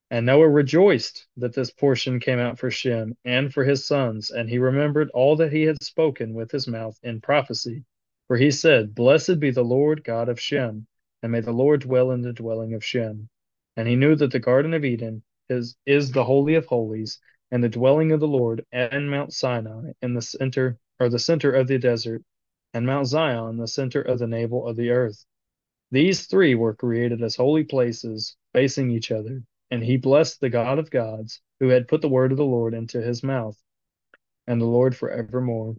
[0.10, 4.50] And Noah rejoiced that this portion came out for Shem and for his sons, and
[4.50, 7.84] he remembered all that he had spoken with his mouth in prophecy.
[8.28, 10.88] For he said, Blessed be the Lord God of Shem,
[11.22, 13.30] and may the Lord dwell in the dwelling of Shem.
[13.76, 17.20] And he knew that the Garden of Eden is, is the Holy of Holies,
[17.50, 21.52] and the dwelling of the Lord, and Mount Sinai in the center, or the center
[21.52, 22.24] of the desert,
[22.74, 25.26] and Mount Zion, the center of the navel of the earth.
[25.94, 30.80] These three were created as holy places, facing each other, and he blessed the God
[30.80, 33.62] of gods, who had put the word of the Lord into his mouth,
[34.48, 35.76] and the Lord forevermore.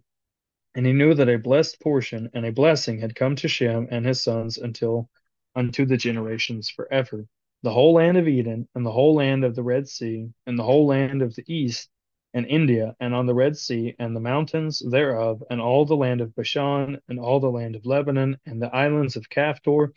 [0.76, 4.06] And he knew that a blessed portion and a blessing had come to Shem and
[4.06, 5.10] his sons until
[5.56, 7.26] unto the generations forever.
[7.64, 10.62] The whole land of Eden, and the whole land of the Red Sea, and the
[10.62, 11.90] whole land of the east,
[12.34, 16.20] and India, and on the Red Sea, and the mountains thereof, and all the land
[16.20, 19.92] of Bashan, and all the land of Lebanon, and the islands of Caphtor,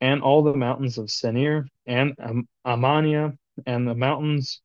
[0.00, 4.60] and all the mountains of Senir, and Am- Amania, and the mountains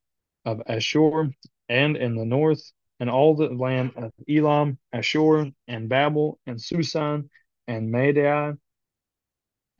[0.45, 1.33] of Ashur,
[1.69, 7.29] and in the north, and all the land of Elam, Ashur, and Babel, and Susan,
[7.67, 8.53] and Madai,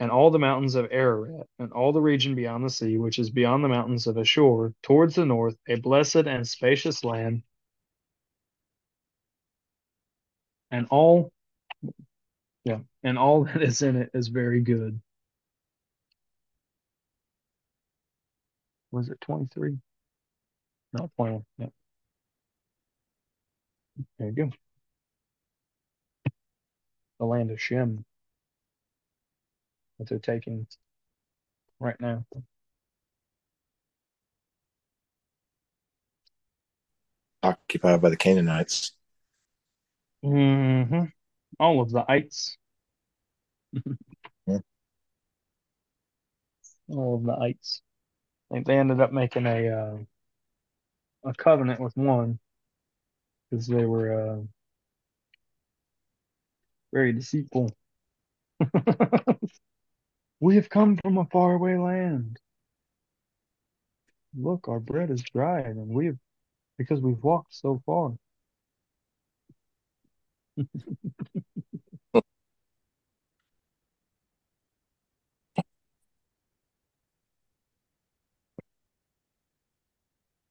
[0.02, 3.30] and all the mountains of Ararat, and all the region beyond the sea, which is
[3.30, 7.44] beyond the mountains of Ashur, towards the north, a blessed and spacious land,
[10.72, 11.32] and all,
[12.65, 14.99] yeah, and all that is in it is very good.
[18.91, 19.78] Was it 23?
[20.94, 21.45] Not 21.
[21.60, 21.68] Yeah.
[24.18, 24.49] There you go.
[27.19, 28.03] The land of Shem
[30.02, 30.65] that they're taking
[31.80, 32.26] right now.
[37.44, 38.94] Occupied by the Canaanites.
[40.26, 41.06] Mm-hmm.
[41.60, 42.57] All of the ites.
[44.48, 44.57] Yeah.
[46.90, 47.84] All of the ites.
[48.49, 49.98] I think they ended up making a uh,
[51.30, 52.40] a covenant with one
[53.49, 54.41] because they were uh,
[56.91, 57.72] very deceitful.
[60.42, 62.38] we have come from a faraway land.
[64.36, 66.18] Look, our bread is dried, and we have
[66.78, 68.14] because we've walked so far.
[70.58, 72.22] Uh,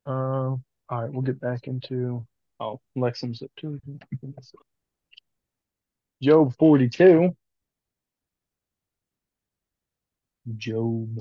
[0.09, 0.61] all
[0.91, 2.25] right, we'll get back into
[2.61, 3.81] oh Lexham's up too.
[6.23, 7.35] Job 42.
[10.57, 11.19] Job.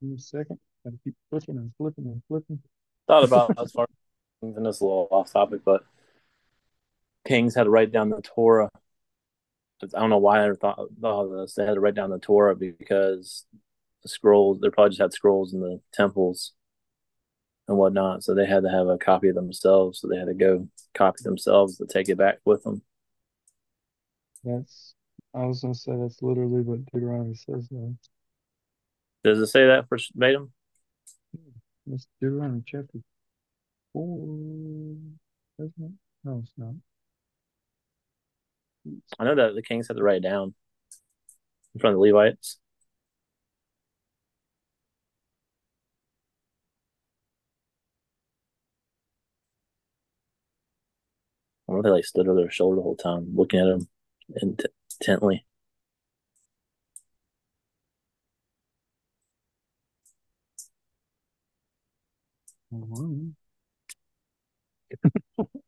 [0.00, 0.58] Me a second.
[0.84, 2.60] Gotta keep flipping and flipping and flipping.
[3.06, 3.96] Thought about as far as
[4.42, 5.84] and this a little off topic, but
[7.26, 8.70] kings had to write down the Torah.
[9.82, 11.54] I don't know why I thought, thought of this.
[11.54, 13.46] They had to write down the Torah because
[14.02, 16.52] the scrolls, they probably just had scrolls in the temples
[17.68, 18.22] and whatnot.
[18.22, 20.00] So they had to have a copy of themselves.
[20.00, 22.82] So they had to go copy themselves to take it back with them.
[24.44, 24.94] That's
[25.34, 27.96] I was gonna say that's literally what Deuteronomy says though.
[29.24, 30.52] Does it say that for verbatim?
[31.90, 32.98] It's hmm, Deuteronomy chapter
[33.92, 34.96] four,
[35.58, 35.92] isn't it?
[36.24, 36.74] No, it's not.
[39.18, 40.54] I know that the kings had to write it down
[41.74, 42.58] in front of the Levites.
[51.74, 53.88] I wonder if they like stood over their shoulder the whole time, looking at him
[55.00, 55.46] intently.
[62.70, 63.34] Do,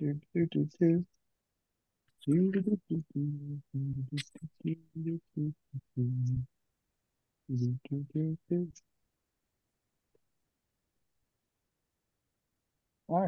[0.00, 0.14] I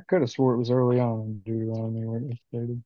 [0.09, 2.83] could have swore it was early on in Deuteronomy where it was stated.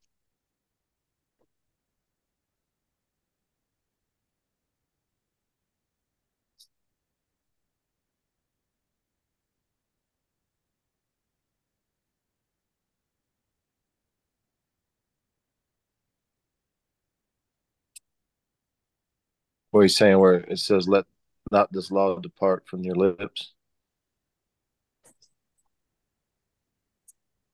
[19.77, 21.05] What he's saying where it says, "Let
[21.53, 23.53] not this law depart from your lips."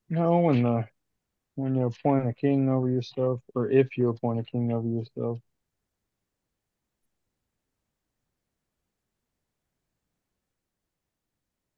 [0.08, 0.88] No, when the
[1.56, 5.40] when you appoint a king over yourself, or if you appoint a king over yourself.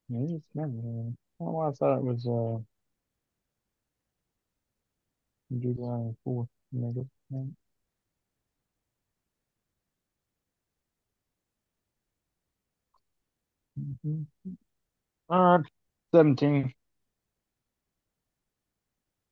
[0.08, 0.68] Maybe it's not.
[0.68, 2.62] Uh, oh, I thought it was uh
[5.58, 6.48] Deuteronomy four.
[13.78, 14.22] Mm-hmm.
[15.28, 15.59] Uh,
[16.14, 16.72] 17.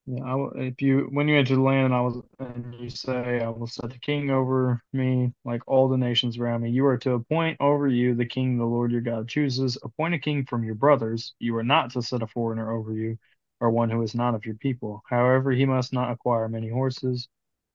[0.07, 3.41] Yeah, I, will- if you when you enter the land, I was and you say,
[3.41, 6.99] "I will set the king over me, like all the nations around me." You are
[6.99, 9.79] to appoint over you the king the Lord your God chooses.
[9.85, 11.35] Appoint a king from your brothers.
[11.39, 13.17] You are not to set a foreigner over you,
[13.61, 15.03] or one who is not of your people.
[15.09, 17.29] However, he must not acquire many horses,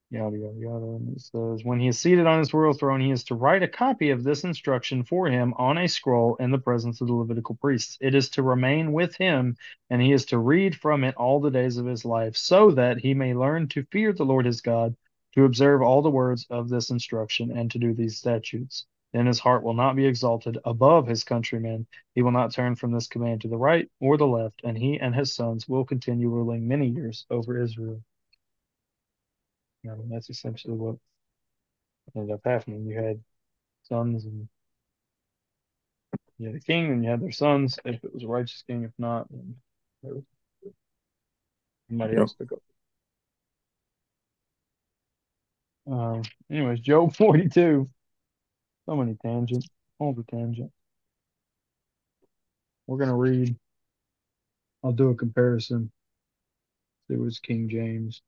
[0.10, 0.86] yada yada yada.
[0.86, 3.64] And it says, when he is seated on his royal throne, he is to write
[3.64, 7.14] a copy of this instruction for him on a scroll in the presence of the
[7.14, 7.98] Levitical priests.
[8.00, 9.58] It is to remain with him,
[9.90, 13.00] and he is to read from it all the days of his life, so that
[13.00, 14.96] he may learn to fear the Lord his God,
[15.36, 18.86] to observe all the words of this instruction, and to do these statutes.
[19.14, 21.88] Then his heart will not be exalted above his countrymen.
[22.16, 25.00] He will not turn from this command to the right or the left, and he
[25.00, 28.02] and his sons will continue ruling many years over Israel.
[29.86, 30.96] I mean, that's essentially what
[32.16, 32.86] ended up happening.
[32.86, 33.24] You had
[33.84, 34.48] sons and
[36.38, 37.80] you had a king and you had their sons.
[37.86, 39.56] If it was a righteous king, if not, then
[41.90, 42.20] somebody yep.
[42.22, 42.62] else took up.
[45.90, 46.22] Um,
[46.52, 47.90] anyways, Job 42.
[48.86, 49.68] So many tangents.
[50.00, 50.72] All the tangent.
[52.86, 53.58] We're going to read.
[54.84, 55.92] I'll do a comparison.
[57.10, 58.22] It was King James.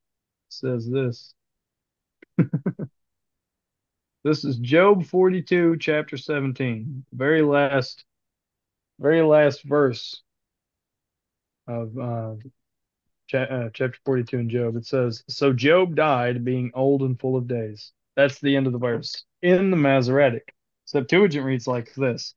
[0.48, 1.34] It says this.
[4.24, 8.06] this is Job 42, chapter 17, very last
[9.00, 10.24] very last verse
[11.68, 12.36] of uh,
[13.28, 14.76] cha- uh, chapter 42 in Job.
[14.76, 17.94] It says, So Job died being old and full of days.
[18.16, 19.26] That's the end of the verse.
[19.42, 20.54] In the Masoretic,
[20.86, 22.36] Septuagint reads like this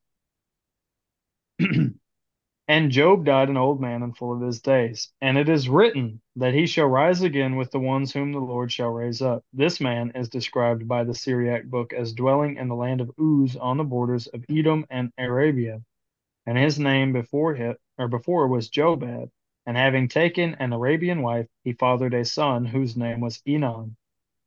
[2.73, 5.12] And Job died an old man and full of his days.
[5.20, 8.73] And it is written that he shall rise again with the ones whom the Lord
[8.73, 9.44] shall raise up.
[9.53, 13.57] This man is described by the Syriac book as dwelling in the land of Uz
[13.57, 15.82] on the borders of Edom and Arabia.
[16.47, 19.28] And his name before him, or before was Jobab.
[19.66, 23.97] And having taken an Arabian wife, he fathered a son whose name was Enon.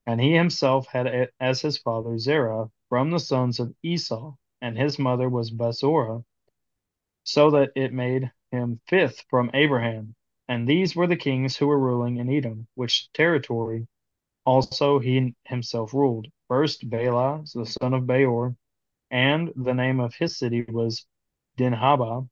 [0.07, 4.34] And he himself had as his father Zerah from the sons of Esau,
[4.64, 6.23] and his mother was Basorah
[7.26, 10.15] so that it made him fifth from Abraham.
[10.47, 13.88] And these were the kings who were ruling in Edom, which territory
[14.45, 16.27] also he himself ruled.
[16.47, 18.56] First Bela, the son of Beor,
[19.10, 21.06] and the name of his city was
[21.57, 22.30] Dinhabah.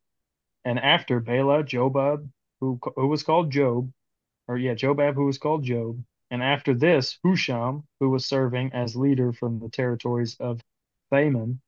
[0.63, 2.29] And after Bela, Jobab,
[2.59, 3.91] who, who was called Job,
[4.47, 6.03] or yeah, Jobab, who was called Job.
[6.29, 10.61] And after this, Husham, who was serving as leader from the territories of
[11.11, 11.61] Thaman,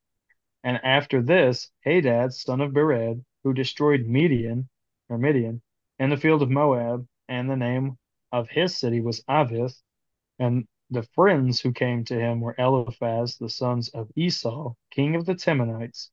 [0.65, 4.67] and after this, Hadad, son of Bered, who destroyed Midian,
[5.09, 5.61] or Midian,
[5.99, 7.99] in the field of Moab, and the name
[8.31, 9.79] of his city was Avith,
[10.39, 15.25] and the friends who came to him were Eliphaz, the sons of Esau, king of
[15.27, 16.09] the Temanites,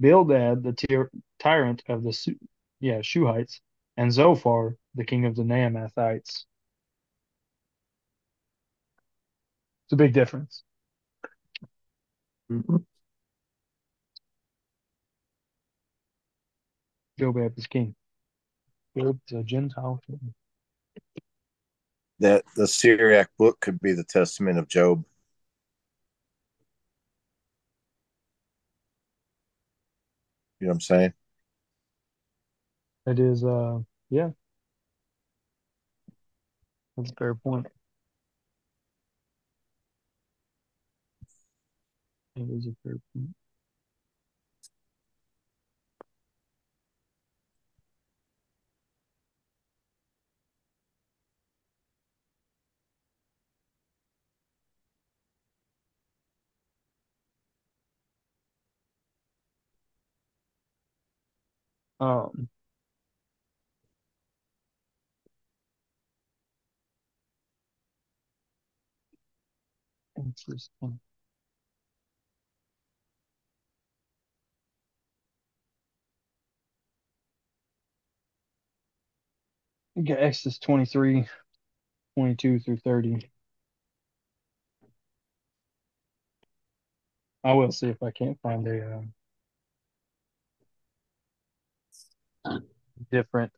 [0.00, 1.08] Bildad, the ty-
[1.38, 2.38] tyrant of the Su-
[2.80, 3.60] yeah Shuhites,
[3.96, 6.44] and Zophar, the king of the Naamathites.
[9.86, 10.62] It's a big difference.
[12.50, 12.76] Mm-hmm.
[17.18, 17.94] Jobab is king.
[18.96, 20.34] Job is a Gentile king.
[22.20, 25.04] That the Syriac book could be the testament of Job.
[30.60, 31.12] You know what I'm saying?
[33.06, 33.80] It is, uh,
[34.10, 34.30] yeah.
[36.96, 37.66] That's a fair point.
[42.36, 43.34] It is a fair point.
[62.04, 62.48] Um,
[70.16, 70.98] interesting.
[79.96, 81.26] You got Exodus 23,
[82.14, 83.28] 22 through 30.
[87.44, 89.02] I will see if I can't find a uh,
[93.10, 93.52] different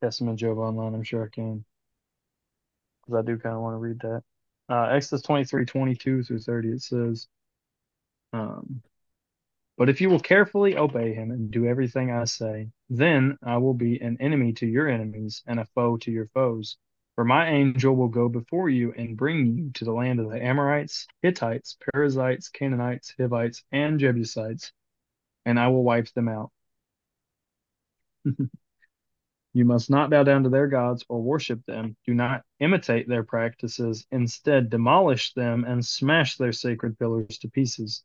[0.00, 0.94] Testament Job online.
[0.94, 1.64] I'm sure I can.
[3.02, 4.22] Because I do kind of want to read that.
[4.68, 7.26] Uh, Exodus 23, 22 through 30, it says,
[8.32, 8.82] um,
[9.76, 13.74] But if you will carefully obey him and do everything I say, then I will
[13.74, 16.76] be an enemy to your enemies and a foe to your foes.
[17.16, 20.42] For my angel will go before you and bring you to the land of the
[20.42, 24.72] Amorites, Hittites, Perizzites, Canaanites, Hivites, and Jebusites,
[25.44, 26.52] and I will wipe them out.
[29.52, 31.96] you must not bow down to their gods or worship them.
[32.06, 34.06] Do not imitate their practices.
[34.10, 38.02] Instead, demolish them and smash their sacred pillars to pieces.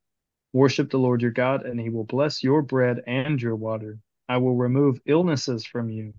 [0.53, 3.99] Worship the Lord your God, and he will bless your bread and your water.
[4.27, 6.13] I will remove illnesses from you.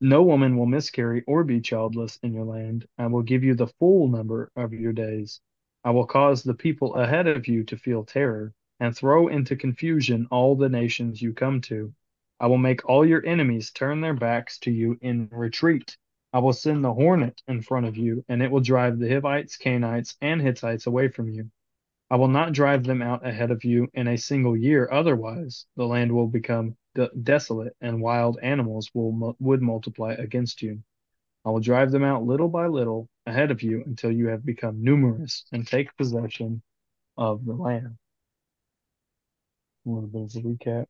[0.00, 2.86] No woman will miscarry or be childless in your land.
[2.98, 5.40] I will give you the full number of your days.
[5.82, 10.28] I will cause the people ahead of you to feel terror and throw into confusion
[10.30, 11.92] all the nations you come to.
[12.40, 15.96] I will make all your enemies turn their backs to you in retreat.
[16.32, 19.56] I will send the hornet in front of you, and it will drive the Hivites,
[19.56, 21.50] Canaanites, and Hittites away from you.
[22.10, 24.88] I will not drive them out ahead of you in a single year.
[24.90, 30.82] Otherwise, the land will become de- desolate, and wild animals will would multiply against you.
[31.44, 34.82] I will drive them out little by little ahead of you until you have become
[34.82, 36.62] numerous and take possession
[37.16, 37.98] of the land.
[39.86, 40.86] A little bit of a recap.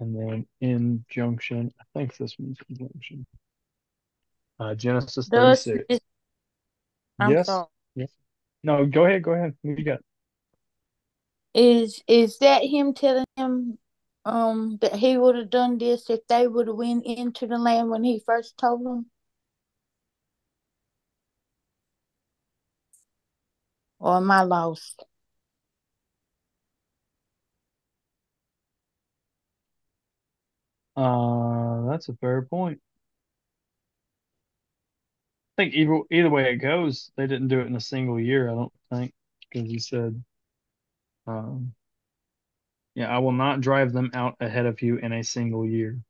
[0.00, 1.72] And then in junction.
[1.80, 3.26] I think this one's injunction.
[4.58, 5.86] Uh, Genesis Does 36.
[5.88, 6.00] this-
[7.18, 7.46] I'm yes.
[7.46, 7.66] sorry.
[7.94, 8.10] Yes.
[8.62, 9.22] No, go ahead.
[9.22, 9.54] Go ahead.
[9.62, 10.00] What you got?
[11.54, 13.78] Is is that him telling him
[14.26, 17.88] um that he would have done this if they would have went into the land
[17.88, 19.06] when he first told them?
[23.98, 25.04] Or am I lost?
[30.96, 32.80] Uh, that's a fair point.
[35.58, 38.50] I think either either way it goes, they didn't do it in a single year.
[38.50, 39.14] I don't think
[39.50, 40.22] because he said,
[41.26, 41.74] um,
[42.94, 46.00] "Yeah, I will not drive them out ahead of you in a single year."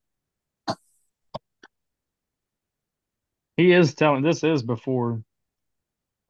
[3.57, 4.23] He is telling.
[4.23, 5.23] This is before,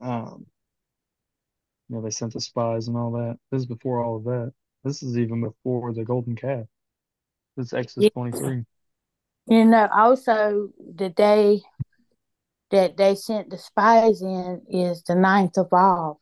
[0.01, 0.47] um,
[1.89, 3.39] you know, they sent the spies and all that.
[3.51, 4.53] This is before all of that.
[4.85, 6.67] This is even before the golden calf.
[7.57, 8.11] It's Exodus Yeah.
[8.11, 8.65] 23.
[9.49, 11.63] You uh, know, also the day
[12.71, 16.17] that they sent the spies in is the ninth of Av.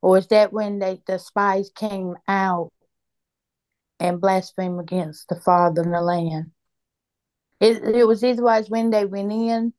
[0.00, 2.72] Or is that when they the spies came out
[4.00, 6.50] and blasphemed against the Father and the land?
[7.60, 9.72] It it was either was when they went in,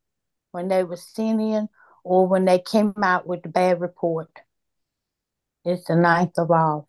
[0.51, 1.67] when they were sent in,
[2.03, 4.29] or when they came out with the bad report.
[5.65, 6.85] It's the ninth of Av.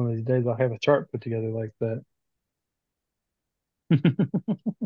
[0.00, 2.04] One of these days I'll have a chart put together like that.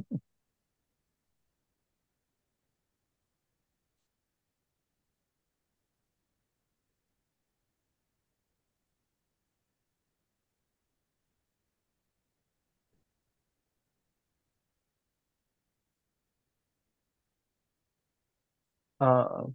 [19.01, 19.47] Uh,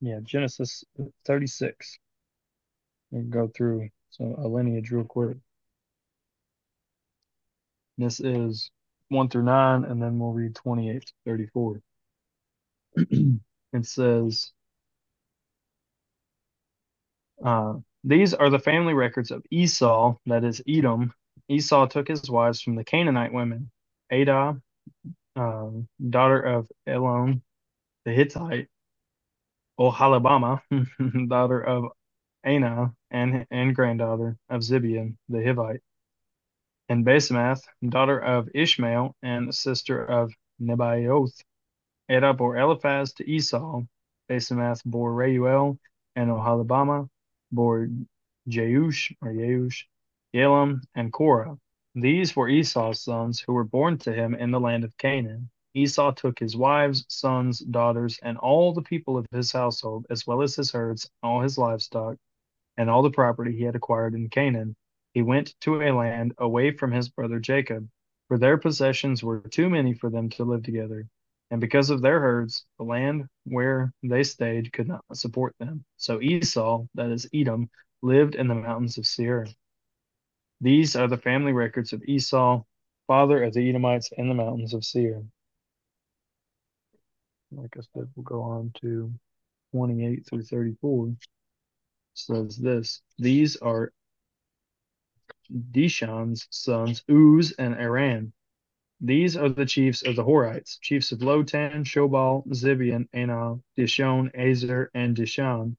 [0.00, 0.84] yeah, Genesis
[1.26, 1.98] 36.
[3.10, 5.36] We can go through so a lineage real quick.
[7.98, 8.70] This is
[9.08, 11.80] 1 through 9, and then we'll read 28 to 34.
[12.96, 14.52] it says,
[17.44, 17.74] uh,
[18.04, 21.12] These are the family records of Esau, that is Edom.
[21.48, 23.70] Esau took his wives from the Canaanite women
[24.12, 24.54] Adah,
[25.34, 27.42] um, daughter of Elon
[28.04, 28.68] the Hittite,
[29.80, 30.60] Oholibamah,
[31.28, 31.86] daughter of
[32.44, 35.80] Anah, and, and granddaughter of Zibeon the Hivite,
[36.88, 41.42] and Basemath, daughter of Ishmael, and sister of Nebaioth.
[42.10, 43.82] Adah bore Eliphaz to Esau.
[44.28, 45.78] Basemath bore Reuel,
[46.16, 47.08] and Oholibamah
[47.50, 47.88] bore
[48.48, 49.84] Jeush or Jeush,
[50.34, 51.58] Elam, and Korah.
[51.94, 55.48] These were Esau's sons who were born to him in the land of Canaan.
[55.72, 60.42] Esau took his wives, sons, daughters, and all the people of his household, as well
[60.42, 62.16] as his herds, and all his livestock,
[62.76, 64.76] and all the property he had acquired in Canaan.
[65.12, 67.88] He went to a land away from his brother Jacob,
[68.28, 71.06] for their possessions were too many for them to live together.
[71.50, 75.84] And because of their herds, the land where they stayed could not support them.
[75.98, 77.70] So Esau, that is Edom,
[78.02, 79.46] lived in the mountains of Seir.
[80.60, 82.62] These are the family records of Esau,
[83.06, 85.22] father of the Edomites in the mountains of Seir.
[87.52, 89.12] Like I said, we'll go on to
[89.72, 91.14] 28 through 34.
[92.14, 93.92] Says this These are
[95.50, 98.32] Dishan's sons, Uz and Aran.
[99.00, 104.88] These are the chiefs of the Horites, chiefs of Lotan, Shobal, Zibeon, Anah, Dishon, Azer,
[104.94, 105.76] and Dishan.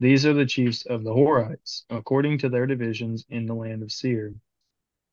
[0.00, 3.92] These are the chiefs of the Horites, according to their divisions in the land of
[3.92, 4.34] Seir.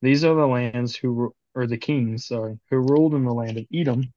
[0.02, 3.68] These are the lands who, or the kings, sorry, who ruled in the land of
[3.72, 4.12] Edom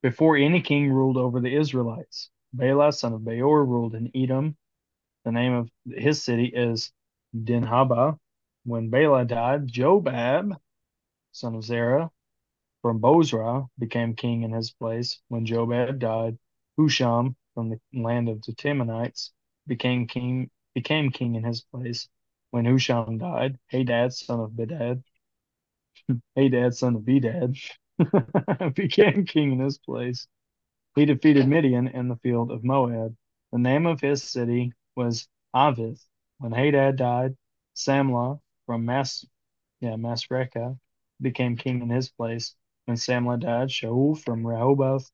[0.00, 2.30] before any king ruled over the Israelites.
[2.52, 4.56] Bela, son of Beor, ruled in Edom.
[5.24, 6.92] The name of his city is
[7.36, 8.18] Dinhabah.
[8.64, 10.56] When Bela died, Jobab,
[11.32, 12.10] son of Zerah,
[12.82, 15.20] from Bozrah, became king in his place.
[15.28, 16.38] When Jobab died,
[16.78, 19.32] Husham, from the land of the Temanites,
[19.66, 22.08] became king became king in his place.
[22.50, 25.02] When Husham died, Hadad, son of Bedad,
[26.36, 27.56] Hadad, son of Bedad,
[28.74, 30.26] became king in his place.
[30.98, 33.14] He defeated Midian in the field of Moab.
[33.52, 36.04] The name of his city was Avith.
[36.38, 37.36] When Hadad died,
[37.76, 39.24] Samlah from Mas,
[39.80, 40.76] yeah, Masrekah
[41.22, 42.56] became king in his place.
[42.86, 45.08] When Samlah died, Shaul from Rehoboth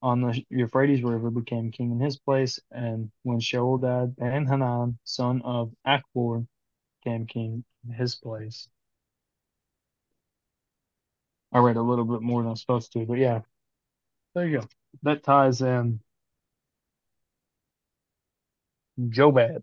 [0.00, 2.58] on the Euphrates River became king in his place.
[2.70, 6.46] And when Shaul died, Ben-Hanan, son of Achbor,
[7.04, 8.66] became king in his place.
[11.52, 13.42] I read a little bit more than I'm supposed to, but yeah,
[14.34, 14.68] there you go.
[15.02, 16.00] That ties in
[18.98, 19.62] Jobab.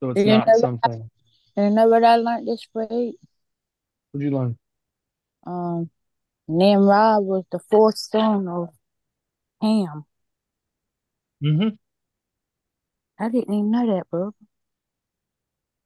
[0.00, 1.10] So it's You not know, something.
[1.56, 3.18] you know what I learned this week?
[4.12, 4.58] What'd you learn?
[5.46, 5.90] Um,
[6.48, 8.68] Nimrod was the fourth son of
[9.60, 10.04] Ham.
[11.42, 11.68] Mm-hmm.
[13.18, 14.32] I didn't even know that, bro.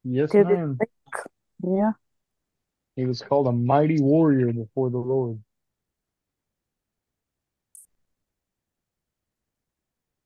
[0.05, 0.79] Yes, ma'am.
[1.63, 1.79] Week.
[1.79, 1.93] Yeah.
[2.97, 5.41] He was called a mighty warrior before the Lord.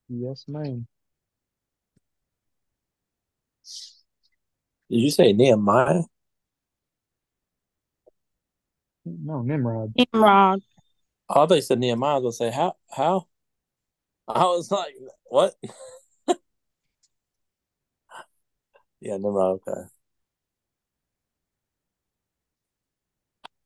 [0.08, 0.86] Yes, ma'am.
[4.90, 6.02] Did you say Nehemiah?
[9.04, 9.92] No, Nimrod.
[9.96, 10.62] Nimrod.
[11.28, 12.16] Oh, I thought you said Nehemiah.
[12.16, 13.26] I was gonna say how how.
[14.28, 14.94] I was like,
[15.24, 15.54] what?
[19.00, 19.60] yeah, Nimrod.
[19.66, 19.93] Okay.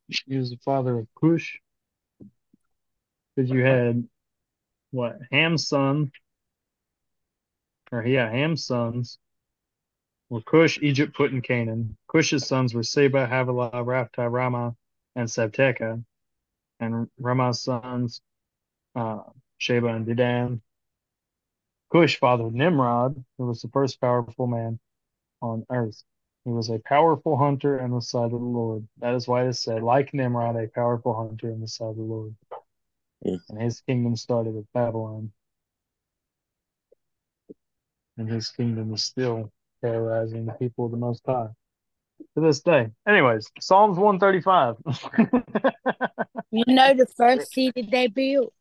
[0.09, 1.61] He was the father of Cush.
[3.37, 4.09] Because you had
[4.91, 6.11] what Ham's son,
[7.93, 9.19] or yeah, Ham's sons
[10.29, 11.97] were Cush, Egypt, Put, and Canaan.
[12.09, 14.75] Cush's sons were Seba, Havilah, Raphtah, Ramah,
[15.15, 16.03] and Sabteka.
[16.81, 18.21] And Ramah's sons,
[18.95, 19.21] uh,
[19.59, 20.61] Sheba and Dedan.
[21.91, 24.79] Cush fathered Nimrod, who was the first powerful man
[25.41, 26.03] on earth.
[26.49, 28.89] He was a powerful hunter in the sight of the Lord.
[29.01, 31.97] That is why it is said, like Nimrod, a powerful hunter in the sight of
[31.97, 32.35] the Lord.
[33.21, 33.37] Yeah.
[33.51, 35.31] And his kingdom started with Babylon.
[38.17, 39.53] And his kingdom is still
[39.83, 41.49] terrorizing the people of the Most High
[42.35, 42.93] to this day.
[43.07, 44.77] Anyways, Psalms 135.
[46.51, 48.55] You know the first city they built?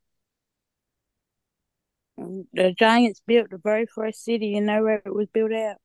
[2.18, 4.48] The giants built the very first city.
[4.48, 5.78] You know where it was built at?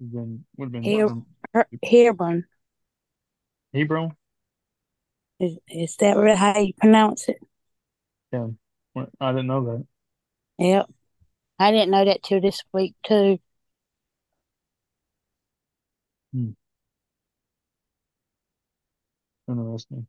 [0.00, 0.82] Then would have been
[1.82, 2.44] Hebron.
[3.72, 4.16] Hebron.
[5.40, 7.38] Is, is that really how you pronounce it?
[8.32, 8.48] Yeah,
[9.20, 9.86] I didn't know that.
[10.58, 10.86] Yep.
[11.58, 13.38] I didn't know that till this week too.
[16.32, 16.50] Hmm.
[19.48, 20.06] Interesting.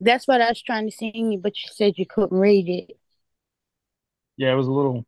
[0.00, 2.96] That's what I was trying to sing you, but you said you couldn't read it.
[4.36, 5.04] Yeah, it was a little,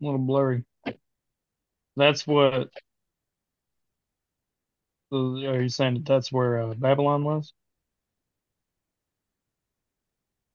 [0.00, 0.64] a little blurry.
[1.96, 2.70] That's what.
[5.12, 7.52] Are you saying that that's where uh, Babylon was?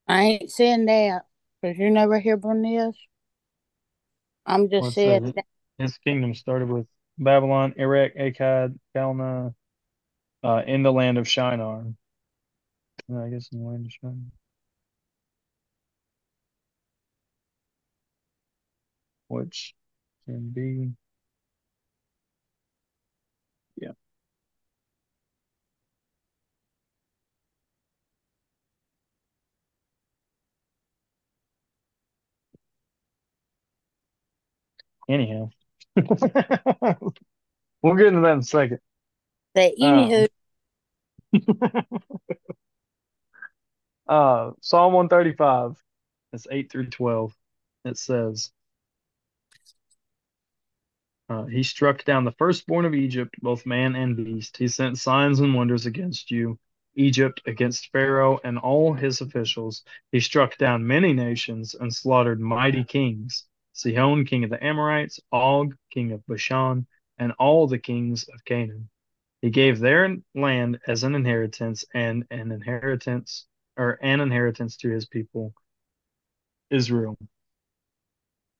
[0.08, 1.24] I ain't saying that
[1.62, 2.96] because you never hear Hebron is.
[4.46, 5.46] I'm just saying says that.
[5.78, 6.88] his kingdom started with
[7.20, 9.54] Babylon, Erech, Akkad, Calneh,
[10.44, 11.84] uh, in the land of Shinar.
[13.10, 14.16] Yeah, I guess in the land of Shinar.
[19.28, 19.76] Which
[20.26, 20.94] can be.
[23.76, 23.92] Yeah.
[35.08, 35.50] Anyhow,
[35.96, 36.06] we'll
[37.96, 38.80] get into that in a second.
[39.56, 40.28] That anywho,
[44.08, 45.82] uh, Psalm 135,
[46.34, 47.34] it's 8 through 12.
[47.86, 48.52] It says,
[51.30, 54.58] uh, He struck down the firstborn of Egypt, both man and beast.
[54.58, 56.60] He sent signs and wonders against you,
[56.96, 59.84] Egypt, against Pharaoh and all his officials.
[60.12, 63.46] He struck down many nations and slaughtered mighty kings
[63.78, 66.88] Sihon, king of the Amorites, Og, king of Bashan,
[67.20, 68.90] and all the kings of Canaan.
[69.44, 73.46] He gave their land as an inheritance and an inheritance
[73.78, 75.54] or an inheritance to his people
[76.72, 77.20] Israel.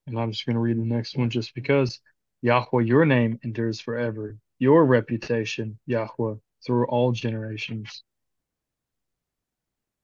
[0.06, 2.00] And I'm just going to read the next one just because
[2.42, 4.38] Yahweh, your name endures forever.
[4.60, 8.04] Your reputation, Yahweh, through all generations.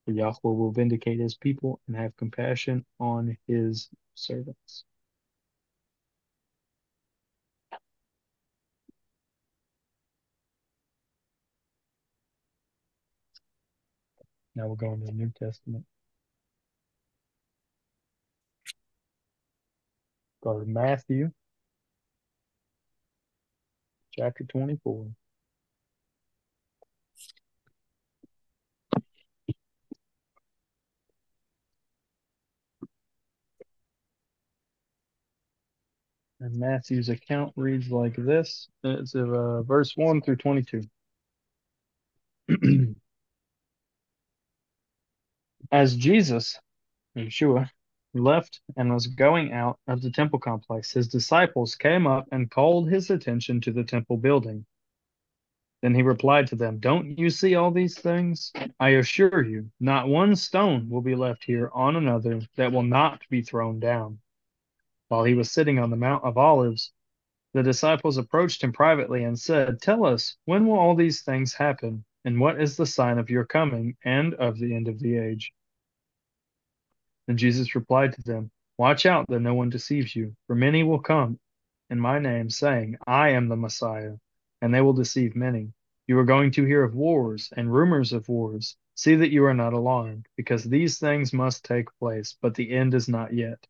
[0.05, 4.85] For Yahweh will vindicate his people and have compassion on his servants.
[14.55, 15.85] Now we're going to the New Testament.
[20.43, 21.31] Go to Matthew
[24.17, 25.07] chapter 24.
[36.41, 38.69] And Matthew's account reads like this.
[38.83, 40.83] It's uh, verse 1 through 22.
[45.73, 46.59] As Jesus,
[47.17, 47.71] Yeshua,
[48.13, 52.89] left and was going out of the temple complex, his disciples came up and called
[52.89, 54.67] his attention to the temple building.
[55.83, 58.53] Then he replied to them, Don't you see all these things?
[58.81, 63.23] I assure you, not one stone will be left here on another that will not
[63.29, 64.21] be thrown down.
[65.09, 66.93] While he was sitting on the Mount of Olives,
[67.53, 72.05] the disciples approached him privately and said, Tell us, when will all these things happen?
[72.25, 75.53] And what is the sign of your coming and of the end of the age?
[77.27, 80.99] Then Jesus replied to them, Watch out that no one deceives you, for many will
[80.99, 81.39] come
[81.91, 84.15] in my name, saying, I am the Messiah,
[84.61, 85.73] and they will deceive many.
[86.07, 88.77] You are going to hear of wars and rumors of wars.
[88.95, 92.95] See that you are not alarmed, because these things must take place, but the end
[92.95, 93.67] is not yet.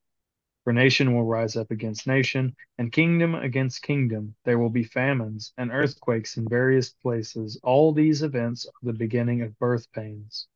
[0.64, 4.34] For nation will rise up against nation, and kingdom against kingdom.
[4.44, 7.60] There will be famines and earthquakes in various places.
[7.62, 10.48] All these events are the beginning of birth pains.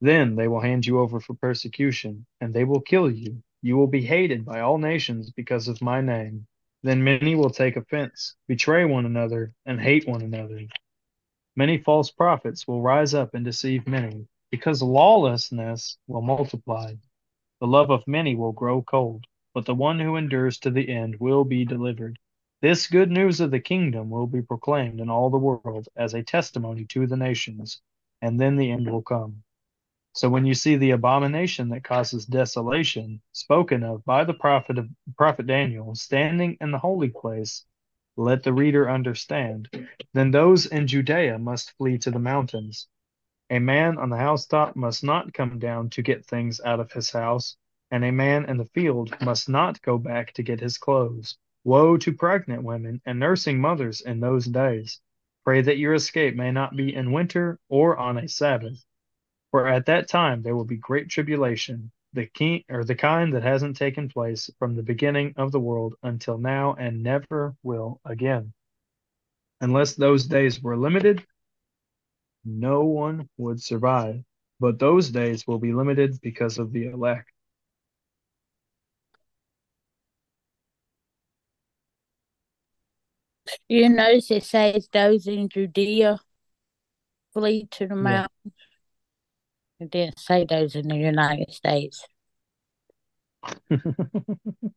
[0.00, 3.40] Then they will hand you over for persecution, and they will kill you.
[3.62, 6.46] You will be hated by all nations because of my name.
[6.82, 10.60] Then many will take offense, betray one another, and hate one another.
[11.54, 16.94] Many false prophets will rise up and deceive many, because lawlessness will multiply.
[17.60, 21.16] The love of many will grow cold, but the one who endures to the end
[21.18, 22.18] will be delivered.
[22.60, 26.22] This good news of the kingdom will be proclaimed in all the world as a
[26.22, 27.80] testimony to the nations,
[28.22, 29.42] and then the end will come.
[30.14, 34.88] So when you see the abomination that causes desolation spoken of by the prophet of
[35.16, 37.64] prophet Daniel standing in the holy place,
[38.16, 39.68] let the reader understand.
[40.14, 42.88] Then those in Judea must flee to the mountains.
[43.50, 47.10] A man on the housetop must not come down to get things out of his
[47.10, 47.56] house,
[47.90, 51.38] and a man in the field must not go back to get his clothes.
[51.64, 55.00] Woe to pregnant women and nursing mothers in those days.
[55.44, 58.84] Pray that your escape may not be in winter or on a Sabbath
[59.50, 63.42] for at that time there will be great tribulation, the king or the kind that
[63.42, 68.52] hasn't taken place from the beginning of the world until now and never will again.
[69.60, 71.24] Unless those days were limited,
[72.48, 74.22] no one would survive.
[74.60, 77.30] But those days will be limited because of the elect.
[83.68, 86.20] You notice it says those in Judea
[87.32, 88.02] flee to the Yeah.
[88.02, 88.54] mountains.
[89.80, 92.04] It didn't say those in the United States.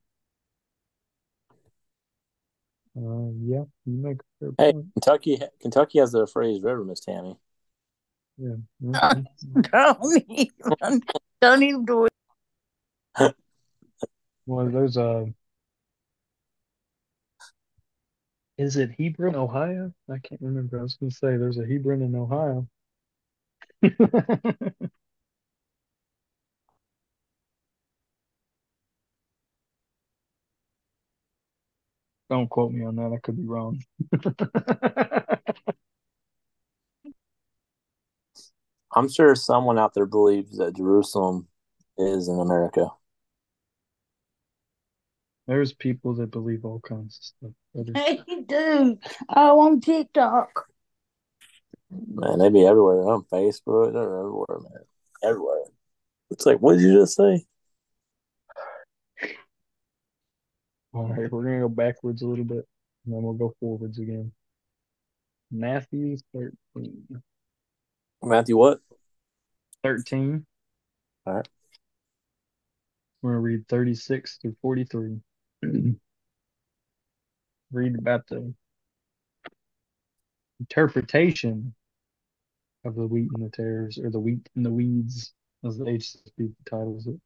[2.96, 4.88] Uh, yeah, you make a fair Hey, point.
[4.94, 7.38] Kentucky, Kentucky has the phrase river, Miss Tammy.
[8.42, 8.56] Yeah.
[8.82, 9.26] mhm.
[9.72, 11.02] don't even,
[11.42, 12.12] don't even do it.
[14.48, 15.32] Well, there's a.
[18.58, 19.94] Is it Hebron, Ohio?
[20.10, 20.80] I can't remember.
[20.80, 22.68] I was going to say there's a Hebron in Ohio.
[32.30, 33.14] Don't quote me on that.
[33.14, 33.80] I could be wrong.
[38.94, 41.48] I'm sure someone out there believes that Jerusalem
[41.98, 42.88] is in America.
[45.48, 47.52] There's people that believe all kinds of stuff.
[47.74, 47.92] brother.
[47.96, 49.00] Hey, dude.
[49.30, 50.68] Oh, on TikTok.
[51.90, 52.98] Man, they be everywhere.
[52.98, 53.94] They're on Facebook.
[53.94, 54.84] They're everywhere, man.
[55.24, 55.64] Everywhere.
[56.30, 57.46] It's like, what did you just say?
[60.94, 62.68] All right, we're gonna go backwards a little bit,
[63.06, 64.32] and then we'll go forwards again.
[65.50, 67.22] Matthew 13.
[68.24, 68.80] Matthew, what?
[69.84, 70.46] 13.
[71.26, 71.48] All right.
[73.22, 75.20] We're gonna read 36 through 43.
[77.72, 78.54] read about the
[80.60, 81.74] interpretation
[82.86, 85.34] of the wheat and the tares, or the wheat and the weeds,
[85.66, 87.20] as the HSB titles it.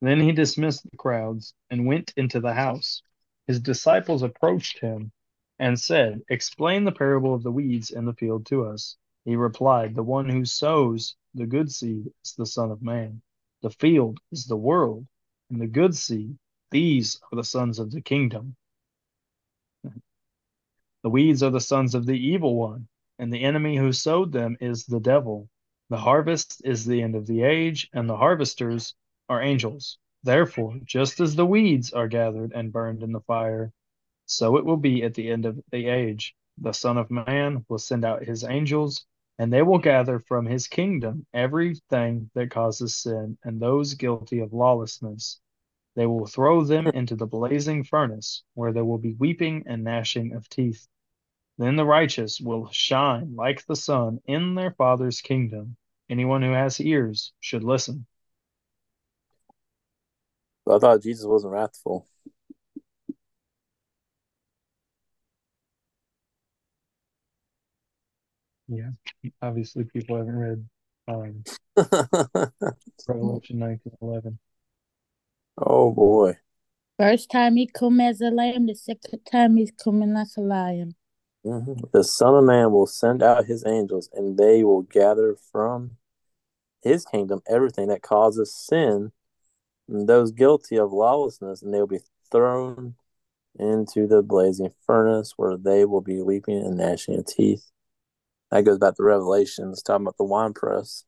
[0.00, 3.02] Then he dismissed the crowds and went into the house.
[3.46, 5.12] His disciples approached him
[5.58, 8.96] and said, Explain the parable of the weeds in the field to us.
[9.24, 13.22] He replied, The one who sows the good seed is the Son of Man.
[13.62, 15.06] The field is the world,
[15.48, 16.38] and the good seed,
[16.70, 18.56] these are the sons of the kingdom.
[21.02, 22.88] The weeds are the sons of the evil one,
[23.18, 25.48] and the enemy who sowed them is the devil.
[25.88, 28.94] The harvest is the end of the age, and the harvesters
[29.28, 29.98] are angels.
[30.22, 33.72] Therefore, just as the weeds are gathered and burned in the fire,
[34.26, 36.34] so it will be at the end of the age.
[36.58, 39.06] The Son of Man will send out his angels,
[39.38, 44.52] and they will gather from his kingdom everything that causes sin and those guilty of
[44.52, 45.40] lawlessness.
[45.96, 50.34] They will throw them into the blazing furnace, where there will be weeping and gnashing
[50.34, 50.86] of teeth.
[51.58, 55.76] Then the righteous will shine like the sun in their Father's kingdom.
[56.10, 58.06] Anyone who has ears should listen.
[60.68, 62.06] I thought Jesus wasn't wrathful.
[68.68, 68.90] Yeah,
[69.42, 70.66] obviously people haven't read
[71.08, 71.44] um,
[73.06, 74.38] Revelation 19:11.
[75.58, 76.38] oh boy.
[76.98, 80.94] First time he come as a lamb, the second time he's coming like a lion.
[81.44, 81.90] Mhm.
[81.92, 85.96] The Son of Man will send out his angels, and they will gather from
[86.82, 89.12] his kingdom everything that causes sin
[89.88, 92.00] and those guilty of lawlessness, and they will be
[92.30, 92.94] thrown
[93.58, 97.70] into the blazing furnace where they will be weeping and gnashing of teeth.
[98.54, 101.02] That goes back to Revelations, talking about the wine press.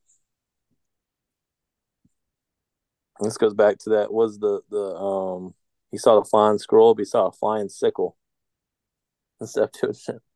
[3.21, 5.55] This goes back to that was the the um
[5.93, 8.17] he saw the flying scroll, but he saw a flying sickle.
[9.39, 10.23] The Septuagint.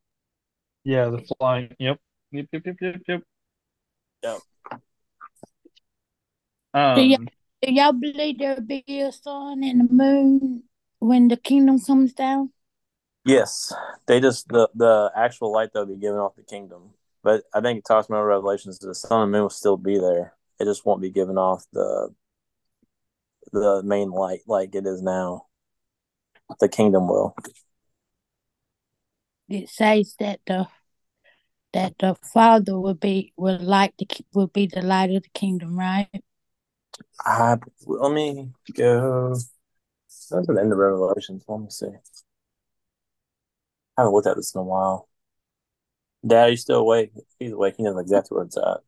[0.85, 1.75] Yeah, the flying.
[1.81, 1.99] Yep.
[2.31, 2.47] Yep.
[2.53, 2.65] Yep.
[2.65, 2.77] Yep.
[2.81, 3.03] Yep.
[3.09, 3.23] Yep.
[4.23, 4.41] Yep.
[6.73, 7.29] Do y'all, Um,
[7.61, 10.63] do y'all believe there'll be a sun and the moon
[11.01, 12.53] when the kingdom comes down?
[13.25, 13.75] Yes,
[14.07, 16.95] they just the the actual light they'll be giving off the kingdom.
[17.23, 18.79] But I think it talks about Revelations.
[18.79, 20.35] The sun and moon will still be there.
[20.59, 22.15] It just won't be giving off the
[23.53, 25.47] the main light like it is now.
[26.61, 27.35] The kingdom will.
[29.49, 30.69] It says that the
[31.73, 35.79] that the Father will be will light the will be the light of the kingdom,
[35.79, 36.09] right?
[37.21, 37.57] I
[37.87, 39.31] let me go.
[39.31, 41.45] That's at the end of Revelations.
[41.47, 41.87] Let me see.
[43.97, 45.10] I haven't looked at this in a while.
[46.27, 47.13] Dad, are you still awake?
[47.39, 47.75] He's awake.
[47.77, 48.81] He knows exactly where it's at.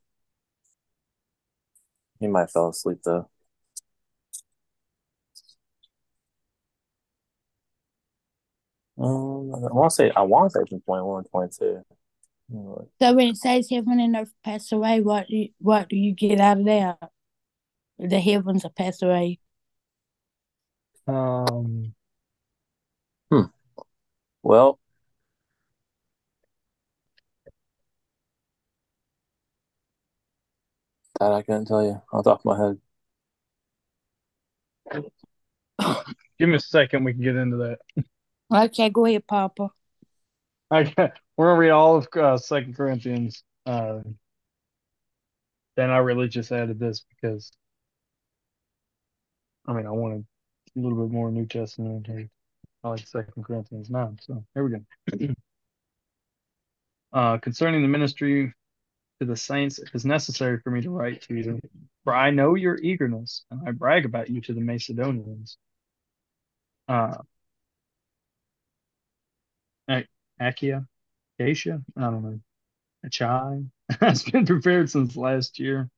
[2.20, 3.28] He might fell asleep though.
[8.98, 11.82] Um, I want to say I want to say from twenty one, twenty two.
[13.00, 16.12] So when it says heaven and earth pass away, what do you, what do you
[16.12, 16.98] get out of that?
[17.98, 19.38] The heavens will pass away.
[21.06, 21.94] um,
[23.30, 23.44] Hmm.
[24.42, 24.78] Well,
[31.22, 32.58] Dad, I couldn't tell you off the top of my
[34.90, 35.06] head.
[36.38, 37.04] give me a second.
[37.04, 37.78] We can get into that.
[38.52, 39.70] Okay, go ahead, Papa.
[40.74, 43.44] Okay, we're gonna read all of uh, Second Corinthians.
[43.66, 43.98] Uh,
[45.76, 47.52] then I really just added this because
[49.68, 50.24] I mean I wanted
[50.74, 52.08] a little bit more New Testament.
[52.08, 52.30] and
[52.82, 54.18] I like Second Corinthians nine.
[54.22, 55.34] So here we go.
[57.12, 58.54] uh, concerning the ministry
[59.22, 61.60] to the saints, it is necessary for me to write to you,
[62.04, 65.58] for I know your eagerness, and I brag about you to the Macedonians.
[66.88, 67.18] Uh,
[69.88, 70.08] Ac-
[70.40, 70.86] Achaia,
[71.38, 72.40] Acacia, I don't know.
[73.06, 73.66] Achai
[74.00, 75.88] has been prepared since last year,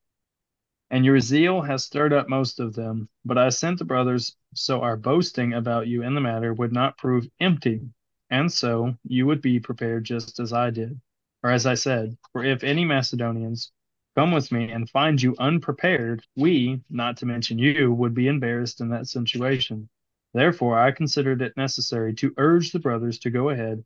[0.91, 3.09] and your zeal has stirred up most of them.
[3.25, 6.97] But I sent the brothers, so our boasting about you in the matter would not
[6.97, 7.81] prove empty,
[8.29, 10.99] and so you would be prepared just as I did.
[11.45, 13.71] Or as I said, for if any Macedonians
[14.15, 18.81] come with me and find you unprepared, we, not to mention you, would be embarrassed
[18.81, 19.87] in that situation.
[20.33, 23.85] Therefore, I considered it necessary to urge the brothers to go ahead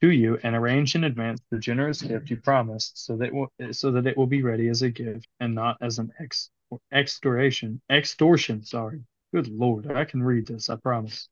[0.00, 3.92] to you and arrange in advance the generous gift you promised, so that will, so
[3.92, 6.50] that it will be ready as a gift and not as an ex
[6.92, 7.80] extortion.
[7.88, 9.04] Extortion, sorry.
[9.32, 10.68] Good Lord, I can read this.
[10.68, 11.28] I promise.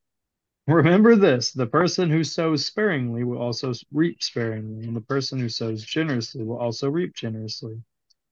[0.67, 5.51] Remember this: the person who sows sparingly will also reap sparingly, and the person who
[5.51, 7.83] sows generously will also reap generously.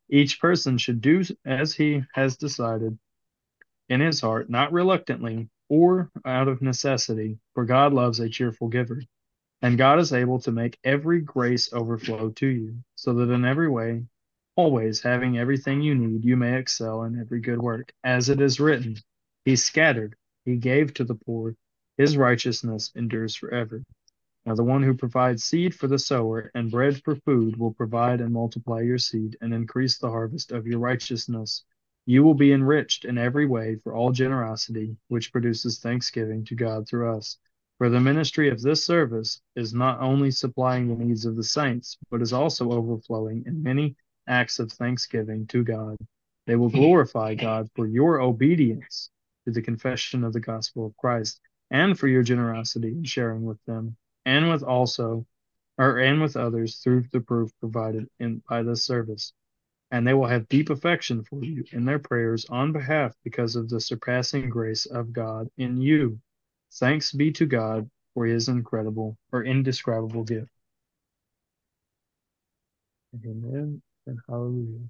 [0.09, 2.99] Each person should do as he has decided
[3.91, 9.03] in his heart, not reluctantly or out of necessity, for God loves a cheerful giver.
[9.61, 13.69] And God is able to make every grace overflow to you, so that in every
[13.69, 14.05] way,
[14.57, 17.93] always having everything you need, you may excel in every good work.
[18.03, 18.97] As it is written,
[19.45, 21.55] He scattered, He gave to the poor,
[21.99, 23.83] His righteousness endures forever.
[24.45, 28.21] Now, the one who provides seed for the sower and bread for food will provide
[28.21, 31.65] and multiply your seed and increase the harvest of your righteousness.
[32.07, 36.89] You will be enriched in every way for all generosity, which produces thanksgiving to God
[36.89, 37.39] through us.
[37.79, 41.99] For the ministry of this service is not only supplying the needs of the saints,
[42.11, 43.97] but is also overflowing in many
[44.27, 45.97] acts of thanksgiving to God.
[46.47, 49.11] They will glorify God for your obedience
[49.45, 51.41] to the confession of the gospel of Christ
[51.73, 53.97] and for your generosity in sharing with them
[54.27, 55.27] and with also
[55.79, 59.33] or and with others through the proof provided in by this service.
[59.91, 63.69] And they will have deep affection for you in their prayers on behalf because of
[63.69, 66.21] the surpassing grace of God in you.
[66.75, 70.51] Thanks be to God for his incredible or indescribable gift.
[73.15, 74.89] Amen and hallelujah.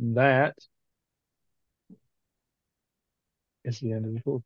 [0.00, 0.56] That
[3.64, 4.42] is the end of.